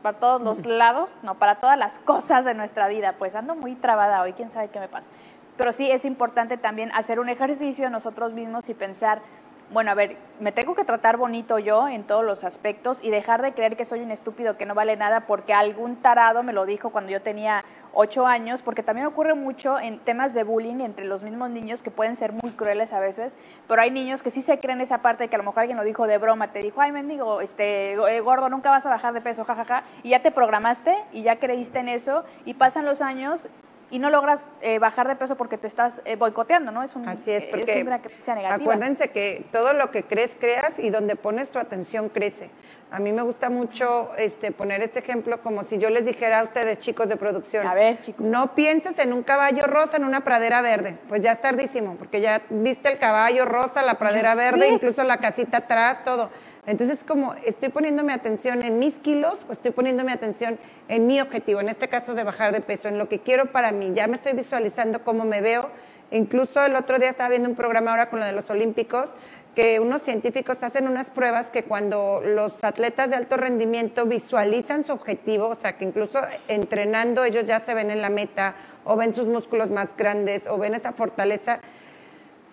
para 0.02 0.18
todos 0.18 0.42
los 0.42 0.66
lados, 0.66 1.10
no, 1.22 1.36
para 1.36 1.56
todas 1.56 1.78
las 1.78 1.98
cosas 2.00 2.44
de 2.44 2.54
nuestra 2.54 2.88
vida. 2.88 3.14
Pues 3.18 3.34
ando 3.34 3.54
muy 3.54 3.74
trabada 3.74 4.20
hoy, 4.22 4.32
quién 4.32 4.50
sabe 4.50 4.68
qué 4.68 4.80
me 4.80 4.88
pasa. 4.88 5.08
pero 5.56 5.72
sí 5.72 5.90
es 5.90 6.04
importante 6.04 6.56
también 6.56 6.90
hacer 6.92 7.20
un 7.20 7.28
ejercicio 7.28 7.88
nosotros 7.88 8.32
mismos 8.32 8.68
y 8.68 8.74
pensar, 8.74 9.22
bueno, 9.70 9.90
a 9.90 9.94
ver, 9.94 10.16
me 10.40 10.52
tengo 10.52 10.74
que 10.74 10.84
tratar 10.84 11.16
bonito 11.16 11.58
yo 11.58 11.88
en 11.88 12.04
todos 12.04 12.24
los 12.24 12.44
aspectos 12.44 13.02
y 13.02 13.10
dejar 13.10 13.42
de 13.42 13.54
creer 13.54 13.76
que 13.76 13.84
soy 13.84 14.00
un 14.00 14.10
estúpido 14.10 14.56
que 14.56 14.66
no 14.66 14.74
vale 14.74 14.96
nada 14.96 15.20
porque 15.20 15.54
algún 15.54 15.96
tarado 15.96 16.42
me 16.42 16.52
lo 16.52 16.66
dijo 16.66 16.90
cuando 16.90 17.10
yo 17.10 17.22
tenía 17.22 17.64
ocho 17.92 18.26
años, 18.26 18.60
porque 18.62 18.82
también 18.82 19.06
ocurre 19.06 19.34
mucho 19.34 19.78
en 19.78 19.98
temas 20.00 20.34
de 20.34 20.42
bullying 20.42 20.80
entre 20.80 21.04
los 21.04 21.22
mismos 21.22 21.50
niños 21.50 21.82
que 21.82 21.90
pueden 21.90 22.16
ser 22.16 22.32
muy 22.32 22.50
crueles 22.52 22.92
a 22.92 23.00
veces, 23.00 23.36
pero 23.68 23.80
hay 23.80 23.90
niños 23.90 24.22
que 24.22 24.30
sí 24.30 24.42
se 24.42 24.58
creen 24.58 24.80
esa 24.80 24.98
parte 24.98 25.24
de 25.24 25.28
que 25.28 25.36
a 25.36 25.38
lo 25.38 25.44
mejor 25.44 25.60
alguien 25.60 25.76
lo 25.76 25.84
dijo 25.84 26.06
de 26.06 26.18
broma, 26.18 26.52
te 26.52 26.58
dijo, 26.58 26.80
ay, 26.80 26.92
mendigo, 26.92 27.40
este, 27.40 27.92
eh, 27.92 28.20
gordo, 28.20 28.48
nunca 28.48 28.70
vas 28.70 28.84
a 28.86 28.90
bajar 28.90 29.14
de 29.14 29.20
peso, 29.20 29.44
jajaja, 29.44 29.84
y 30.02 30.10
ya 30.10 30.22
te 30.22 30.30
programaste 30.30 30.96
y 31.12 31.22
ya 31.22 31.36
creíste 31.36 31.78
en 31.78 31.88
eso 31.88 32.24
y 32.44 32.54
pasan 32.54 32.84
los 32.84 33.00
años 33.00 33.48
y 33.94 34.00
no 34.00 34.10
logras 34.10 34.48
eh, 34.60 34.80
bajar 34.80 35.06
de 35.06 35.14
peso 35.14 35.36
porque 35.36 35.56
te 35.56 35.68
estás 35.68 36.02
eh, 36.04 36.16
boicoteando, 36.16 36.72
¿no? 36.72 36.82
Es 36.82 36.96
un, 36.96 37.08
Así 37.08 37.30
es, 37.30 37.44
porque 37.44 37.80
una 37.80 38.00
negativa. 38.34 38.54
Acuérdense 38.54 39.10
que 39.10 39.46
todo 39.52 39.72
lo 39.72 39.92
que 39.92 40.02
crees, 40.02 40.32
creas 40.36 40.80
y 40.80 40.90
donde 40.90 41.14
pones 41.14 41.48
tu 41.50 41.60
atención 41.60 42.08
crece. 42.08 42.50
A 42.90 42.98
mí 42.98 43.12
me 43.12 43.22
gusta 43.22 43.50
mucho 43.50 44.10
este, 44.18 44.50
poner 44.50 44.82
este 44.82 44.98
ejemplo 44.98 45.40
como 45.42 45.62
si 45.62 45.78
yo 45.78 45.90
les 45.90 46.04
dijera 46.04 46.40
a 46.40 46.42
ustedes, 46.42 46.80
chicos 46.80 47.08
de 47.08 47.16
producción. 47.16 47.68
A 47.68 47.74
ver, 47.74 48.00
chicos. 48.00 48.26
No 48.26 48.56
pienses 48.56 48.98
en 48.98 49.12
un 49.12 49.22
caballo 49.22 49.62
rosa 49.64 49.96
en 49.96 50.02
una 50.02 50.24
pradera 50.24 50.60
verde. 50.60 50.98
Pues 51.08 51.20
ya 51.20 51.30
es 51.30 51.40
tardísimo, 51.40 51.94
porque 51.94 52.20
ya 52.20 52.42
viste 52.50 52.90
el 52.90 52.98
caballo 52.98 53.44
rosa, 53.44 53.80
la 53.82 53.94
pradera 53.94 54.34
verde, 54.34 54.70
incluso 54.70 55.04
la 55.04 55.18
casita 55.18 55.58
atrás, 55.58 56.02
todo. 56.02 56.30
Entonces, 56.66 57.04
como 57.04 57.34
estoy 57.34 57.68
poniendo 57.68 58.02
mi 58.02 58.12
atención 58.12 58.62
en 58.62 58.78
mis 58.78 58.98
kilos, 58.98 59.38
pues 59.46 59.58
estoy 59.58 59.72
poniendo 59.72 60.02
mi 60.02 60.12
atención 60.12 60.58
en 60.88 61.06
mi 61.06 61.20
objetivo, 61.20 61.60
en 61.60 61.68
este 61.68 61.88
caso 61.88 62.14
de 62.14 62.24
bajar 62.24 62.52
de 62.52 62.60
peso, 62.60 62.88
en 62.88 62.98
lo 62.98 63.08
que 63.08 63.18
quiero 63.18 63.52
para 63.52 63.70
mí. 63.70 63.92
Ya 63.94 64.06
me 64.06 64.16
estoy 64.16 64.32
visualizando 64.32 65.04
cómo 65.04 65.24
me 65.24 65.40
veo. 65.40 65.68
Incluso 66.10 66.64
el 66.64 66.76
otro 66.76 66.98
día 66.98 67.10
estaba 67.10 67.28
viendo 67.28 67.48
un 67.48 67.56
programa 67.56 67.90
ahora 67.90 68.08
con 68.08 68.20
lo 68.20 68.26
de 68.26 68.32
los 68.32 68.48
Olímpicos, 68.48 69.08
que 69.54 69.78
unos 69.78 70.02
científicos 70.02 70.62
hacen 70.62 70.88
unas 70.88 71.08
pruebas 71.10 71.50
que 71.50 71.64
cuando 71.64 72.20
los 72.24 72.52
atletas 72.62 73.10
de 73.10 73.16
alto 73.16 73.36
rendimiento 73.36 74.04
visualizan 74.06 74.84
su 74.84 74.92
objetivo, 74.92 75.48
o 75.48 75.54
sea, 75.54 75.76
que 75.76 75.84
incluso 75.84 76.18
entrenando 76.48 77.24
ellos 77.24 77.44
ya 77.44 77.60
se 77.60 77.74
ven 77.74 77.90
en 77.90 78.02
la 78.02 78.10
meta 78.10 78.54
o 78.84 78.96
ven 78.96 79.14
sus 79.14 79.26
músculos 79.26 79.70
más 79.70 79.88
grandes 79.96 80.46
o 80.48 80.58
ven 80.58 80.74
esa 80.74 80.92
fortaleza, 80.92 81.60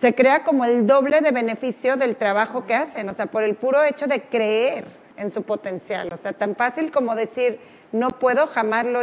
se 0.02 0.16
crea 0.16 0.42
como 0.42 0.64
el 0.64 0.84
doble 0.84 1.20
de 1.20 1.30
beneficio 1.30 1.96
del 1.96 2.16
trabajo 2.16 2.66
que 2.66 2.74
hacen, 2.74 3.08
o 3.08 3.14
sea, 3.14 3.26
por 3.26 3.44
el 3.44 3.54
puro 3.54 3.84
hecho 3.84 4.08
de 4.08 4.20
creer 4.20 4.84
en 5.16 5.30
su 5.30 5.44
potencial. 5.44 6.08
O 6.12 6.16
sea, 6.16 6.32
tan 6.32 6.56
fácil 6.56 6.90
como 6.90 7.14
decir, 7.14 7.60
no 7.92 8.08
puedo, 8.08 8.48
jamás 8.48 8.84
lo, 8.84 8.98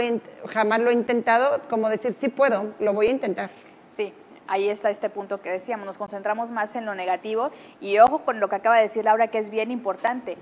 jamás 0.48 0.82
lo 0.82 0.90
he 0.90 0.94
intentado, 0.94 1.62
como 1.70 1.88
decir, 1.88 2.18
sí 2.20 2.28
puedo, 2.28 2.74
lo 2.82 2.92
voy 2.92 3.08
a 3.08 3.12
intentar. 3.12 3.50
Sí, 3.88 4.12
ahí 4.46 4.68
está 4.68 4.90
este 4.90 5.10
punto 5.10 5.40
que 5.40 5.50
decíamos, 5.50 5.86
nos 5.86 5.98
concentramos 5.98 6.52
más 6.52 6.76
en 6.76 6.86
lo 6.86 6.94
negativo 6.94 7.52
y 7.80 7.98
ojo 8.00 8.26
con 8.26 8.42
lo 8.42 8.50
que 8.50 8.58
acaba 8.58 8.76
de 8.76 8.84
decir 8.84 9.06
Laura, 9.06 9.30
que 9.30 9.38
es 9.38 9.50
bien 9.50 9.72
importante 9.72 10.36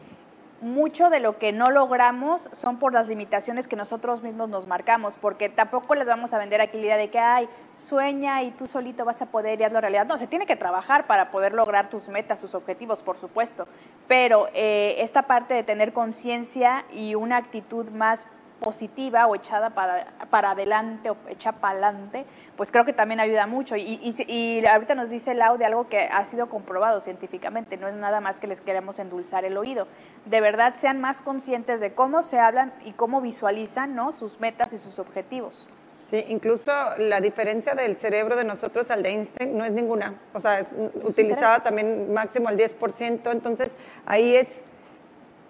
mucho 0.62 1.10
de 1.10 1.20
lo 1.20 1.38
que 1.38 1.52
no 1.52 1.66
logramos 1.68 2.50
son 2.52 2.80
por 2.80 2.94
las 2.94 3.08
limitaciones 3.08 3.68
que 3.68 3.76
nosotros 3.76 4.24
mismos 4.24 4.50
nos 4.50 4.68
marcamos, 4.68 5.16
porque 5.18 5.50
tampoco 5.50 5.96
les 5.96 6.08
vamos 6.08 6.34
a 6.34 6.40
vender 6.40 6.62
aquí 6.62 6.78
la 6.78 6.84
idea 6.84 6.98
de 6.98 7.10
que, 7.10 7.20
ay, 7.20 7.48
sueña 7.78 8.44
y 8.44 8.52
tú 8.52 8.68
solito 8.68 9.06
vas 9.06 9.22
a 9.22 9.28
poder 9.28 9.60
y 9.60 9.64
hazlo 9.64 9.82
realidad. 9.82 10.06
No, 10.06 10.18
se 10.18 10.28
tiene 10.28 10.46
que 10.46 10.56
trabajar 10.56 11.06
para 11.08 11.32
poder 11.32 11.54
lograr 11.54 11.90
tus 11.90 12.08
metas, 12.08 12.40
tus 12.40 12.56
objetivos, 12.56 13.04
por 13.04 13.18
supuesto, 13.18 13.68
pero 14.08 14.48
eh, 14.54 14.96
esta 15.00 15.24
parte 15.24 15.54
de 15.54 15.64
tener 15.64 15.94
conciencia 15.94 16.86
y 16.92 17.16
una 17.16 17.38
actitud 17.38 17.90
más 17.90 18.28
positiva 18.60 19.28
o 19.28 19.36
echada 19.36 19.70
para, 19.72 20.08
para 20.30 20.52
adelante 20.52 21.10
o 21.10 21.18
hecha 21.30 21.54
para 21.54 21.74
adelante, 21.74 22.26
pues 22.56 22.72
creo 22.72 22.86
que 22.86 22.94
también 22.94 23.20
ayuda 23.20 23.48
mucho. 23.48 23.76
Y, 23.76 24.00
y, 24.28 24.66
ahorita 24.66 24.96
nos 24.96 25.10
dice 25.10 25.34
Lau 25.34 25.58
de 25.58 25.66
algo 25.66 25.88
que 25.88 26.00
ha 26.00 26.26
sido 26.26 26.50
comprobado 26.50 27.00
científicamente, 27.02 27.78
no 27.78 27.88
es 27.88 27.96
nada 27.96 28.20
más 28.20 28.40
que 28.40 28.48
les 28.48 28.62
queremos 28.62 29.00
endulzar 29.00 29.46
el 29.46 29.58
oído. 29.58 29.88
De 30.26 30.42
verdad 30.42 30.74
sean 30.76 31.00
más 31.00 31.22
conscientes 31.22 31.80
de 31.80 31.94
cómo 31.94 32.24
se 32.24 32.40
hablan 32.40 32.74
y 32.84 32.94
cómo 32.94 33.22
visualizan 33.22 33.96
¿no? 33.96 34.12
sus 34.12 34.40
metas 34.40 34.74
y 34.74 34.78
sus 34.78 35.00
objetivos. 35.00 35.70
Sí, 36.10 36.24
incluso 36.30 36.72
la 37.00 37.20
diferencia 37.20 37.76
del 37.76 37.98
cerebro 37.98 38.38
de 38.38 38.46
nosotros 38.46 38.90
al 38.92 39.04
de 39.04 39.10
Einstein 39.10 39.58
no 39.58 39.66
es 39.66 39.72
ninguna. 39.72 40.14
O 40.34 40.40
sea, 40.40 40.62
es 40.62 40.68
utilizada 41.04 41.60
también 41.60 42.14
máximo 42.14 42.48
al 42.48 42.58
10%, 42.58 43.30
entonces 43.30 43.70
ahí 44.06 44.36
es 44.36 44.48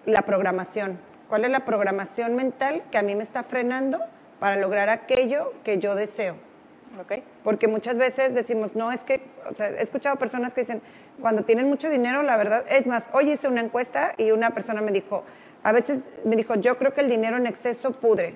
la 0.04 0.22
programación 0.22 0.98
¿Cuál 1.28 1.44
es 1.44 1.50
la 1.50 1.60
programación 1.60 2.34
mental 2.34 2.82
que 2.90 2.98
a 2.98 3.02
mí 3.02 3.14
me 3.14 3.22
está 3.22 3.42
frenando 3.42 4.00
para 4.40 4.56
lograr 4.56 4.88
aquello 4.88 5.52
que 5.64 5.78
yo 5.78 5.94
deseo? 5.94 6.36
Okay. 7.02 7.22
Porque 7.44 7.68
muchas 7.68 7.96
veces 7.96 8.34
decimos, 8.34 8.74
no, 8.74 8.90
es 8.90 9.02
que, 9.04 9.22
o 9.48 9.54
sea, 9.54 9.68
he 9.68 9.82
escuchado 9.82 10.16
personas 10.16 10.54
que 10.54 10.62
dicen, 10.62 10.80
cuando 11.20 11.42
tienen 11.42 11.68
mucho 11.68 11.90
dinero, 11.90 12.22
la 12.22 12.36
verdad, 12.36 12.64
es 12.68 12.86
más, 12.86 13.04
hoy 13.12 13.32
hice 13.32 13.46
una 13.46 13.60
encuesta 13.60 14.14
y 14.16 14.30
una 14.30 14.50
persona 14.50 14.80
me 14.80 14.90
dijo, 14.90 15.22
a 15.62 15.72
veces 15.72 16.00
me 16.24 16.34
dijo, 16.34 16.54
yo 16.54 16.78
creo 16.78 16.94
que 16.94 17.02
el 17.02 17.10
dinero 17.10 17.36
en 17.36 17.46
exceso 17.46 17.92
pudre. 17.92 18.34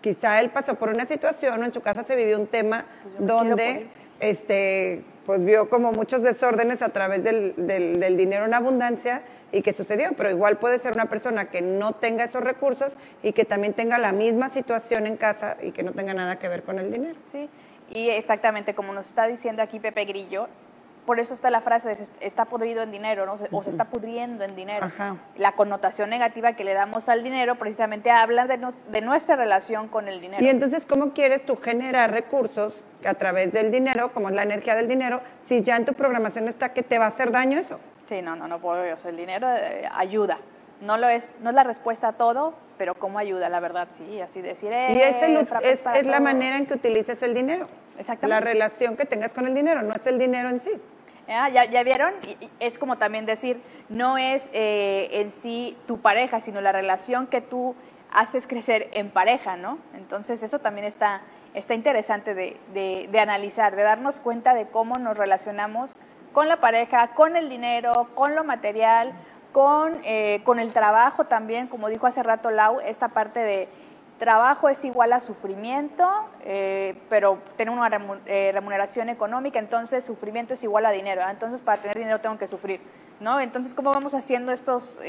Quizá 0.00 0.40
él 0.40 0.50
pasó 0.50 0.76
por 0.76 0.90
una 0.90 1.06
situación 1.06 1.60
o 1.60 1.64
en 1.64 1.72
su 1.72 1.80
casa 1.80 2.04
se 2.04 2.14
vivió 2.16 2.38
un 2.38 2.46
tema 2.46 2.84
pues 3.02 3.26
donde 3.26 3.88
este, 4.20 5.02
pues 5.26 5.44
vio 5.44 5.68
como 5.68 5.92
muchos 5.92 6.22
desórdenes 6.22 6.80
a 6.80 6.90
través 6.90 7.22
del, 7.22 7.54
del 7.56 8.16
dinero 8.16 8.46
en 8.46 8.54
abundancia 8.54 9.22
y 9.52 9.62
qué 9.62 9.72
sucedió, 9.72 10.12
pero 10.16 10.30
igual 10.30 10.58
puede 10.58 10.78
ser 10.78 10.94
una 10.94 11.06
persona 11.06 11.50
que 11.50 11.62
no 11.62 11.94
tenga 11.94 12.24
esos 12.24 12.42
recursos 12.42 12.92
y 13.22 13.32
que 13.32 13.44
también 13.44 13.74
tenga 13.74 13.98
la 13.98 14.12
misma 14.12 14.50
situación 14.50 15.06
en 15.06 15.16
casa 15.16 15.56
y 15.60 15.72
que 15.72 15.82
no 15.82 15.92
tenga 15.92 16.14
nada 16.14 16.38
que 16.38 16.48
ver 16.48 16.62
con 16.62 16.78
el 16.78 16.92
dinero. 16.92 17.18
Sí, 17.26 17.48
y 17.90 18.10
exactamente 18.10 18.74
como 18.74 18.92
nos 18.92 19.06
está 19.06 19.26
diciendo 19.26 19.62
aquí 19.62 19.80
Pepe 19.80 20.04
Grillo, 20.04 20.48
por 21.06 21.20
eso 21.20 21.32
está 21.32 21.50
la 21.50 21.60
frase 21.60 21.88
de 21.88 22.06
está 22.20 22.46
podrido 22.46 22.82
en 22.82 22.90
dinero, 22.90 23.24
¿no? 23.24 23.36
o 23.52 23.62
se 23.62 23.70
está 23.70 23.84
pudriendo 23.84 24.44
en 24.44 24.56
dinero. 24.56 24.90
La 25.36 25.52
connotación 25.52 26.10
negativa 26.10 26.54
que 26.54 26.64
le 26.64 26.74
damos 26.74 27.08
al 27.08 27.22
dinero 27.22 27.54
precisamente 27.54 28.10
habla 28.10 28.46
de, 28.46 28.58
de, 28.88 29.00
nuestra 29.00 29.36
relación 29.36 29.88
con 29.88 30.08
el 30.08 30.20
dinero. 30.20 30.44
Y 30.44 30.48
entonces, 30.48 30.84
¿cómo 30.84 31.12
quieres 31.12 31.46
tú 31.46 31.56
generar 31.56 32.10
recursos 32.10 32.82
a 33.04 33.14
través 33.14 33.52
del 33.52 33.70
dinero, 33.70 34.12
como 34.12 34.28
es 34.28 34.34
la 34.34 34.42
energía 34.42 34.74
del 34.74 34.88
dinero, 34.88 35.20
si 35.46 35.62
ya 35.62 35.76
en 35.76 35.84
tu 35.84 35.94
programación 35.94 36.48
está 36.48 36.72
que 36.72 36.82
te 36.82 36.98
va 36.98 37.06
a 37.06 37.08
hacer 37.08 37.30
daño 37.30 37.58
eso? 37.58 37.78
Sí, 38.08 38.20
no, 38.20 38.34
no, 38.34 38.48
no 38.48 38.58
puedo. 38.58 38.82
O 38.92 38.98
sea, 38.98 39.10
el 39.10 39.16
dinero 39.16 39.48
eh, 39.48 39.88
ayuda. 39.94 40.38
No, 40.80 40.98
lo 40.98 41.08
es, 41.08 41.30
no 41.40 41.50
es 41.50 41.56
la 41.56 41.64
respuesta 41.64 42.08
a 42.08 42.12
todo, 42.14 42.54
pero 42.76 42.94
cómo 42.94 43.18
ayuda, 43.18 43.48
la 43.48 43.60
verdad, 43.60 43.88
sí. 43.96 44.20
Así 44.20 44.42
decir, 44.42 44.72
eh, 44.72 44.92
Y 44.92 45.00
es, 45.00 45.80
es, 45.94 46.06
la 46.06 46.20
manera 46.20 46.58
en 46.58 46.66
que 46.66 46.74
utilices 46.74 47.22
el 47.22 47.32
dinero. 47.32 47.68
Exactamente. 47.98 48.28
La 48.28 48.40
relación 48.40 48.96
que 48.96 49.06
tengas 49.06 49.32
con 49.32 49.46
el 49.46 49.54
dinero, 49.54 49.82
no 49.82 49.94
es 49.94 50.06
el 50.06 50.18
dinero 50.18 50.50
en 50.50 50.60
sí. 50.60 50.72
Ah, 51.28 51.48
¿ya, 51.48 51.64
¿Ya, 51.64 51.82
vieron? 51.82 52.14
Es 52.60 52.78
como 52.78 52.98
también 52.98 53.26
decir, 53.26 53.60
no 53.88 54.16
es 54.16 54.48
eh, 54.52 55.08
en 55.12 55.30
sí 55.30 55.76
tu 55.86 56.00
pareja, 56.00 56.40
sino 56.40 56.60
la 56.60 56.72
relación 56.72 57.26
que 57.26 57.40
tú 57.40 57.74
haces 58.12 58.46
crecer 58.46 58.88
en 58.92 59.10
pareja, 59.10 59.56
¿no? 59.56 59.78
Entonces 59.94 60.42
eso 60.42 60.60
también 60.60 60.86
está, 60.86 61.22
está 61.54 61.74
interesante 61.74 62.34
de, 62.34 62.56
de, 62.72 63.08
de 63.10 63.20
analizar, 63.20 63.74
de 63.74 63.82
darnos 63.82 64.20
cuenta 64.20 64.54
de 64.54 64.68
cómo 64.68 64.94
nos 64.96 65.16
relacionamos 65.16 65.92
con 66.32 66.48
la 66.48 66.60
pareja, 66.60 67.08
con 67.14 67.34
el 67.34 67.48
dinero, 67.48 68.08
con 68.14 68.36
lo 68.36 68.44
material, 68.44 69.12
con, 69.52 70.00
eh, 70.04 70.42
con 70.44 70.60
el 70.60 70.72
trabajo 70.72 71.24
también, 71.24 71.66
como 71.66 71.88
dijo 71.88 72.06
hace 72.06 72.22
rato 72.22 72.50
Lau, 72.50 72.80
esta 72.80 73.08
parte 73.08 73.40
de 73.40 73.68
trabajo 74.18 74.68
es 74.68 74.84
igual 74.84 75.12
a 75.12 75.20
sufrimiento, 75.20 76.08
eh, 76.44 76.96
pero 77.08 77.38
tener 77.56 77.72
una 77.72 77.90
eh, 78.26 78.50
remuneración 78.52 79.08
económica, 79.08 79.58
entonces 79.58 80.04
sufrimiento 80.04 80.54
es 80.54 80.62
igual 80.62 80.86
a 80.86 80.90
dinero, 80.90 81.22
entonces 81.30 81.60
para 81.60 81.82
tener 81.82 81.96
dinero 81.98 82.20
tengo 82.20 82.38
que 82.38 82.46
sufrir. 82.46 82.80
¿No? 83.18 83.40
Entonces, 83.40 83.72
¿cómo 83.72 83.92
vamos 83.94 84.14
haciendo 84.14 84.52
estos, 84.52 85.00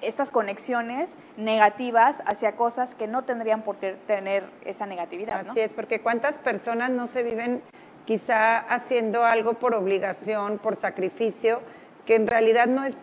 estas 0.00 0.30
conexiones 0.30 1.16
negativas 1.36 2.22
hacia 2.24 2.52
cosas 2.52 2.94
que 2.94 3.06
no 3.06 3.24
tendrían 3.24 3.60
por 3.60 3.76
qué 3.76 3.94
tener 4.06 4.44
esa 4.64 4.86
negatividad? 4.86 5.46
Así 5.46 5.60
es, 5.60 5.74
porque 5.74 6.00
cuántas 6.00 6.32
personas 6.36 6.88
no 6.88 7.08
se 7.08 7.22
viven 7.22 7.60
quizá 8.06 8.58
haciendo 8.58 9.24
algo 9.24 9.54
por 9.54 9.74
obligación, 9.74 10.58
por 10.58 10.76
sacrificio, 10.76 11.60
que 12.06 12.14
en 12.14 12.26
realidad 12.26 12.66
no 12.66 12.84
es, 12.84 12.96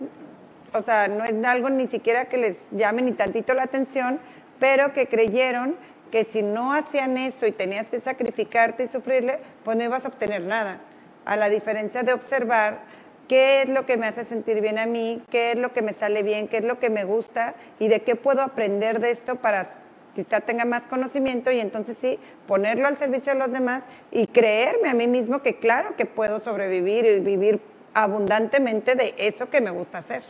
o 0.74 0.82
sea, 0.82 1.08
no 1.08 1.24
es 1.24 1.44
algo 1.46 1.70
ni 1.70 1.88
siquiera 1.88 2.26
que 2.26 2.38
les 2.38 2.58
llame 2.72 3.02
ni 3.02 3.14
tantito 3.14 3.54
la 3.54 3.64
atención, 3.64 4.20
pero 4.60 4.94
que 4.94 5.08
creyeron 5.08 5.76
que 6.12 6.26
si 6.26 6.42
no 6.42 6.74
hacían 6.74 7.18
eso 7.18 7.46
y 7.46 7.52
tenías 7.52 7.90
que 7.90 8.00
sacrificarte 8.00 8.84
y 8.84 8.88
sufrirle, 8.88 9.40
pues 9.64 9.78
no 9.78 9.84
ibas 9.84 10.06
a 10.06 10.10
obtener 10.10 10.42
nada. 10.42 10.80
A 11.26 11.36
la 11.36 11.50
diferencia 11.50 12.04
de 12.04 12.14
observar 12.14 12.80
qué 13.28 13.62
es 13.62 13.70
lo 13.70 13.86
que 13.86 13.98
me 13.98 14.08
hace 14.08 14.26
sentir 14.26 14.60
bien 14.60 14.80
a 14.80 14.88
mí, 14.88 15.22
qué 15.30 15.52
es 15.52 15.58
lo 15.58 15.72
que 15.72 15.82
me 15.82 15.94
sale 15.94 16.24
bien, 16.24 16.48
qué 16.48 16.58
es 16.58 16.64
lo 16.64 16.80
que 16.80 16.90
me 16.90 17.04
gusta 17.04 17.56
y 17.78 17.88
de 17.88 18.02
qué 18.02 18.16
puedo 18.16 18.42
aprender 18.42 19.00
de 19.00 19.12
esto 19.12 19.36
para 19.36 19.70
quizá 20.16 20.42
tenga 20.42 20.66
más 20.66 20.84
conocimiento 20.88 21.52
y 21.52 21.60
entonces 21.60 21.96
sí, 22.02 22.20
ponerlo 22.48 22.88
al 22.88 22.98
servicio 22.98 23.34
de 23.34 23.40
los 23.40 23.52
demás 23.52 23.84
y 24.12 24.28
creerme 24.28 24.90
a 24.90 24.94
mí 24.94 25.08
mismo 25.08 25.42
que 25.42 25.60
claro 25.60 25.96
que 25.96 26.06
puedo 26.06 26.40
sobrevivir 26.40 27.06
y 27.06 27.20
vivir 27.20 27.62
abundantemente 27.94 28.96
de 28.96 29.14
eso 29.18 29.50
que 29.50 29.62
me 29.62 29.70
gusta 29.70 30.00
hacer. 30.00 30.24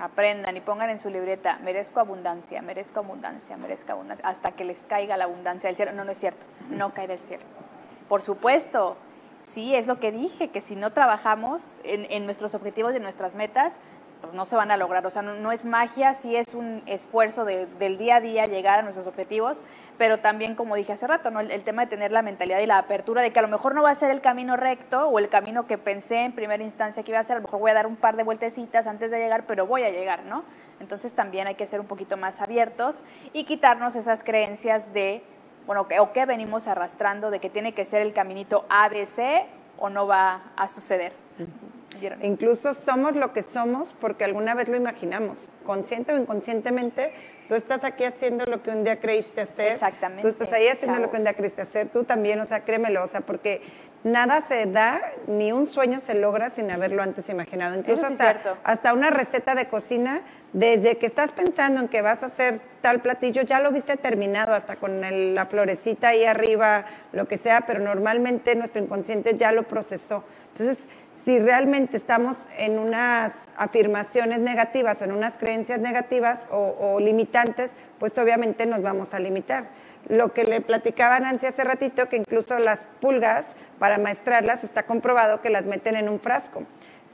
Aprendan 0.00 0.56
y 0.56 0.60
pongan 0.60 0.90
en 0.90 0.98
su 0.98 1.10
libreta, 1.10 1.58
merezco 1.62 2.00
abundancia, 2.00 2.62
merezco 2.62 3.00
abundancia, 3.00 3.56
merezco 3.56 3.92
abundancia, 3.92 4.26
hasta 4.26 4.52
que 4.52 4.64
les 4.64 4.78
caiga 4.88 5.16
la 5.16 5.24
abundancia 5.24 5.68
del 5.68 5.76
cielo. 5.76 5.92
No, 5.92 6.04
no 6.04 6.12
es 6.12 6.18
cierto, 6.18 6.46
no 6.70 6.94
cae 6.94 7.08
del 7.08 7.20
cielo. 7.20 7.44
Por 8.08 8.22
supuesto, 8.22 8.96
Sí, 9.48 9.74
es 9.74 9.86
lo 9.86 9.98
que 9.98 10.12
dije, 10.12 10.48
que 10.48 10.60
si 10.60 10.76
no 10.76 10.92
trabajamos 10.92 11.78
en, 11.82 12.06
en 12.10 12.26
nuestros 12.26 12.54
objetivos 12.54 12.92
y 12.92 12.96
en 12.96 13.02
nuestras 13.02 13.34
metas, 13.34 13.78
pues 14.20 14.34
no 14.34 14.44
se 14.46 14.56
van 14.56 14.70
a 14.70 14.76
lograr. 14.76 15.06
O 15.06 15.10
sea, 15.10 15.22
no, 15.22 15.52
es 15.52 15.64
magia, 15.64 16.14
sí 16.14 16.36
es 16.36 16.54
un 16.54 16.82
esfuerzo 16.86 17.44
del 17.44 17.98
día 17.98 18.16
a 18.16 18.20
día 18.20 18.46
llegar 18.46 18.78
a 18.78 18.82
nuestros 18.82 19.06
objetivos, 19.06 19.62
pero 19.96 20.18
también, 20.18 20.54
como 20.54 20.76
dije 20.76 20.92
hace 20.92 21.06
rato, 21.06 21.30
¿no? 21.30 21.40
el, 21.40 21.62
tema 21.62 21.82
de 21.82 21.88
tener 21.88 22.12
la 22.12 22.22
mentalidad 22.22 22.60
y 22.60 22.66
la 22.66 22.78
apertura 22.78 23.22
de 23.22 23.32
que 23.32 23.38
a 23.38 23.42
lo 23.42 23.48
mejor 23.48 23.74
no 23.74 23.82
va 23.82 23.90
a 23.90 23.94
ser 23.94 24.10
el 24.10 24.20
camino 24.20 24.56
recto 24.56 25.08
o 25.08 25.18
el 25.18 25.28
camino 25.28 25.66
que 25.66 25.78
pensé 25.78 26.24
en 26.24 26.32
primera 26.32 26.62
instancia 26.62 27.02
que 27.02 27.10
iba 27.10 27.20
a 27.20 27.24
ser, 27.24 27.36
a 27.36 27.38
lo 27.40 27.44
mejor 27.44 27.60
voy 27.60 27.70
a 27.70 27.74
dar 27.74 27.86
un 27.86 27.96
par 27.96 28.16
de 28.16 28.22
vueltecitas 28.22 28.86
antes 28.86 29.10
de 29.10 29.18
llegar, 29.18 29.44
pero 29.46 29.66
voy 29.66 29.82
a 29.82 29.90
llegar, 29.90 30.24
¿no? 30.24 30.44
Entonces 30.80 31.12
también 31.12 31.48
hay 31.48 31.56
que 31.56 31.66
ser 31.66 31.80
un 31.80 31.86
poquito 31.86 32.16
más 32.16 32.40
abiertos 32.40 33.02
y 33.32 33.44
quitarnos 33.44 33.96
esas 33.96 34.22
creencias 34.22 34.92
de, 34.92 35.22
bueno, 35.66 35.86
o 36.00 36.12
que 36.12 36.24
venimos 36.26 36.68
arrastrando 36.68 37.30
de 37.30 37.40
que 37.40 37.50
tiene 37.50 37.72
que 37.72 37.84
ser 37.84 38.02
el 38.02 38.12
caminito 38.12 38.64
ABC 38.68 39.46
o 39.78 39.90
no 39.90 40.06
va 40.06 40.42
a 40.56 40.68
suceder. 40.68 41.12
Incluso 42.22 42.74
somos 42.74 43.16
lo 43.16 43.32
que 43.32 43.42
somos 43.42 43.94
porque 44.00 44.24
alguna 44.24 44.54
vez 44.54 44.68
lo 44.68 44.76
imaginamos, 44.76 45.48
consciente 45.64 46.12
o 46.12 46.16
inconscientemente. 46.16 47.12
Tú 47.48 47.54
estás 47.54 47.82
aquí 47.82 48.04
haciendo 48.04 48.44
lo 48.44 48.62
que 48.62 48.70
un 48.70 48.84
día 48.84 49.00
creíste 49.00 49.40
hacer. 49.40 49.72
Exactamente. 49.72 50.22
Tú 50.22 50.28
estás 50.28 50.52
ahí 50.52 50.68
haciendo 50.68 50.98
lo 50.98 51.10
que 51.10 51.16
un 51.16 51.24
día 51.24 51.34
creíste 51.34 51.62
hacer. 51.62 51.88
Tú 51.88 52.04
también, 52.04 52.40
o 52.40 52.44
sea, 52.44 52.60
créemelo, 52.60 53.02
o 53.04 53.08
sea, 53.08 53.22
porque 53.22 53.62
nada 54.04 54.42
se 54.48 54.66
da, 54.66 55.00
ni 55.26 55.50
un 55.50 55.66
sueño 55.66 56.00
se 56.00 56.14
logra 56.14 56.50
sin 56.50 56.70
haberlo 56.70 57.02
antes 57.02 57.28
imaginado. 57.28 57.76
Incluso 57.76 58.06
hasta, 58.06 58.58
hasta 58.62 58.92
una 58.92 59.10
receta 59.10 59.54
de 59.54 59.66
cocina, 59.66 60.20
desde 60.52 60.96
que 60.96 61.06
estás 61.06 61.30
pensando 61.32 61.80
en 61.80 61.88
que 61.88 62.02
vas 62.02 62.22
a 62.22 62.26
hacer 62.26 62.60
tal 62.80 63.00
platillo, 63.00 63.42
ya 63.42 63.60
lo 63.60 63.70
viste 63.70 63.96
terminado, 63.96 64.54
hasta 64.54 64.76
con 64.76 65.00
la 65.34 65.46
florecita 65.46 66.08
ahí 66.08 66.24
arriba, 66.24 66.84
lo 67.12 67.26
que 67.26 67.38
sea, 67.38 67.62
pero 67.62 67.80
normalmente 67.80 68.54
nuestro 68.54 68.82
inconsciente 68.82 69.36
ya 69.36 69.52
lo 69.52 69.64
procesó. 69.64 70.24
Entonces, 70.52 70.78
si 71.28 71.38
realmente 71.38 71.98
estamos 71.98 72.38
en 72.56 72.78
unas 72.78 73.34
afirmaciones 73.54 74.38
negativas 74.38 74.98
o 75.02 75.04
en 75.04 75.12
unas 75.12 75.36
creencias 75.36 75.78
negativas 75.78 76.38
o, 76.50 76.98
limitantes, 77.00 77.70
pues 77.98 78.16
obviamente 78.16 78.64
nos 78.64 78.80
vamos 78.80 79.12
a 79.12 79.18
limitar. 79.18 79.66
Lo 80.08 80.32
que 80.32 80.44
le 80.44 80.62
platicaba 80.62 81.20
Nancy 81.20 81.44
hace 81.44 81.64
ratito, 81.64 82.08
que 82.08 82.16
incluso 82.16 82.58
las 82.58 82.78
pulgas, 83.02 83.44
para 83.78 83.98
maestrarlas, 83.98 84.64
está 84.64 84.84
comprobado 84.84 85.42
que 85.42 85.50
las 85.50 85.66
meten 85.66 85.96
en 85.96 86.08
un 86.08 86.18
frasco. 86.18 86.62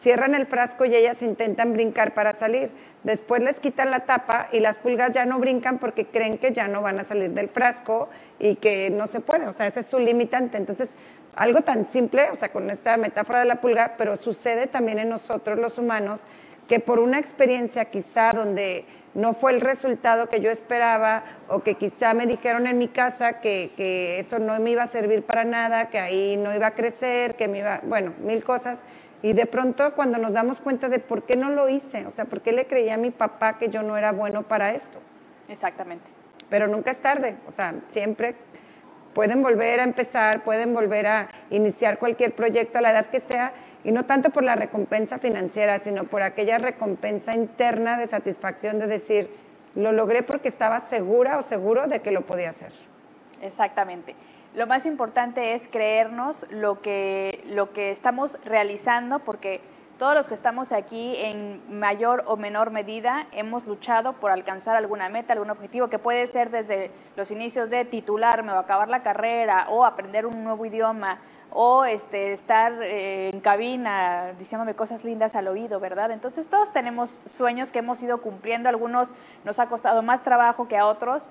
Cierran 0.01 0.37
el 0.37 0.47
frasco 0.47 0.85
y 0.85 0.95
ellas 0.95 1.21
intentan 1.21 1.73
brincar 1.73 2.15
para 2.15 2.39
salir. 2.39 2.71
Después 3.03 3.43
les 3.43 3.59
quitan 3.59 3.91
la 3.91 4.05
tapa 4.05 4.47
y 4.53 4.61
las 4.61 4.77
pulgas 4.79 5.11
ya 5.11 5.27
no 5.27 5.41
brincan 5.41 5.79
porque 5.81 6.07
creen 6.07 6.39
que 6.39 6.53
ya 6.53 6.69
no 6.69 6.83
van 6.83 7.01
a 7.01 7.05
salir 7.05 7.31
del 7.31 7.49
frasco 7.49 8.11
y 8.39 8.55
que 8.57 8.91
no 8.91 9.09
se 9.09 9.19
puede. 9.19 9.49
O 9.49 9.55
sea, 9.55 9.67
ese 9.67 9.81
es 9.81 9.87
su 9.87 9.99
limitante. 9.99 10.57
Entonces, 10.57 10.91
algo 11.37 11.63
tan 11.63 11.87
simple, 11.91 12.31
o 12.31 12.37
sea, 12.37 12.51
con 12.51 12.71
esta 12.71 12.97
metáfora 12.97 13.41
de 13.41 13.47
la 13.47 13.61
pulga, 13.61 13.95
pero 13.97 14.17
sucede 14.17 14.67
también 14.67 14.99
en 14.99 15.09
nosotros 15.09 15.59
los 15.59 15.79
humanos, 15.79 16.21
que 16.69 16.81
por 16.81 16.99
una 16.99 17.19
experiencia 17.19 17.87
quizá 17.87 18.33
donde 18.33 18.85
no 19.15 19.35
fue 19.35 19.53
el 19.53 19.61
resultado 19.61 20.29
que 20.29 20.41
yo 20.41 20.51
esperaba 20.51 21.23
o 21.49 21.61
que 21.63 21.75
quizá 21.75 22.15
me 22.15 22.27
dijeron 22.27 22.67
en 22.67 22.79
mi 22.79 22.89
casa 22.89 23.41
que, 23.41 23.71
que, 23.77 24.19
eso 24.19 24.39
no 24.39 24.59
me 24.59 24.71
iba 24.71 24.83
a 24.83 24.89
servir 24.89 25.23
para 25.23 25.45
nada, 25.45 25.89
que 25.89 25.99
ahí 25.99 26.37
no 26.37 26.55
iba 26.55 26.69
a 26.69 26.71
crecer, 26.73 27.37
que 27.37 27.47
me 27.47 27.59
iba, 27.59 27.81
bueno, 27.85 28.13
mil 28.21 28.43
cosas. 28.43 28.79
Y 29.23 29.33
de 29.33 29.47
pronto 29.47 29.95
cuando 29.95 30.19
nos 30.19 30.33
damos 30.33 30.61
cuenta 30.61 30.89
de 30.89 30.99
por 30.99 31.23
qué 31.23 31.37
no 31.37 31.51
lo 31.51 31.69
hice, 31.69 32.07
o 32.07 32.13
sea, 32.13 32.25
por 32.25 32.43
qué 32.43 32.53
le 32.53 32.67
creía 32.67 32.95
a 32.95 32.99
mi 32.99 33.11
papá 33.11 33.57
que 33.59 33.69
yo 33.69 33.83
no 33.83 33.97
era 33.97 34.13
bueno 34.13 34.43
para 34.43 34.75
esto. 34.75 34.99
Exactamente. 35.49 36.05
Pero 36.51 36.67
nunca 36.67 36.91
es 36.91 36.99
tarde, 36.99 37.37
o 37.49 37.53
sea, 37.53 37.75
siempre 37.93 38.35
pueden 39.15 39.43
volver 39.43 39.81
a 39.81 39.85
empezar, 39.85 40.43
pueden 40.43 40.75
volver 40.75 41.07
a 41.07 41.29
iniciar 41.51 41.99
cualquier 41.99 42.35
proyecto 42.35 42.79
a 42.79 42.81
la 42.83 42.91
edad 42.91 43.07
que 43.07 43.21
sea, 43.21 43.53
y 43.85 43.93
no 43.93 44.05
tanto 44.07 44.31
por 44.31 44.43
la 44.43 44.57
recompensa 44.57 45.19
financiera, 45.19 45.79
sino 45.79 46.05
por 46.05 46.23
aquella 46.23 46.59
recompensa 46.59 47.35
interna 47.35 47.99
de 47.99 48.09
satisfacción 48.09 48.79
de 48.79 48.87
decir, 48.87 49.31
lo 49.75 49.93
logré 49.93 50.23
porque 50.23 50.49
estaba 50.49 50.81
segura 50.83 51.39
o 51.39 51.43
seguro 51.43 51.87
de 51.87 52.01
que 52.01 52.11
lo 52.11 52.23
podía 52.23 52.51
hacer. 52.51 52.73
Exactamente. 53.43 54.15
Lo 54.55 54.67
más 54.67 54.87
importante 54.87 55.55
es 55.55 55.69
creernos 55.69 56.47
lo 56.49 56.81
que, 56.81 57.43
lo 57.47 57.73
que 57.73 57.91
estamos 57.91 58.39
realizando, 58.45 59.19
porque 59.19 59.61
todos 59.99 60.15
los 60.15 60.29
que 60.29 60.35
estamos 60.35 60.73
aquí 60.73 61.17
en 61.17 61.63
mayor 61.79 62.25
o 62.27 62.37
menor 62.37 62.71
medida 62.71 63.27
hemos 63.33 63.65
luchado 63.67 64.15
por 64.15 64.31
alcanzar 64.31 64.77
alguna 64.77 65.09
meta, 65.09 65.33
algún 65.33 65.51
objetivo, 65.51 65.89
que 65.89 65.99
puede 65.99 66.27
ser 66.27 66.51
desde 66.51 66.91
los 67.17 67.31
inicios 67.31 67.71
de 67.71 67.85
titularme 67.85 68.53
o 68.53 68.59
acabar 68.59 68.89
la 68.89 69.03
carrera 69.03 69.67
o 69.71 69.85
aprender 69.85 70.27
un 70.27 70.43
nuevo 70.43 70.67
idioma 70.67 71.19
o 71.53 71.85
este, 71.85 72.33
estar 72.33 72.73
eh, 72.83 73.31
en 73.33 73.41
cabina 73.41 74.33
diciéndome 74.39 74.75
cosas 74.75 75.05
lindas 75.05 75.37
al 75.37 75.47
oído, 75.47 75.79
¿verdad? 75.79 76.11
Entonces 76.11 76.49
todos 76.49 76.73
tenemos 76.73 77.21
sueños 77.27 77.71
que 77.71 77.79
hemos 77.79 78.03
ido 78.03 78.21
cumpliendo, 78.21 78.69
algunos 78.69 79.15
nos 79.45 79.61
ha 79.61 79.67
costado 79.67 80.03
más 80.03 80.23
trabajo 80.23 80.67
que 80.67 80.77
a 80.77 80.87
otros, 80.87 81.29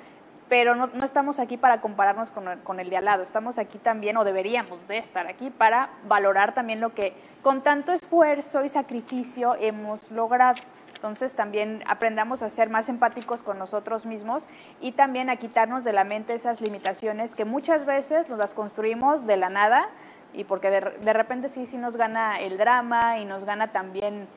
pero 0.53 0.75
no, 0.75 0.87
estamos 1.03 1.39
aquí 1.39 1.57
para 1.57 1.81
compararnos 1.81 2.29
con 2.29 2.79
el, 2.79 2.89
de 2.91 2.97
al 2.97 3.05
lado, 3.05 3.23
estamos 3.23 3.57
aquí 3.57 3.79
también, 3.79 4.17
o 4.17 4.23
deberíamos 4.23 4.87
de 4.87 4.99
estar 4.99 5.25
aquí, 5.25 5.49
para 5.49 5.89
valorar 6.07 6.53
también 6.53 6.79
lo 6.79 6.93
que 6.93 7.13
con 7.41 7.63
tanto 7.63 7.91
esfuerzo 7.91 8.63
y 8.63 8.69
sacrificio 8.69 9.55
hemos 9.59 10.11
logrado. 10.11 10.61
Entonces 10.93 11.33
también 11.33 11.81
aprendamos 11.87 12.43
a 12.43 12.51
ser 12.51 12.69
más 12.69 12.87
empáticos 12.87 13.41
con 13.41 13.57
nosotros 13.57 14.05
mismos 14.05 14.45
y 14.79 14.91
también 14.91 15.31
a 15.31 15.37
quitarnos 15.37 15.83
de 15.83 15.91
la 15.91 16.03
mente 16.03 16.35
esas 16.35 16.61
limitaciones 16.61 17.33
que 17.33 17.45
muchas 17.45 17.87
veces 17.87 18.29
nos 18.29 18.37
las 18.37 18.53
construimos 18.53 19.25
de 19.25 19.37
la 19.37 19.49
nada 19.49 19.89
y 20.33 20.43
porque 20.43 20.69
de, 20.69 20.81
de 20.81 21.13
repente 21.13 21.49
sí, 21.49 21.65
sí 21.65 21.77
nos 21.77 21.97
gana 21.97 22.39
el 22.39 22.59
drama 22.59 23.17
y 23.17 23.25
nos 23.25 23.43
gana 23.43 23.71
también 23.71 24.27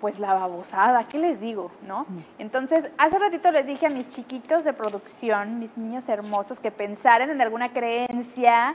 pues 0.00 0.18
la 0.18 0.34
babosada, 0.34 1.08
¿qué 1.08 1.18
les 1.18 1.40
digo? 1.40 1.70
¿No? 1.86 2.02
Mm. 2.02 2.18
Entonces, 2.38 2.90
hace 2.98 3.18
ratito 3.18 3.50
les 3.50 3.66
dije 3.66 3.86
a 3.86 3.90
mis 3.90 4.08
chiquitos 4.08 4.64
de 4.64 4.72
producción, 4.72 5.58
mis 5.58 5.76
niños 5.76 6.08
hermosos, 6.08 6.60
que 6.60 6.70
pensaran 6.70 7.30
en 7.30 7.40
alguna 7.40 7.72
creencia 7.72 8.74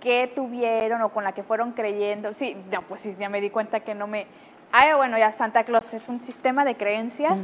que 0.00 0.30
tuvieron 0.34 1.00
o 1.02 1.10
con 1.10 1.24
la 1.24 1.32
que 1.32 1.42
fueron 1.42 1.72
creyendo. 1.72 2.32
Sí, 2.32 2.56
no, 2.70 2.82
pues 2.82 3.02
sí, 3.02 3.14
ya 3.18 3.28
me 3.28 3.40
di 3.40 3.50
cuenta 3.50 3.80
que 3.80 3.94
no 3.94 4.06
me... 4.06 4.26
Ah, 4.72 4.96
bueno, 4.96 5.18
ya 5.18 5.32
Santa 5.32 5.64
Claus 5.64 5.92
es 5.94 6.08
un 6.08 6.20
sistema 6.20 6.64
de 6.64 6.76
creencias. 6.76 7.38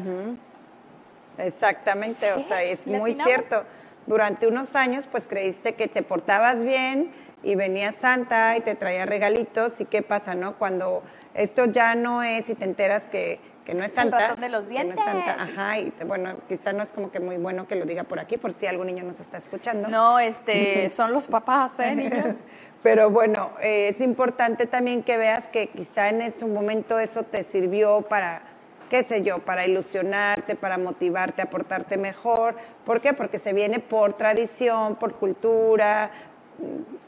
Exactamente, 1.36 2.32
o 2.32 2.42
sea, 2.48 2.62
es 2.62 2.84
muy 2.86 3.14
cierto. 3.14 3.64
Durante 4.06 4.46
unos 4.46 4.74
años, 4.74 5.06
pues 5.06 5.26
creíste 5.26 5.74
que 5.74 5.86
te 5.86 6.02
portabas 6.02 6.64
bien 6.64 7.12
y 7.42 7.54
venía 7.54 7.92
Santa 8.00 8.56
y 8.56 8.62
te 8.62 8.74
traía 8.74 9.06
regalitos 9.06 9.74
y 9.78 9.84
qué 9.84 10.02
pasa, 10.02 10.34
¿no? 10.34 10.54
Cuando 10.54 11.02
esto 11.34 11.66
ya 11.66 11.94
no 11.94 12.22
es 12.22 12.48
y 12.48 12.54
te 12.54 12.64
enteras 12.64 13.08
que, 13.08 13.40
que 13.64 13.74
no 13.74 13.84
es 13.84 13.92
Santa. 13.92 14.30
El 14.30 14.40
de 14.40 14.48
los 14.48 14.68
dientes. 14.68 14.96
No 14.96 15.02
es 15.02 15.24
Santa. 15.26 15.42
Ajá, 15.42 15.78
y 15.78 15.92
bueno, 16.06 16.36
quizás 16.48 16.74
no 16.74 16.82
es 16.82 16.90
como 16.90 17.10
que 17.10 17.20
muy 17.20 17.36
bueno 17.36 17.68
que 17.68 17.76
lo 17.76 17.84
diga 17.84 18.04
por 18.04 18.18
aquí, 18.18 18.36
por 18.38 18.54
si 18.54 18.66
algún 18.66 18.86
niño 18.86 19.04
nos 19.04 19.20
está 19.20 19.38
escuchando. 19.38 19.88
No, 19.88 20.18
este, 20.18 20.88
son 20.90 21.12
los 21.12 21.28
papás, 21.28 21.78
¿eh, 21.78 21.94
niños? 21.94 22.36
Pero 22.82 23.10
bueno, 23.10 23.50
eh, 23.60 23.88
es 23.88 24.00
importante 24.00 24.66
también 24.66 25.02
que 25.02 25.16
veas 25.16 25.48
que 25.48 25.66
quizá 25.66 26.08
en 26.08 26.22
ese 26.22 26.46
momento 26.46 26.98
eso 26.98 27.24
te 27.24 27.44
sirvió 27.44 28.02
para, 28.02 28.42
qué 28.88 29.02
sé 29.04 29.22
yo, 29.22 29.40
para 29.40 29.66
ilusionarte, 29.66 30.54
para 30.54 30.78
motivarte, 30.78 31.42
aportarte 31.42 31.96
mejor. 31.96 32.56
¿Por 32.86 33.00
qué? 33.00 33.12
Porque 33.14 33.38
se 33.40 33.52
viene 33.52 33.80
por 33.80 34.14
tradición, 34.14 34.94
por 34.96 35.14
cultura, 35.14 36.10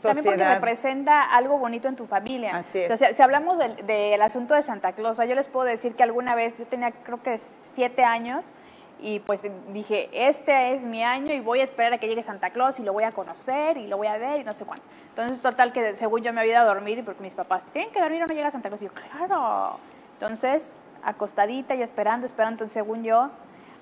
también 0.01 0.25
porque 0.25 0.55
representa 0.55 1.23
algo 1.23 1.59
bonito 1.59 1.89
en 1.89 1.97
tu 1.97 2.07
familia. 2.07 2.57
Así 2.57 2.79
es. 2.79 3.17
Si, 3.17 3.23
hablamos 3.23 3.59
del, 3.59 4.23
asunto 4.23 4.55
de 4.55 4.63
Santa 4.63 4.93
Claus, 4.93 5.19
yo 5.19 5.35
les 5.35 5.49
puedo 5.49 5.67
decir 5.67 5.95
que 5.95 6.03
alguna 6.03 6.35
vez, 6.35 6.57
yo 6.57 6.67
tenía 6.67 6.93
creo 6.93 7.23
que 7.23 7.39
siete 7.75 8.05
años, 8.05 8.55
y 9.03 9.21
pues 9.21 9.43
dije, 9.73 10.11
este 10.13 10.75
es 10.75 10.85
mi 10.85 11.03
año 11.03 11.33
y 11.33 11.41
voy 11.41 11.61
a 11.61 11.65
esperar 11.65 11.95
a 11.95 11.99
que 11.99 12.07
llegue 12.07 12.23
Santa 12.23 12.51
Claus 12.51 12.79
y 12.79 12.83
lo 12.83 12.93
voy 12.93 13.05
a 13.05 13.13
conocer 13.13 13.79
y 13.79 13.87
lo 13.87 13.97
voy 13.97 14.09
a 14.09 14.19
ver 14.19 14.41
y 14.41 14.45
no 14.45 14.53
sé 14.53 14.65
cuándo. 14.65 14.85
Entonces, 15.09 15.41
total 15.41 15.73
que 15.73 15.97
según 15.97 16.23
yo 16.23 16.33
me 16.33 16.41
había 16.41 16.53
ido 16.53 16.63
a 16.63 16.65
dormir 16.67 17.03
porque 17.05 17.23
mis 17.23 17.35
papás, 17.35 17.65
¿tienen 17.73 17.91
que 17.93 18.01
dormir 18.01 18.23
o 18.23 18.27
no 18.27 18.35
llega 18.35 18.51
Santa 18.51 18.69
Claus? 18.69 18.83
Y 18.83 18.87
yo, 18.87 18.93
claro. 18.93 19.79
Entonces, 20.15 20.75
acostadita 21.03 21.75
y 21.75 21.83
esperando, 21.83 22.27
esperando, 22.27 22.57
entonces 22.57 22.75
según 22.75 23.03
yo, 23.03 23.31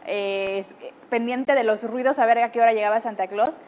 eh, 0.06 0.64
pendiente 1.10 1.54
de 1.54 1.64
los 1.64 1.82
ruidos 1.82 2.18
a 2.18 2.26
ver 2.26 2.38
a 2.38 2.52
qué 2.52 2.60
hora 2.60 2.72
llegaba 2.72 3.00
Santa 3.00 3.26
Claus, 3.26 3.58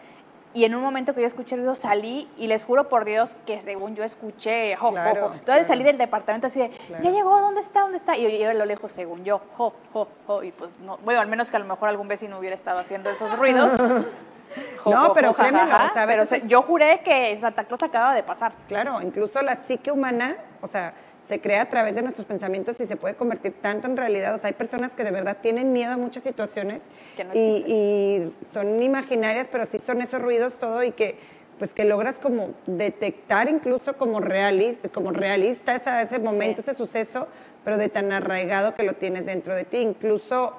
y 0.53 0.65
en 0.65 0.75
un 0.75 0.83
momento 0.83 1.15
que 1.15 1.21
yo 1.21 1.27
escuché 1.27 1.55
el 1.55 1.61
ruido 1.61 1.75
salí 1.75 2.29
y 2.37 2.49
les 2.49 2.65
juro 2.65 2.89
por 2.89 3.05
Dios 3.05 3.37
que 3.47 3.61
según 3.61 3.95
yo 3.95 4.03
escuché, 4.03 4.75
jo, 4.77 4.93
Entonces 5.33 5.67
salí 5.67 5.85
del 5.85 5.97
departamento 5.97 6.49
así 6.49 6.59
de, 6.59 6.71
ya 7.03 7.11
llegó, 7.11 7.41
¿dónde 7.41 7.61
está? 7.61 7.83
¿Dónde 7.83 7.99
está? 7.99 8.17
Y 8.17 8.39
yo 8.39 8.51
a 8.51 8.55
lo 8.55 8.65
lejos 8.65 8.91
según 8.91 9.25
yo, 9.25 9.41
jo, 9.57 9.73
jo, 9.93 10.09
jo. 10.27 10.43
Y 10.43 10.51
pues, 10.51 10.71
no, 10.85 10.99
bueno, 10.99 11.21
al 11.21 11.29
menos 11.29 11.51
que 11.51 11.57
a 11.57 11.61
lo 11.61 11.67
mejor 11.67 11.89
algún 11.89 12.09
vecino 12.09 12.39
hubiera 12.39 12.57
estado 12.57 12.81
haciendo 12.81 13.11
esos 13.11 13.39
ruidos. 13.39 13.73
no, 14.87 15.13
pero 15.15 15.35
créeme, 15.35 15.61
pero 15.95 16.25
yo 16.47 16.63
juré 16.63 17.01
que 17.05 17.37
Santa 17.39 17.65
Claus 17.65 17.83
acaba 17.85 18.15
de 18.15 18.25
pasar. 18.25 18.53
Claro, 18.67 19.01
incluso 19.01 19.41
la 19.43 19.57
psique 19.57 19.93
humana, 19.93 20.37
o 20.63 20.69
sea, 20.69 20.95
se 21.31 21.41
crea 21.41 21.63
a 21.63 21.69
través 21.71 21.95
de 21.95 22.03
nuestros 22.03 22.27
pensamientos 22.27 22.81
y 22.81 22.87
se 22.87 22.97
puede 22.97 23.15
convertir 23.15 23.55
tanto 23.63 23.87
en 23.87 23.97
realidad. 23.97 24.35
O 24.35 24.39
sea, 24.39 24.49
hay 24.49 24.55
personas 24.55 24.91
que 24.93 25.05
de 25.05 25.13
verdad 25.13 25.37
tienen 25.41 25.73
miedo 25.73 25.93
a 25.93 25.97
muchas 25.97 26.25
situaciones 26.25 26.83
y, 27.33 28.33
son 28.53 28.83
imaginarias, 28.83 29.47
pero 29.51 29.65
sí 29.65 29.79
son 29.79 30.03
esos 30.03 30.21
ruidos 30.21 30.59
todo 30.59 30.83
y 30.83 30.91
que 30.91 31.17
pues 31.61 31.73
que 31.73 31.85
logras 31.85 32.19
como 32.19 32.55
detectar 32.67 33.49
incluso 33.49 33.97
como 33.97 34.19
realista, 34.19 34.89
como 34.89 35.13
realista 35.13 35.77
esa, 35.77 36.03
ese 36.03 36.19
momento, 36.19 36.63
ese 36.63 36.75
suceso, 36.75 37.29
pero 37.65 37.77
de 37.77 37.89
tan 37.89 38.11
arraigado 38.11 38.75
que 38.75 38.83
lo 38.83 38.95
tienes 38.95 39.25
dentro 39.25 39.55
de 39.55 39.65
ti. 39.65 39.77
Incluso 39.77 40.57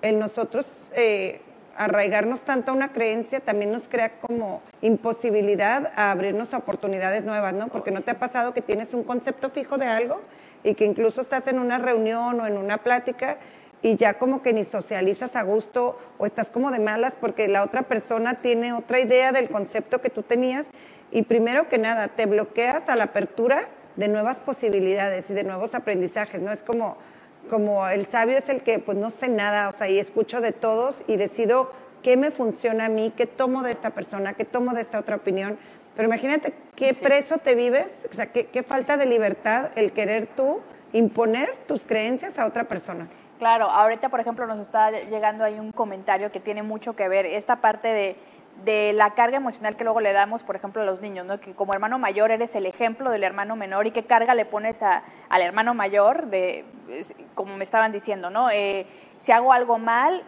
en 0.00 0.18
nosotros 0.18 0.64
eh, 0.96 1.42
arraigarnos 1.76 2.42
tanto 2.42 2.70
a 2.70 2.74
una 2.74 2.92
creencia 2.92 3.40
también 3.40 3.72
nos 3.72 3.88
crea 3.88 4.20
como 4.20 4.62
imposibilidad 4.80 5.92
a 5.96 6.10
abrirnos 6.10 6.54
a 6.54 6.58
oportunidades 6.58 7.24
nuevas, 7.24 7.54
¿no? 7.54 7.68
Porque 7.68 7.90
no 7.90 8.02
te 8.02 8.10
ha 8.10 8.18
pasado 8.18 8.54
que 8.54 8.62
tienes 8.62 8.94
un 8.94 9.04
concepto 9.04 9.50
fijo 9.50 9.78
de 9.78 9.86
algo 9.86 10.20
y 10.62 10.74
que 10.74 10.84
incluso 10.84 11.20
estás 11.20 11.46
en 11.48 11.58
una 11.58 11.78
reunión 11.78 12.40
o 12.40 12.46
en 12.46 12.56
una 12.56 12.78
plática 12.78 13.38
y 13.82 13.96
ya 13.96 14.14
como 14.14 14.42
que 14.42 14.52
ni 14.52 14.64
socializas 14.64 15.36
a 15.36 15.42
gusto 15.42 15.98
o 16.16 16.26
estás 16.26 16.48
como 16.48 16.70
de 16.70 16.80
malas 16.80 17.12
porque 17.20 17.48
la 17.48 17.62
otra 17.62 17.82
persona 17.82 18.40
tiene 18.40 18.72
otra 18.72 18.98
idea 18.98 19.32
del 19.32 19.50
concepto 19.50 20.00
que 20.00 20.10
tú 20.10 20.22
tenías 20.22 20.66
y 21.10 21.22
primero 21.22 21.68
que 21.68 21.78
nada 21.78 22.08
te 22.08 22.26
bloqueas 22.26 22.88
a 22.88 22.96
la 22.96 23.04
apertura 23.04 23.68
de 23.96 24.08
nuevas 24.08 24.38
posibilidades 24.38 25.30
y 25.30 25.34
de 25.34 25.44
nuevos 25.44 25.74
aprendizajes, 25.74 26.40
¿no? 26.40 26.50
Es 26.50 26.62
como, 26.62 26.96
como 27.48 27.88
el 27.88 28.06
sabio 28.06 28.38
es 28.38 28.48
el 28.48 28.62
que 28.62 28.78
pues 28.78 28.96
no 28.98 29.10
sé 29.10 29.28
nada, 29.28 29.68
o 29.68 29.72
sea, 29.72 29.88
y 29.88 29.98
escucho 29.98 30.40
de 30.40 30.52
todos 30.52 31.02
y 31.06 31.16
decido 31.16 31.72
qué 32.02 32.16
me 32.16 32.30
funciona 32.30 32.86
a 32.86 32.88
mí, 32.88 33.12
qué 33.16 33.26
tomo 33.26 33.62
de 33.62 33.72
esta 33.72 33.90
persona, 33.90 34.34
qué 34.34 34.44
tomo 34.44 34.74
de 34.74 34.82
esta 34.82 34.98
otra 34.98 35.16
opinión. 35.16 35.58
Pero 35.96 36.08
imagínate 36.08 36.52
qué 36.74 36.92
preso 36.94 37.38
te 37.38 37.54
vives, 37.54 37.88
o 38.10 38.14
sea, 38.14 38.26
qué, 38.26 38.46
qué 38.46 38.62
falta 38.62 38.96
de 38.96 39.06
libertad 39.06 39.70
el 39.76 39.92
querer 39.92 40.26
tú 40.36 40.60
imponer 40.92 41.54
tus 41.66 41.84
creencias 41.84 42.38
a 42.38 42.46
otra 42.46 42.64
persona. 42.64 43.08
Claro, 43.38 43.68
ahorita 43.70 44.08
por 44.08 44.20
ejemplo 44.20 44.46
nos 44.46 44.60
está 44.60 44.90
llegando 44.90 45.44
ahí 45.44 45.58
un 45.58 45.72
comentario 45.72 46.30
que 46.30 46.40
tiene 46.40 46.62
mucho 46.62 46.94
que 46.94 47.08
ver, 47.08 47.26
esta 47.26 47.56
parte 47.56 47.88
de, 47.88 48.16
de 48.64 48.92
la 48.92 49.10
carga 49.14 49.36
emocional 49.36 49.76
que 49.76 49.84
luego 49.84 50.00
le 50.00 50.12
damos, 50.12 50.42
por 50.42 50.56
ejemplo, 50.56 50.82
a 50.82 50.84
los 50.84 51.00
niños, 51.00 51.26
¿no? 51.26 51.40
que 51.40 51.54
como 51.54 51.72
hermano 51.72 51.98
mayor 51.98 52.30
eres 52.30 52.54
el 52.54 52.66
ejemplo 52.66 53.10
del 53.10 53.24
hermano 53.24 53.56
menor 53.56 53.86
y 53.86 53.90
qué 53.90 54.04
carga 54.04 54.34
le 54.34 54.46
pones 54.46 54.82
a, 54.82 55.02
al 55.28 55.42
hermano 55.42 55.74
mayor, 55.74 56.26
de, 56.26 56.64
como 57.34 57.56
me 57.56 57.64
estaban 57.64 57.92
diciendo, 57.92 58.30
¿no? 58.30 58.50
Eh, 58.50 58.86
si 59.18 59.32
hago 59.32 59.52
algo 59.52 59.78
mal, 59.78 60.22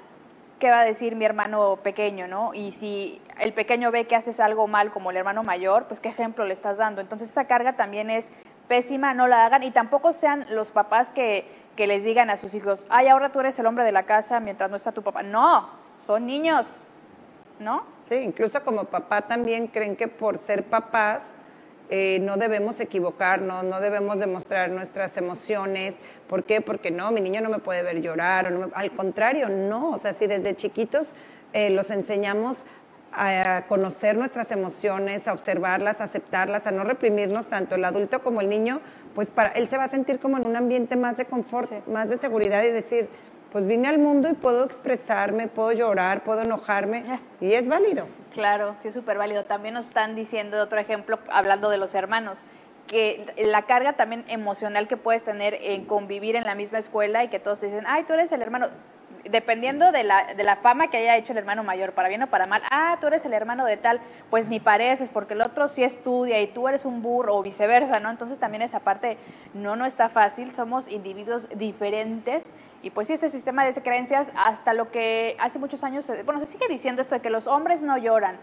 ¿qué 0.59 0.71
va 0.71 0.81
a 0.81 0.85
decir 0.85 1.17
mi 1.17 1.25
hermano 1.25 1.77
pequeño? 1.83 2.29
¿no? 2.29 2.55
Y 2.55 2.73
si 2.73 3.21
el 3.39 3.53
pequeño 3.53 3.91
ve 3.91 4.07
que 4.07 4.17
haces 4.17 4.41
algo 4.41 4.67
mal 4.67 4.93
como 4.93 5.11
el 5.11 5.17
hermano 5.17 5.43
mayor, 5.43 5.87
pues 5.87 6.01
qué 6.01 6.09
ejemplo 6.09 6.45
le 6.45 6.55
estás 6.55 6.79
dando. 6.79 7.01
Entonces 7.01 7.31
esa 7.31 7.47
carga 7.47 7.75
también 7.75 8.11
es 8.11 8.31
pésima, 8.69 9.15
no 9.15 9.29
la 9.29 9.47
hagan 9.47 9.63
y 9.63 9.71
tampoco 9.71 10.13
sean 10.13 10.47
los 10.51 10.71
papás 10.71 11.11
que 11.13 11.45
que 11.77 11.87
les 11.87 12.03
digan 12.03 12.31
a 12.31 12.37
sus 12.37 12.55
hijos, 12.55 12.87
ay, 12.89 13.07
ahora 13.07 13.31
tú 13.31 13.39
eres 13.39 13.57
el 13.59 13.67
hombre 13.67 13.85
de 13.85 13.93
la 13.93 14.05
casa 14.05 14.41
mientras 14.41 14.69
no 14.71 14.77
está 14.77 14.91
tu 14.91 15.03
papá. 15.03 15.23
No, 15.23 15.69
son 16.07 16.27
niños, 16.27 16.67
¿no? 17.61 17.85
Sí, 18.09 18.15
incluso 18.15 18.63
como 18.63 18.85
papá 18.85 19.23
también 19.23 19.67
creen 19.67 19.97
que 19.97 20.07
por 20.07 20.39
ser 20.47 20.65
papás 20.65 21.23
eh, 21.89 22.19
no 22.21 22.37
debemos 22.37 22.79
equivocarnos, 22.79 23.65
no 23.65 23.81
debemos 23.81 24.19
demostrar 24.19 24.71
nuestras 24.71 25.17
emociones. 25.17 25.95
¿Por 26.29 26.45
qué? 26.45 26.61
Porque 26.61 26.91
no, 26.91 27.11
mi 27.11 27.21
niño 27.21 27.41
no 27.41 27.51
me 27.51 27.59
puede 27.59 27.83
ver 27.83 28.01
llorar. 28.01 28.53
al 28.75 28.91
contrario, 28.93 29.49
no. 29.49 29.91
O 29.91 29.99
sea, 29.99 30.15
si 30.15 30.27
desde 30.27 30.55
chiquitos 30.55 31.09
eh, 31.53 31.71
los 31.71 31.91
enseñamos 31.91 32.59
a 33.13 33.65
conocer 33.69 34.17
nuestras 34.17 34.51
emociones, 34.51 35.27
a 35.27 35.33
observarlas, 35.33 36.01
a 36.01 36.05
aceptarlas, 36.05 36.67
a 36.67 36.71
no 36.71 36.85
reprimirnos 36.85 37.47
tanto 37.47 37.77
el 37.77 37.85
adulto 37.85 38.23
como 38.23 38.41
el 38.41 38.49
niño, 38.49 38.81
pues 39.15 39.29
para 39.31 39.51
él 39.51 39.69
se 39.69 39.79
va 39.79 39.85
a 39.85 39.89
sentir 39.89 40.19
como 40.19 40.37
en 40.37 40.47
un 40.47 40.57
ambiente 40.57 40.97
más 40.97 41.17
de 41.17 41.25
confort, 41.25 41.87
más 41.87 42.09
de 42.09 42.19
seguridad 42.19 42.63
y 42.65 42.71
decir, 42.71 43.09
pues 43.57 43.67
vine 43.67 43.89
al 43.89 43.97
mundo 43.97 44.29
y 44.29 44.35
puedo 44.35 44.67
expresarme, 44.67 45.49
puedo 45.49 45.73
llorar, 45.73 46.25
puedo 46.25 46.43
enojarme 46.43 46.99
eh. 47.09 47.19
y 47.41 47.55
es 47.55 47.67
válido. 47.67 48.07
Claro, 48.35 48.77
sí, 48.83 48.89
es 48.89 48.95
súper 48.95 49.17
válido. 49.17 49.47
También 49.47 49.73
nos 49.73 49.87
están 49.87 50.15
diciendo 50.15 50.63
otro 50.63 50.79
ejemplo, 50.79 51.19
hablando 51.31 51.71
de 51.71 51.79
los 51.79 51.95
hermanos, 51.95 52.41
que 52.87 53.33
la 53.39 53.63
carga 53.63 53.95
también 53.95 54.27
emocional 54.29 54.89
que 54.89 54.99
puedes 54.99 55.25
tener 55.25 55.55
en 55.55 55.87
convivir 55.87 56.37
en 56.37 56.45
la 56.45 56.55
misma 56.55 56.77
escuela 56.77 57.25
y 57.25 57.29
que 57.29 57.39
todos 57.39 57.61
te 57.61 57.69
dicen, 57.69 57.87
ay, 57.89 58.05
tú 58.05 58.13
eres 58.13 58.31
el 58.31 58.43
hermano 58.43 58.69
dependiendo 59.31 59.91
de 59.91 60.05
la, 60.05 60.35
de 60.35 60.45
la 60.45 60.57
fama 60.57 60.89
que 60.89 60.99
haya 60.99 61.17
hecho 61.17 61.33
el 61.33 61.39
hermano 61.39 61.65
mayor, 61.65 61.93
para 61.93 62.09
bien 62.09 62.23
o 62.23 62.27
para 62.27 62.45
mal, 62.45 62.63
ah, 62.71 62.99
tú 63.01 63.07
eres 63.07 63.25
el 63.25 63.33
hermano 63.33 63.65
de 63.65 63.77
tal, 63.77 64.01
pues 64.31 64.49
ni 64.49 64.61
pareces, 64.61 65.11
porque 65.11 65.35
el 65.35 65.41
otro 65.41 65.67
sí 65.69 65.83
estudia 65.83 66.41
y 66.41 66.47
tú 66.47 66.69
eres 66.69 66.85
un 66.85 67.03
burro 67.03 67.37
o 67.37 67.43
viceversa, 67.43 68.01
¿no? 68.01 68.11
Entonces 68.11 68.39
también 68.39 68.63
esa 68.63 68.81
parte 68.81 69.17
no, 69.55 69.77
no 69.77 69.87
está 69.87 70.09
fácil, 70.09 70.55
somos 70.55 70.89
individuos 70.89 71.49
diferentes 71.57 72.45
y 72.83 72.91
pues 72.91 73.09
sí, 73.09 73.15
ese 73.15 73.29
sistema 73.29 73.65
de 73.65 73.73
creencias, 73.83 74.31
hasta 74.35 74.73
lo 74.73 74.91
que 74.91 75.37
hace 75.41 75.59
muchos 75.59 75.85
años, 75.85 76.11
bueno, 76.25 76.41
se 76.41 76.47
sigue 76.47 76.69
diciendo 76.69 77.03
esto 77.03 77.15
de 77.15 77.21
que 77.21 77.31
los 77.31 77.47
hombres 77.47 77.83
no 77.83 77.97
lloran. 77.99 78.37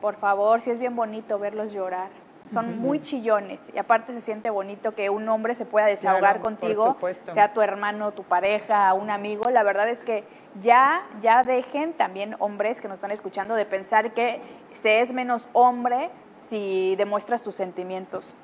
Por 0.00 0.16
favor, 0.16 0.60
sí 0.60 0.70
es 0.70 0.78
bien 0.78 0.94
bonito 0.94 1.38
verlos 1.38 1.72
llorar 1.72 2.08
son 2.46 2.78
muy 2.78 3.00
chillones 3.00 3.60
y 3.74 3.78
aparte 3.78 4.12
se 4.12 4.20
siente 4.20 4.50
bonito 4.50 4.94
que 4.94 5.10
un 5.10 5.28
hombre 5.28 5.54
se 5.54 5.64
pueda 5.64 5.86
desahogar 5.86 6.40
contigo, 6.40 6.96
sea 7.32 7.52
tu 7.52 7.60
hermano, 7.60 8.12
tu 8.12 8.22
pareja, 8.22 8.92
un 8.94 9.10
amigo. 9.10 9.50
La 9.50 9.62
verdad 9.62 9.88
es 9.88 10.04
que 10.04 10.24
ya, 10.60 11.02
ya 11.22 11.42
dejen 11.42 11.92
también 11.92 12.36
hombres 12.38 12.80
que 12.80 12.88
nos 12.88 12.96
están 12.96 13.10
escuchando 13.10 13.54
de 13.54 13.66
pensar 13.66 14.14
que 14.14 14.40
se 14.74 15.00
es 15.00 15.12
menos 15.12 15.48
hombre 15.52 16.10
si 16.38 16.94
demuestras 16.96 17.42
tus 17.42 17.54
sentimientos. 17.54 18.34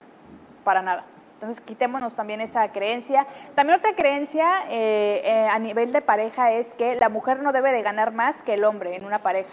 Para 0.64 0.82
nada. 0.82 1.04
Entonces 1.42 1.60
quitémonos 1.60 2.14
también 2.14 2.40
esa 2.40 2.68
creencia. 2.68 3.26
También 3.56 3.80
otra 3.80 3.96
creencia 3.96 4.62
eh, 4.70 5.22
eh, 5.24 5.48
a 5.50 5.58
nivel 5.58 5.90
de 5.90 6.00
pareja 6.00 6.52
es 6.52 6.72
que 6.74 6.94
la 6.94 7.08
mujer 7.08 7.42
no 7.42 7.50
debe 7.50 7.72
de 7.72 7.82
ganar 7.82 8.12
más 8.12 8.44
que 8.44 8.54
el 8.54 8.62
hombre 8.62 8.94
en 8.94 9.04
una 9.04 9.24
pareja. 9.24 9.50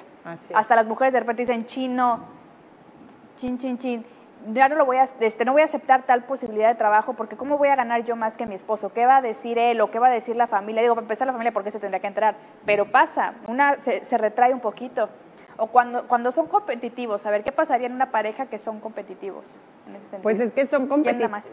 Hasta 0.54 0.76
las 0.76 0.86
mujeres 0.86 1.14
de 1.14 1.22
repente 1.22 1.42
dicen 1.42 1.66
chino, 1.66 2.20
chin, 3.38 3.58
chin, 3.58 3.80
chin 3.80 4.06
ya 4.54 4.70
no 4.70 4.76
lo 4.76 4.86
voy 4.86 4.98
a, 4.98 5.04
este, 5.20 5.46
no 5.46 5.54
voy 5.54 5.64
a 5.64 5.66
aceptar 5.66 6.04
tal 6.04 6.26
posibilidad 6.26 6.70
de 6.70 6.76
trabajo 6.76 7.14
porque 7.14 7.36
cómo 7.36 7.58
voy 7.58 7.70
a 7.70 7.76
ganar 7.76 8.06
yo 8.06 8.16
más 8.16 8.38
que 8.38 8.46
mi 8.46 8.54
esposo, 8.54 8.94
qué 8.94 9.08
va 9.08 9.18
a 9.18 9.22
decir 9.22 9.58
él 9.58 9.82
o 9.82 9.90
qué 9.90 9.98
va 9.98 10.08
a 10.08 10.12
decir 10.12 10.36
la 10.36 10.46
familia, 10.46 10.84
digo, 10.84 10.94
para 10.94 11.06
empezar 11.06 11.26
la 11.26 11.34
familia, 11.34 11.52
¿por 11.52 11.64
qué 11.64 11.72
se 11.72 11.80
tendría 11.80 12.00
que 12.00 12.08
entrar? 12.08 12.36
Pero 12.66 12.86
pasa, 12.92 13.34
una 13.48 13.82
se, 13.82 14.06
se 14.06 14.18
retrae 14.18 14.54
un 14.54 14.60
poquito. 14.60 15.10
O 15.60 15.68
cuando, 15.68 16.08
cuando 16.08 16.32
son 16.32 16.48
competitivos, 16.48 17.26
a 17.26 17.32
ver, 17.32 17.44
¿qué 17.44 17.52
pasaría 17.52 17.88
en 17.88 17.94
una 17.94 18.12
pareja 18.12 18.46
que 18.46 18.58
son 18.58 18.80
competitivos 18.80 19.44
en 19.88 19.96
ese 19.98 20.06
sentido? 20.06 20.24
Pues 20.24 20.40
es 20.40 20.54
que 20.54 20.68
son, 20.68 20.90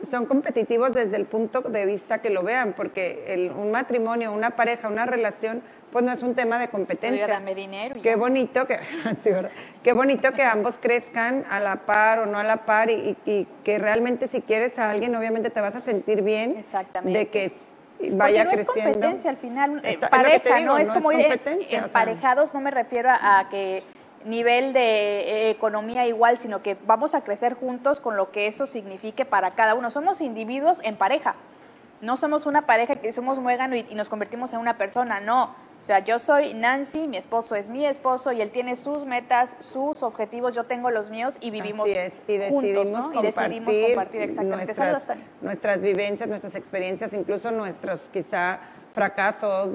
son 0.09 0.27
competitivos 0.27 0.93
desde 0.93 1.17
el 1.17 1.27
punto 1.27 1.61
de 1.61 1.87
vista 1.87 2.23
que 2.23 2.31
lo 2.31 2.45
vean, 2.45 2.75
porque 2.75 3.25
el, 3.27 3.51
un 3.51 3.73
matrimonio, 3.73 4.33
una 4.33 4.51
pareja, 4.51 4.89
una 4.89 5.07
relación 5.07 5.63
pues 5.91 6.05
no 6.05 6.13
es 6.13 6.23
un 6.23 6.35
tema 6.35 6.59
de 6.59 6.69
competencia. 6.69 7.27
Dame 7.27 7.55
dinero. 7.55 8.01
Qué 8.03 8.17
bonito 8.17 8.67
que, 8.67 8.79
Qué 9.83 9.93
bonito 9.93 10.33
que 10.33 10.43
ambos 10.43 10.77
crezcan 10.81 11.45
a 11.49 11.59
la 11.59 11.87
par 11.87 12.21
o 12.21 12.27
no 12.27 12.39
a 12.39 12.45
la 12.45 12.59
par 12.67 12.91
y, 12.91 13.17
que 13.65 13.79
realmente 13.79 14.29
si 14.29 14.43
quieres 14.43 14.79
a 14.79 14.91
alguien, 14.91 15.17
obviamente 15.17 15.51
te 15.51 15.61
vas 15.61 15.75
a 15.75 15.81
sentir 15.81 16.23
bien. 16.23 16.57
Exactamente. 16.59 17.19
De 17.19 17.29
que 17.29 17.53
vaya 18.13 18.45
no 18.45 18.51
creciendo. 18.51 18.73
es 18.75 18.93
competencia 18.93 19.31
al 19.31 19.37
final, 19.39 19.81
eh, 19.85 19.99
pareja, 20.11 20.61
no 20.61 20.79
es 20.79 20.91
como 20.91 21.13
ir 21.13 21.41
emparejados, 21.71 22.53
no 22.53 22.61
me 22.61 22.71
refiero 22.71 23.09
a, 23.11 23.49
que 23.51 23.83
nivel 24.27 24.73
de 24.73 24.81
eh, 24.81 25.51
economía 25.51 26.07
igual, 26.07 26.39
sino 26.39 26.63
que 26.63 26.77
vamos 26.87 27.15
a 27.15 27.23
crecer 27.23 27.55
juntos 27.55 28.01
con 28.01 28.17
lo 28.17 28.31
que 28.31 28.47
eso 28.47 28.67
signifique 28.67 29.25
para 29.25 29.53
cada 29.53 29.75
uno. 29.75 29.91
Somos 29.91 30.21
individuos 30.21 30.79
en 30.83 30.97
pareja. 30.97 31.35
No 32.01 32.17
somos 32.17 32.45
una 32.45 32.67
pareja 32.67 32.97
que 32.97 33.13
somos 33.13 33.39
muégano 33.39 33.75
y 33.75 33.95
nos 33.95 34.09
convertimos 34.09 34.53
en 34.53 34.59
una 34.59 34.77
persona, 34.77 35.21
no 35.21 35.55
o 35.83 35.87
sea, 35.87 36.01
yo 36.01 36.19
soy 36.19 36.53
Nancy, 36.53 37.07
mi 37.07 37.17
esposo 37.17 37.55
es 37.55 37.69
mi 37.69 37.87
esposo 37.87 38.33
y 38.33 38.41
él 38.41 38.51
tiene 38.51 38.75
sus 38.75 39.05
metas, 39.07 39.55
sus 39.61 40.03
objetivos, 40.03 40.53
yo 40.53 40.65
tengo 40.65 40.91
los 40.91 41.11
míos 41.11 41.37
y 41.41 41.53
vivimos 41.53 41.89
es. 41.89 42.13
y 42.27 42.39
decidimos 42.39 42.51
juntos, 42.51 43.13
¿no? 43.15 43.21
y 43.21 43.23
decidimos 43.23 43.75
compartir 43.87 44.23
exactamente. 44.23 44.75
Nuestras, 44.75 45.19
nuestras 45.41 45.83
vivencias, 45.83 46.29
nuestras 46.29 46.57
experiencias, 46.57 47.13
incluso 47.13 47.53
nuestros 47.53 48.01
quizá 48.13 48.59
fracasos, 48.95 49.71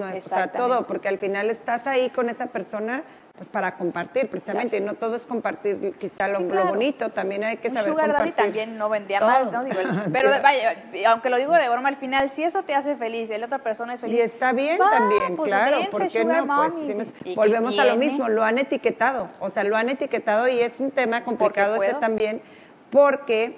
todo, 0.58 0.86
porque 0.86 1.08
al 1.08 1.18
final 1.18 1.50
estás 1.50 1.88
ahí 1.88 2.10
con 2.10 2.28
esa 2.28 2.48
persona 2.48 3.04
pues 3.42 3.50
para 3.50 3.74
compartir 3.74 4.30
precisamente, 4.30 4.80
no 4.80 4.94
todo 4.94 5.16
es 5.16 5.26
compartir 5.26 5.96
quizá 6.00 6.28
lo, 6.28 6.42
bonito, 6.42 7.10
también 7.10 7.44
hay 7.44 7.58
que 7.58 7.70
un 7.70 7.74
saber 7.74 7.90
sugar 7.90 8.10
compartir. 8.10 8.36
también 8.36 8.78
no 8.78 8.88
vendía 8.88 9.20
mal, 9.20 9.52
¿no? 9.52 9.64
Digo, 9.64 9.80
pero 10.14 10.30
vaya, 10.44 10.76
aunque 11.08 11.32
lo 11.32 11.38
digo 11.38 11.52
de 11.56 11.68
broma 11.68 11.90
al 11.90 11.96
final, 11.96 12.30
si 12.30 12.44
eso 12.44 12.62
te 12.62 12.76
hace 12.76 12.96
feliz 12.98 13.32
y 13.32 13.38
la 13.40 13.48
otra 13.48 13.58
persona 13.58 13.96
es 13.96 14.02
feliz. 14.02 14.16
Y 14.16 14.22
está 14.22 14.54
bien 14.54 14.78
también, 14.78 15.36
pues 15.36 15.48
claro, 15.48 15.80
porque 15.90 16.24
no? 16.24 16.46
Pues, 16.46 17.36
volvemos 17.36 17.80
a 17.80 17.86
lo 17.86 17.96
mismo, 17.96 18.30
lo 18.30 18.44
han 18.44 18.60
etiquetado, 18.60 19.28
o 19.40 19.50
sea, 19.50 19.64
lo 19.64 19.76
han 19.76 19.90
etiquetado 19.90 20.48
y 20.48 20.60
es 20.60 20.80
un 20.80 20.92
tema 20.92 21.24
complicado 21.24 21.82
ese 21.82 21.96
también, 21.96 22.44
porque 22.92 23.56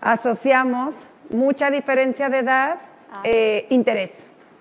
asociamos 0.00 0.94
mucha 1.28 1.72
diferencia 1.72 2.28
de 2.28 2.38
edad, 2.38 2.78
ah. 3.10 3.20
eh, 3.24 3.66
interés. 3.70 4.12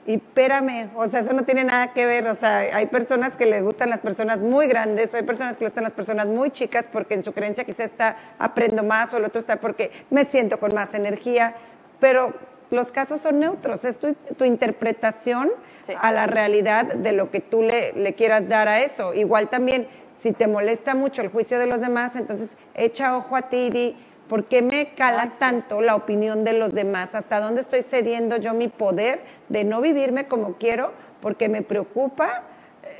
Y 0.05 0.15
espérame, 0.15 0.89
o 0.95 1.07
sea, 1.09 1.21
eso 1.21 1.31
no 1.31 1.43
tiene 1.43 1.63
nada 1.63 1.93
que 1.93 2.05
ver, 2.05 2.27
o 2.27 2.35
sea, 2.35 2.57
hay 2.57 2.87
personas 2.87 3.35
que 3.37 3.45
les 3.45 3.63
gustan 3.63 3.89
las 3.89 4.01
personas 4.01 4.39
muy 4.39 4.67
grandes, 4.67 5.13
o 5.13 5.17
hay 5.17 5.23
personas 5.23 5.55
que 5.55 5.63
les 5.63 5.71
gustan 5.71 5.85
las 5.85 5.93
personas 5.93 6.27
muy 6.27 6.51
chicas 6.51 6.83
porque 6.91 7.13
en 7.13 7.23
su 7.23 7.31
creencia 7.31 7.63
quizá 7.63 7.85
está 7.85 8.17
aprendo 8.37 8.83
más, 8.83 9.13
o 9.13 9.17
el 9.17 9.23
otro 9.23 9.39
está 9.39 9.57
porque 9.57 9.91
me 10.09 10.25
siento 10.25 10.59
con 10.59 10.73
más 10.75 10.93
energía, 10.93 11.55
pero 12.01 12.33
los 12.69 12.91
casos 12.91 13.21
son 13.21 13.39
neutros, 13.39 13.85
es 13.85 13.97
tu, 13.97 14.13
tu 14.13 14.43
interpretación 14.43 15.51
a 15.97 16.11
la 16.11 16.27
realidad 16.27 16.85
de 16.85 17.13
lo 17.13 17.31
que 17.31 17.39
tú 17.39 17.61
le, 17.61 17.93
le, 17.93 18.13
quieras 18.13 18.47
dar 18.49 18.67
a 18.67 18.81
eso. 18.81 19.13
Igual 19.13 19.49
también, 19.49 19.87
si 20.19 20.31
te 20.31 20.47
molesta 20.47 20.95
mucho 20.95 21.21
el 21.21 21.29
juicio 21.29 21.59
de 21.59 21.67
los 21.67 21.79
demás, 21.79 22.15
entonces 22.15 22.49
echa 22.73 23.17
ojo 23.17 23.35
a 23.35 23.43
ti 23.43 23.67
y 23.67 23.69
di, 23.69 23.95
¿por 24.27 24.45
qué 24.45 24.61
me 24.61 24.93
cala 24.95 25.31
tanto 25.37 25.81
la 25.81 25.95
opinión 25.95 26.43
de 26.43 26.53
los 26.53 26.73
demás? 26.73 27.13
¿Hasta 27.13 27.39
dónde 27.39 27.61
estoy 27.61 27.83
cediendo 27.83 28.37
yo 28.37 28.53
mi 28.53 28.67
poder 28.67 29.21
de 29.49 29.63
no 29.63 29.81
vivirme 29.81 30.27
como 30.27 30.53
quiero? 30.57 30.93
Porque 31.21 31.49
me 31.49 31.61
preocupa 31.61 32.43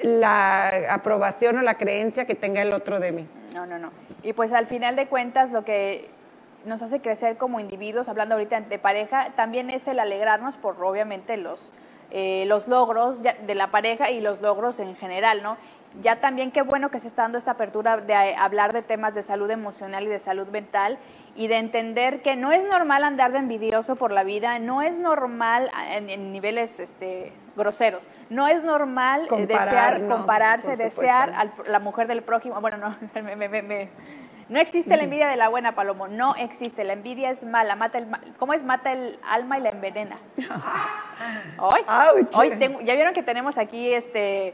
la 0.01 0.93
aprobación 0.93 1.57
o 1.57 1.61
la 1.61 1.75
creencia 1.75 2.25
que 2.25 2.35
tenga 2.35 2.61
el 2.61 2.73
otro 2.73 2.99
de 2.99 3.11
mí. 3.11 3.27
No, 3.53 3.65
no, 3.65 3.77
no. 3.77 3.91
Y 4.23 4.33
pues 4.33 4.53
al 4.53 4.67
final 4.67 4.95
de 4.95 5.07
cuentas 5.07 5.51
lo 5.51 5.63
que 5.63 6.09
nos 6.65 6.81
hace 6.81 7.01
crecer 7.01 7.37
como 7.37 7.59
individuos, 7.59 8.09
hablando 8.09 8.35
ahorita 8.35 8.61
de 8.61 8.79
pareja, 8.79 9.31
también 9.35 9.69
es 9.69 9.87
el 9.87 9.99
alegrarnos 9.99 10.57
por 10.57 10.81
obviamente 10.83 11.37
los, 11.37 11.71
eh, 12.15 12.45
los 12.45 12.67
logros 12.67 13.21
de 13.23 13.55
la 13.55 13.71
pareja 13.71 14.11
y 14.11 14.21
los 14.21 14.39
logros 14.39 14.79
en 14.79 14.95
general, 14.95 15.41
¿no? 15.41 15.57
Ya 16.01 16.19
también 16.19 16.51
qué 16.51 16.61
bueno 16.61 16.89
que 16.89 16.99
se 16.99 17.07
está 17.07 17.23
dando 17.23 17.37
esta 17.37 17.51
apertura 17.51 17.97
de 17.97 18.35
hablar 18.35 18.71
de 18.71 18.81
temas 18.81 19.13
de 19.13 19.23
salud 19.23 19.49
emocional 19.49 20.03
y 20.03 20.07
de 20.07 20.19
salud 20.19 20.47
mental 20.47 20.97
y 21.35 21.47
de 21.47 21.57
entender 21.57 22.21
que 22.21 22.35
no 22.35 22.51
es 22.51 22.65
normal 22.65 23.03
andar 23.03 23.31
de 23.31 23.39
envidioso 23.39 23.95
por 23.95 24.11
la 24.11 24.23
vida, 24.23 24.59
no 24.59 24.81
es 24.81 24.97
normal 24.97 25.71
en, 25.89 26.31
niveles 26.31 26.79
este, 26.79 27.33
groseros, 27.55 28.07
no 28.29 28.47
es 28.47 28.63
normal 28.63 29.27
desear, 29.47 30.07
compararse, 30.07 30.75
desear 30.75 31.31
a 31.31 31.51
la 31.67 31.79
mujer 31.79 32.07
del 32.07 32.21
prójimo. 32.21 32.59
Bueno, 32.61 32.77
no, 32.77 32.95
no 34.49 34.59
existe 34.59 34.95
la 34.95 35.03
envidia 35.03 35.27
de 35.27 35.37
la 35.37 35.49
buena, 35.49 35.75
Palomo, 35.75 36.07
no 36.07 36.35
existe. 36.35 36.83
La 36.83 36.93
envidia 36.93 37.29
es 37.31 37.43
mala, 37.43 37.75
mata 37.75 37.97
el, 37.97 38.07
¿cómo 38.37 38.53
es? 38.53 38.63
Mata 38.63 38.91
el 38.91 39.19
alma 39.23 39.57
y 39.57 39.61
la 39.61 39.69
envenena. 39.69 40.17
Hoy, 41.59 41.81
hoy 42.33 42.49
tengo, 42.57 42.81
ya 42.81 42.95
vieron 42.95 43.13
que 43.13 43.23
tenemos 43.23 43.57
aquí 43.57 43.93
este 43.93 44.53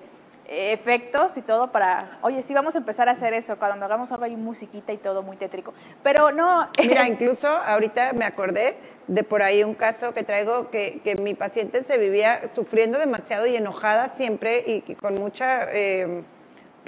efectos 0.49 1.37
y 1.37 1.41
todo 1.41 1.71
para, 1.71 2.17
oye, 2.21 2.41
sí, 2.41 2.53
vamos 2.55 2.73
a 2.75 2.79
empezar 2.79 3.07
a 3.07 3.11
hacer 3.11 3.33
eso, 3.33 3.57
cuando 3.57 3.85
hagamos 3.85 4.11
algo 4.11 4.25
hay 4.25 4.35
musiquita 4.35 4.91
y 4.91 4.97
todo 4.97 5.21
muy 5.21 5.37
tétrico. 5.37 5.73
Pero 6.01 6.31
no... 6.31 6.67
Mira, 6.79 7.07
incluso 7.07 7.47
ahorita 7.47 8.13
me 8.13 8.25
acordé 8.25 8.75
de 9.07 9.23
por 9.23 9.43
ahí 9.43 9.63
un 9.63 9.75
caso 9.75 10.13
que 10.13 10.23
traigo 10.23 10.71
que, 10.71 11.01
que 11.03 11.15
mi 11.15 11.35
paciente 11.35 11.83
se 11.83 11.97
vivía 11.97 12.49
sufriendo 12.53 12.97
demasiado 12.97 13.45
y 13.45 13.55
enojada 13.55 14.09
siempre 14.09 14.63
y, 14.65 14.95
con 14.95 15.15
mucha 15.15 15.67
eh, 15.71 16.23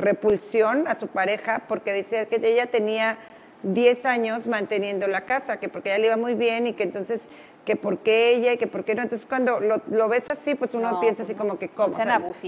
repulsión 0.02 0.88
a 0.88 1.00
su 1.00 1.08
pareja 1.08 1.64
porque 1.68 1.94
decía 1.94 2.26
que 2.26 2.42
ella 2.44 2.68
tenía 2.68 3.18
10 3.64 4.06
años 4.06 4.48
manteniendo 4.48 5.08
la 5.08 5.22
casa, 5.22 5.58
que 5.58 5.70
porque 5.70 5.90
ella 5.90 6.00
le 6.00 6.08
iba 6.08 6.18
muy 6.18 6.34
bien 6.34 6.68
y 6.68 6.74
que 6.74 6.84
entonces 6.84 7.22
que 7.66 7.76
por 7.76 8.00
qué 8.00 8.34
ella 8.34 8.54
y 8.54 8.58
que 8.58 8.68
por 8.68 8.84
qué 8.84 8.96
no. 8.96 9.04
Entonces, 9.04 9.28
cuando 9.28 9.60
lo, 9.60 10.10
ves 10.10 10.24
así, 10.30 10.56
pues 10.56 10.74
uno 10.74 11.00
piensa 11.00 11.24
así 11.24 11.36
como 11.36 11.60
que, 11.60 11.70
¿cómo? 11.70 11.96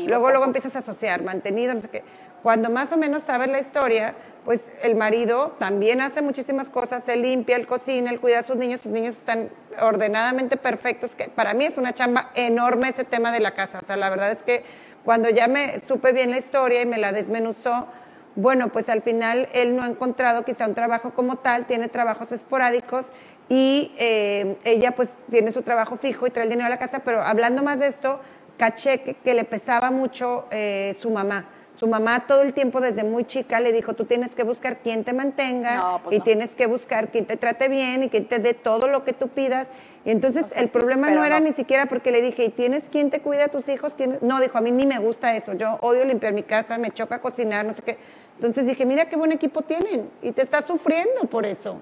luego, 0.07 0.29
luego 0.31 0.45
empiezas 0.45 0.75
a 0.75 0.79
asociar, 0.79 1.23
mantenido, 1.23 1.73
no 1.73 1.81
sé 1.81 1.89
qué. 1.89 2.03
Cuando 2.41 2.69
más 2.69 2.91
o 2.91 2.97
menos 2.97 3.23
sabes 3.23 3.47
la 3.49 3.59
historia, 3.59 4.15
pues 4.43 4.59
el 4.81 4.95
marido 4.95 5.55
también 5.59 6.01
hace 6.01 6.21
muchísimas 6.21 6.69
cosas, 6.69 7.03
se 7.05 7.15
limpia, 7.15 7.55
él 7.55 7.67
cocina, 7.67 8.11
él 8.11 8.19
cuida 8.19 8.39
a 8.39 8.43
sus 8.43 8.57
niños, 8.57 8.81
sus 8.81 8.91
niños 8.91 9.15
están 9.15 9.49
ordenadamente 9.79 10.57
perfectos, 10.57 11.15
que 11.15 11.29
para 11.29 11.53
mí 11.53 11.65
es 11.65 11.77
una 11.77 11.93
chamba 11.93 12.31
enorme 12.35 12.89
ese 12.89 13.05
tema 13.05 13.31
de 13.31 13.39
la 13.39 13.51
casa. 13.51 13.79
O 13.81 13.85
sea, 13.85 13.95
la 13.95 14.09
verdad 14.09 14.31
es 14.31 14.43
que 14.43 14.63
cuando 15.03 15.29
ya 15.29 15.47
me 15.47 15.81
supe 15.87 16.13
bien 16.13 16.31
la 16.31 16.37
historia 16.37 16.81
y 16.81 16.85
me 16.85 16.97
la 16.97 17.11
desmenuzó, 17.11 17.87
bueno, 18.35 18.69
pues 18.69 18.89
al 18.89 19.01
final 19.01 19.47
él 19.53 19.75
no 19.75 19.83
ha 19.83 19.87
encontrado 19.87 20.43
quizá 20.43 20.67
un 20.67 20.73
trabajo 20.73 21.13
como 21.13 21.37
tal, 21.37 21.65
tiene 21.65 21.87
trabajos 21.87 22.31
esporádicos 22.31 23.05
y 23.49 23.91
eh, 23.97 24.57
ella 24.63 24.95
pues 24.95 25.09
tiene 25.29 25.51
su 25.51 25.61
trabajo 25.61 25.97
fijo 25.97 26.25
y 26.25 26.31
trae 26.31 26.45
el 26.45 26.49
dinero 26.49 26.67
a 26.67 26.69
la 26.69 26.79
casa, 26.79 26.99
pero 26.99 27.21
hablando 27.21 27.61
más 27.61 27.79
de 27.79 27.87
esto, 27.87 28.19
caché 28.57 29.01
que, 29.01 29.33
le 29.33 29.43
pesaba 29.43 29.91
mucho 29.91 30.45
eh, 30.51 30.97
su 31.01 31.09
mamá. 31.11 31.45
Su 31.83 31.89
mamá 31.89 32.27
todo 32.27 32.43
el 32.43 32.53
tiempo 32.53 32.79
desde 32.79 33.03
muy 33.03 33.25
chica 33.25 33.59
le 33.59 33.73
dijo, 33.73 33.93
tú 33.93 34.05
tienes 34.05 34.33
que 34.33 34.43
buscar 34.43 34.77
quien 34.77 35.03
te 35.03 35.11
mantenga 35.11 35.99
pues 36.01 36.15
y 36.15 36.19
tienes 36.21 36.55
que 36.55 36.65
buscar 36.65 37.11
quien 37.11 37.25
te 37.25 37.35
trate 37.35 37.67
bien 37.67 38.03
y 38.03 38.09
quien 38.09 38.25
te 38.25 38.39
dé 38.39 38.53
todo 38.53 38.87
lo 38.87 39.03
que 39.03 39.11
tú 39.11 39.27
pidas. 39.27 39.67
Y 40.05 40.11
entonces 40.11 40.45
el 40.55 40.69
problema 40.69 41.09
no 41.09 41.25
era 41.25 41.41
ni 41.41 41.51
siquiera 41.51 41.87
porque 41.87 42.13
le 42.13 42.21
dije, 42.21 42.45
¿y 42.45 42.49
tienes 42.51 42.87
quien 42.87 43.09
te 43.09 43.19
cuida 43.19 43.43
a 43.43 43.47
tus 43.49 43.67
hijos? 43.67 43.97
No, 44.21 44.39
dijo, 44.39 44.57
a 44.57 44.61
mí 44.61 44.71
ni 44.71 44.85
me 44.87 44.97
gusta 44.99 45.35
eso, 45.35 45.55
yo 45.55 45.77
odio 45.81 46.05
limpiar 46.05 46.31
mi 46.31 46.43
casa, 46.43 46.77
me 46.77 46.89
choca 46.91 47.19
cocinar, 47.19 47.65
no 47.65 47.73
sé 47.73 47.81
qué. 47.81 47.97
Entonces 48.37 48.65
dije, 48.65 48.85
mira 48.85 49.09
qué 49.09 49.17
buen 49.17 49.33
equipo 49.33 49.61
tienen 49.63 50.09
y 50.21 50.31
te 50.31 50.43
estás 50.43 50.65
sufriendo 50.65 51.25
por 51.29 51.45
eso. 51.45 51.81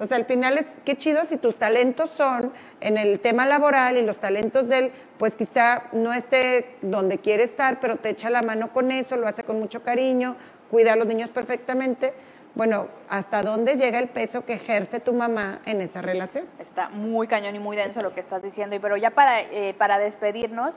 O 0.00 0.06
sea, 0.06 0.16
al 0.16 0.24
final 0.24 0.58
es 0.58 0.66
qué 0.84 0.96
chido 0.96 1.24
si 1.24 1.36
tus 1.36 1.56
talentos 1.56 2.10
son 2.16 2.52
en 2.80 2.98
el 2.98 3.20
tema 3.20 3.46
laboral 3.46 3.96
y 3.96 4.02
los 4.02 4.18
talentos 4.18 4.68
de 4.68 4.78
él, 4.78 4.92
pues 5.18 5.34
quizá 5.34 5.84
no 5.92 6.12
esté 6.12 6.76
donde 6.82 7.18
quiere 7.18 7.44
estar, 7.44 7.78
pero 7.80 7.96
te 7.96 8.10
echa 8.10 8.28
la 8.28 8.42
mano 8.42 8.72
con 8.72 8.90
eso, 8.90 9.16
lo 9.16 9.28
hace 9.28 9.44
con 9.44 9.60
mucho 9.60 9.82
cariño, 9.82 10.36
cuida 10.70 10.94
a 10.94 10.96
los 10.96 11.06
niños 11.06 11.30
perfectamente. 11.30 12.12
Bueno, 12.56 12.88
¿hasta 13.08 13.42
dónde 13.42 13.76
llega 13.76 13.98
el 13.98 14.08
peso 14.08 14.44
que 14.44 14.54
ejerce 14.54 15.00
tu 15.00 15.12
mamá 15.12 15.60
en 15.64 15.80
esa 15.80 16.02
relación? 16.02 16.46
Está 16.58 16.88
muy 16.88 17.26
cañón 17.26 17.54
y 17.54 17.58
muy 17.58 17.76
denso 17.76 18.00
lo 18.00 18.12
que 18.12 18.20
estás 18.20 18.42
diciendo, 18.42 18.76
pero 18.80 18.96
ya 18.96 19.10
para, 19.10 19.42
eh, 19.42 19.74
para 19.76 19.98
despedirnos, 19.98 20.76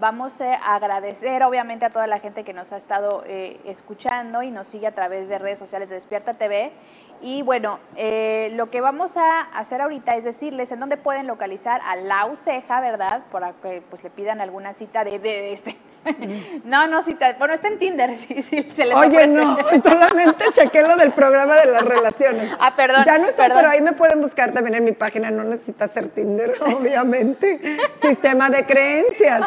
vamos 0.00 0.40
a 0.40 0.54
agradecer 0.74 1.42
obviamente 1.42 1.84
a 1.84 1.90
toda 1.90 2.06
la 2.06 2.18
gente 2.18 2.44
que 2.44 2.52
nos 2.52 2.72
ha 2.72 2.76
estado 2.76 3.24
eh, 3.26 3.60
escuchando 3.66 4.42
y 4.42 4.50
nos 4.50 4.68
sigue 4.68 4.86
a 4.86 4.92
través 4.92 5.28
de 5.28 5.38
redes 5.38 5.58
sociales 5.58 5.88
de 5.88 5.96
Despierta 5.96 6.34
TV 6.34 6.72
y 7.22 7.42
bueno, 7.42 7.78
eh, 7.96 8.50
lo 8.54 8.68
que 8.68 8.80
vamos 8.80 9.16
a 9.16 9.42
hacer 9.56 9.80
ahorita 9.80 10.16
es 10.16 10.24
decirles 10.24 10.72
en 10.72 10.80
dónde 10.80 10.96
pueden 10.96 11.28
localizar 11.28 11.80
a 11.86 11.94
Lau 11.94 12.34
Ceja, 12.34 12.80
¿verdad? 12.80 13.22
Para 13.30 13.52
que 13.62 13.80
pues 13.88 14.02
le 14.02 14.10
pidan 14.10 14.40
alguna 14.40 14.74
cita 14.74 15.04
de, 15.04 15.52
este. 15.52 15.76
no, 16.64 16.88
no 16.88 17.00
cita. 17.02 17.36
Bueno, 17.38 17.54
está 17.54 17.68
en 17.68 17.78
Tinder, 17.78 18.16
sí, 18.16 18.42
sí, 18.42 18.68
se 18.74 18.86
les 18.86 18.96
Oye, 18.96 19.28
no, 19.28 19.56
solamente 19.84 20.46
chequé 20.50 20.82
lo 20.82 20.96
del 20.96 21.12
programa 21.12 21.54
de 21.54 21.66
las 21.66 21.82
relaciones. 21.82 22.50
Ah, 22.58 22.74
perdón. 22.74 23.04
Ya 23.06 23.18
no 23.18 23.28
estoy, 23.28 23.48
pero 23.54 23.68
ahí 23.68 23.80
me 23.80 23.92
pueden 23.92 24.20
buscar 24.20 24.50
también 24.50 24.74
en 24.74 24.84
mi 24.84 24.92
página, 24.92 25.30
no 25.30 25.44
necesita 25.44 25.86
ser 25.86 26.08
Tinder, 26.08 26.54
obviamente. 26.60 27.78
Sistema 28.02 28.50
de 28.50 28.66
creencias. 28.66 29.42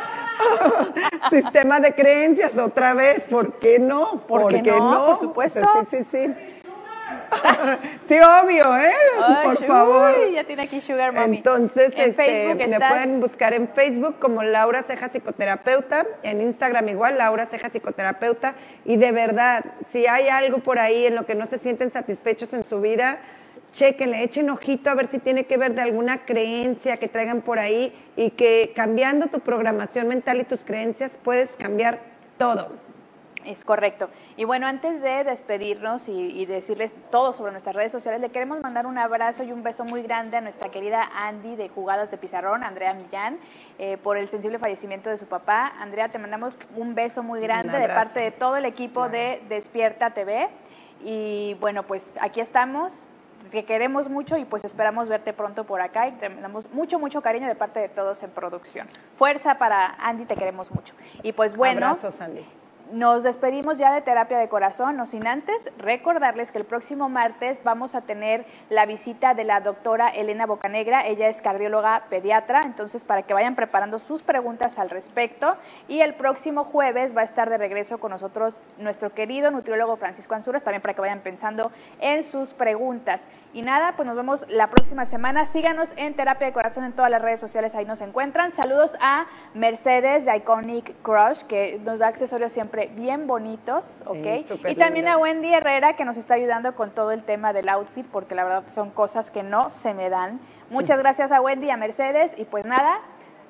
Sistema 1.29 1.81
de 1.81 1.93
creencias, 1.93 2.57
otra 2.57 2.93
vez, 2.93 3.21
¿por 3.29 3.59
qué 3.59 3.79
no? 3.79 4.21
¿Por, 4.27 4.61
qué 4.61 4.71
no? 4.71 5.07
Por 5.07 5.19
supuesto. 5.19 5.61
sí, 5.89 5.97
sí, 5.97 6.05
sí. 6.11 6.54
sí, 8.07 8.15
obvio, 8.19 8.77
¿eh? 8.77 8.93
Por 9.43 9.65
favor. 9.65 10.31
Ya 10.31 10.43
tiene 10.43 10.63
aquí 10.63 10.81
Sugar 10.81 11.13
Mommy. 11.13 11.37
Entonces, 11.37 11.91
este, 11.95 12.55
me 12.55 12.79
pueden 12.79 13.19
buscar 13.19 13.53
en 13.53 13.67
Facebook 13.69 14.17
como 14.19 14.43
Laura 14.43 14.83
Ceja 14.83 15.09
Psicoterapeuta, 15.09 16.05
en 16.23 16.41
Instagram 16.41 16.89
igual, 16.89 17.17
Laura 17.17 17.47
Ceja 17.47 17.69
Psicoterapeuta. 17.69 18.55
Y 18.85 18.97
de 18.97 19.11
verdad, 19.11 19.63
si 19.91 20.07
hay 20.07 20.29
algo 20.29 20.59
por 20.59 20.79
ahí 20.79 21.05
en 21.05 21.15
lo 21.15 21.25
que 21.25 21.35
no 21.35 21.47
se 21.47 21.59
sienten 21.59 21.91
satisfechos 21.91 22.53
en 22.53 22.67
su 22.67 22.81
vida, 22.81 23.19
chequenle, 23.73 24.23
echen 24.23 24.49
ojito 24.49 24.89
a 24.89 24.95
ver 24.95 25.09
si 25.09 25.19
tiene 25.19 25.45
que 25.45 25.57
ver 25.57 25.75
de 25.75 25.81
alguna 25.81 26.25
creencia 26.25 26.97
que 26.97 27.07
traigan 27.07 27.41
por 27.41 27.59
ahí 27.59 27.93
y 28.15 28.31
que 28.31 28.71
cambiando 28.75 29.27
tu 29.27 29.41
programación 29.41 30.07
mental 30.07 30.39
y 30.39 30.45
tus 30.45 30.63
creencias 30.63 31.11
puedes 31.23 31.51
cambiar 31.57 31.99
todo. 32.37 32.71
Es 33.45 33.63
correcto. 33.63 34.09
Y 34.37 34.45
bueno, 34.45 34.65
antes 34.65 35.01
de 35.01 35.23
despedirnos 35.23 36.09
y, 36.09 36.45
decirles 36.45 36.93
todo 37.11 37.33
sobre 37.33 37.51
nuestras 37.51 37.75
redes 37.75 37.91
sociales, 37.91 38.19
le 38.21 38.29
queremos 38.29 38.61
mandar 38.61 38.85
un 38.87 38.97
abrazo 38.97 39.43
y 39.43 39.51
un 39.51 39.61
beso 39.61 39.85
muy 39.85 40.01
grande 40.01 40.37
a 40.37 40.41
nuestra 40.41 40.69
querida 40.69 41.09
Andy 41.15 41.55
de 41.55 41.69
Jugadas 41.69 42.09
de 42.09 42.17
Pizarrón, 42.17 42.63
Andrea 42.63 42.93
Millán, 42.93 43.37
eh, 43.77 43.97
por 43.97 44.17
el 44.17 44.29
sensible 44.29 44.57
fallecimiento 44.57 45.09
de 45.09 45.17
su 45.17 45.25
papá. 45.25 45.73
Andrea, 45.79 46.09
te 46.09 46.17
mandamos 46.17 46.55
un 46.75 46.95
beso 46.95 47.23
muy 47.23 47.39
grande 47.41 47.77
de 47.77 47.87
parte 47.87 48.19
de 48.19 48.31
todo 48.31 48.57
el 48.57 48.65
equipo 48.65 49.09
de 49.09 49.41
Despierta 49.47 50.11
TV. 50.11 50.49
Y 51.03 51.55
bueno, 51.59 51.83
pues 51.83 52.11
aquí 52.19 52.39
estamos, 52.39 53.09
que 53.51 53.65
queremos 53.65 54.09
mucho 54.09 54.37
y 54.37 54.45
pues 54.45 54.65
esperamos 54.65 55.07
verte 55.07 55.33
pronto 55.33 55.65
por 55.65 55.81
acá 55.81 56.07
y 56.07 56.13
te 56.13 56.29
damos 56.29 56.71
mucho, 56.71 56.99
mucho 56.99 57.21
cariño 57.21 57.47
de 57.47 57.55
parte 57.55 57.79
de 57.79 57.89
todos 57.89 58.23
en 58.23 58.31
producción. 58.31 58.87
Fuerza 59.17 59.57
para 59.57 59.95
Andy, 59.99 60.25
te 60.25 60.35
queremos 60.35 60.71
mucho. 60.71 60.95
Y 61.21 61.31
pues 61.33 61.55
bueno. 61.55 61.87
Abrazos, 61.87 62.19
Andy. 62.19 62.45
Nos 62.91 63.23
despedimos 63.23 63.79
ya 63.79 63.91
de 63.91 64.01
terapia 64.01 64.37
de 64.37 64.47
corazón, 64.47 64.95
no 64.95 65.07
sin 65.07 65.25
antes 65.25 65.71
recordarles 65.79 66.51
que 66.51 66.59
el 66.59 66.65
próximo 66.65 67.09
martes 67.09 67.63
vamos 67.63 67.95
a 67.95 68.01
tener 68.01 68.45
la 68.69 68.85
visita 68.85 69.33
de 69.33 69.43
la 69.43 69.59
doctora 69.59 70.09
Elena 70.09 70.45
Bocanegra, 70.45 71.07
ella 71.07 71.27
es 71.27 71.41
cardióloga 71.41 72.03
pediatra, 72.11 72.61
entonces 72.63 73.03
para 73.03 73.23
que 73.23 73.33
vayan 73.33 73.55
preparando 73.55 73.97
sus 73.97 74.21
preguntas 74.21 74.77
al 74.77 74.91
respecto. 74.91 75.57
Y 75.87 76.01
el 76.01 76.13
próximo 76.13 76.65
jueves 76.65 77.17
va 77.17 77.21
a 77.21 77.23
estar 77.23 77.49
de 77.49 77.57
regreso 77.57 77.97
con 77.97 78.11
nosotros 78.11 78.61
nuestro 78.77 79.15
querido 79.15 79.49
nutriólogo 79.49 79.97
Francisco 79.97 80.35
Anzuras, 80.35 80.63
también 80.63 80.83
para 80.83 80.93
que 80.93 81.01
vayan 81.01 81.21
pensando 81.21 81.71
en 81.99 82.21
sus 82.21 82.53
preguntas. 82.53 83.27
Y 83.51 83.63
nada, 83.63 83.93
pues 83.95 84.05
nos 84.05 84.15
vemos 84.15 84.45
la 84.47 84.69
próxima 84.69 85.07
semana. 85.07 85.45
Síganos 85.45 85.91
en 85.95 86.13
terapia 86.13 86.45
de 86.45 86.53
corazón 86.53 86.83
en 86.83 86.93
todas 86.93 87.09
las 87.09 87.21
redes 87.21 87.39
sociales, 87.39 87.73
ahí 87.73 87.85
nos 87.85 88.01
encuentran. 88.01 88.51
Saludos 88.51 88.95
a 89.01 89.25
Mercedes 89.55 90.25
de 90.25 90.37
Iconic 90.37 91.01
Crush, 91.01 91.41
que 91.43 91.79
nos 91.83 91.97
da 91.97 92.07
accesorios 92.09 92.51
siempre 92.51 92.74
bien 92.95 93.27
bonitos, 93.27 94.03
¿ok? 94.05 94.67
Y 94.67 94.75
también 94.75 95.07
a 95.07 95.17
Wendy 95.17 95.53
Herrera, 95.53 95.95
que 95.95 96.05
nos 96.05 96.17
está 96.17 96.35
ayudando 96.35 96.75
con 96.75 96.91
todo 96.91 97.11
el 97.11 97.23
tema 97.23 97.53
del 97.53 97.69
outfit, 97.69 98.05
porque 98.05 98.35
la 98.35 98.43
verdad 98.43 98.63
son 98.67 98.91
cosas 98.91 99.31
que 99.31 99.43
no 99.43 99.69
se 99.69 99.93
me 99.93 100.09
dan. 100.09 100.39
Muchas 100.69 100.97
gracias 101.03 101.31
a 101.31 101.41
Wendy 101.41 101.67
y 101.67 101.71
a 101.71 101.77
Mercedes, 101.77 102.33
y 102.37 102.45
pues 102.45 102.65
nada, 102.65 102.99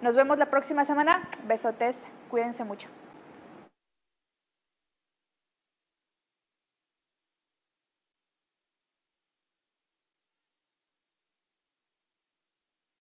nos 0.01 0.15
vemos 0.15 0.37
la 0.37 0.47
próxima 0.47 0.85
semana. 0.85 1.27
Besotes, 1.47 2.05
cuídense 2.29 2.63
mucho. 2.63 2.87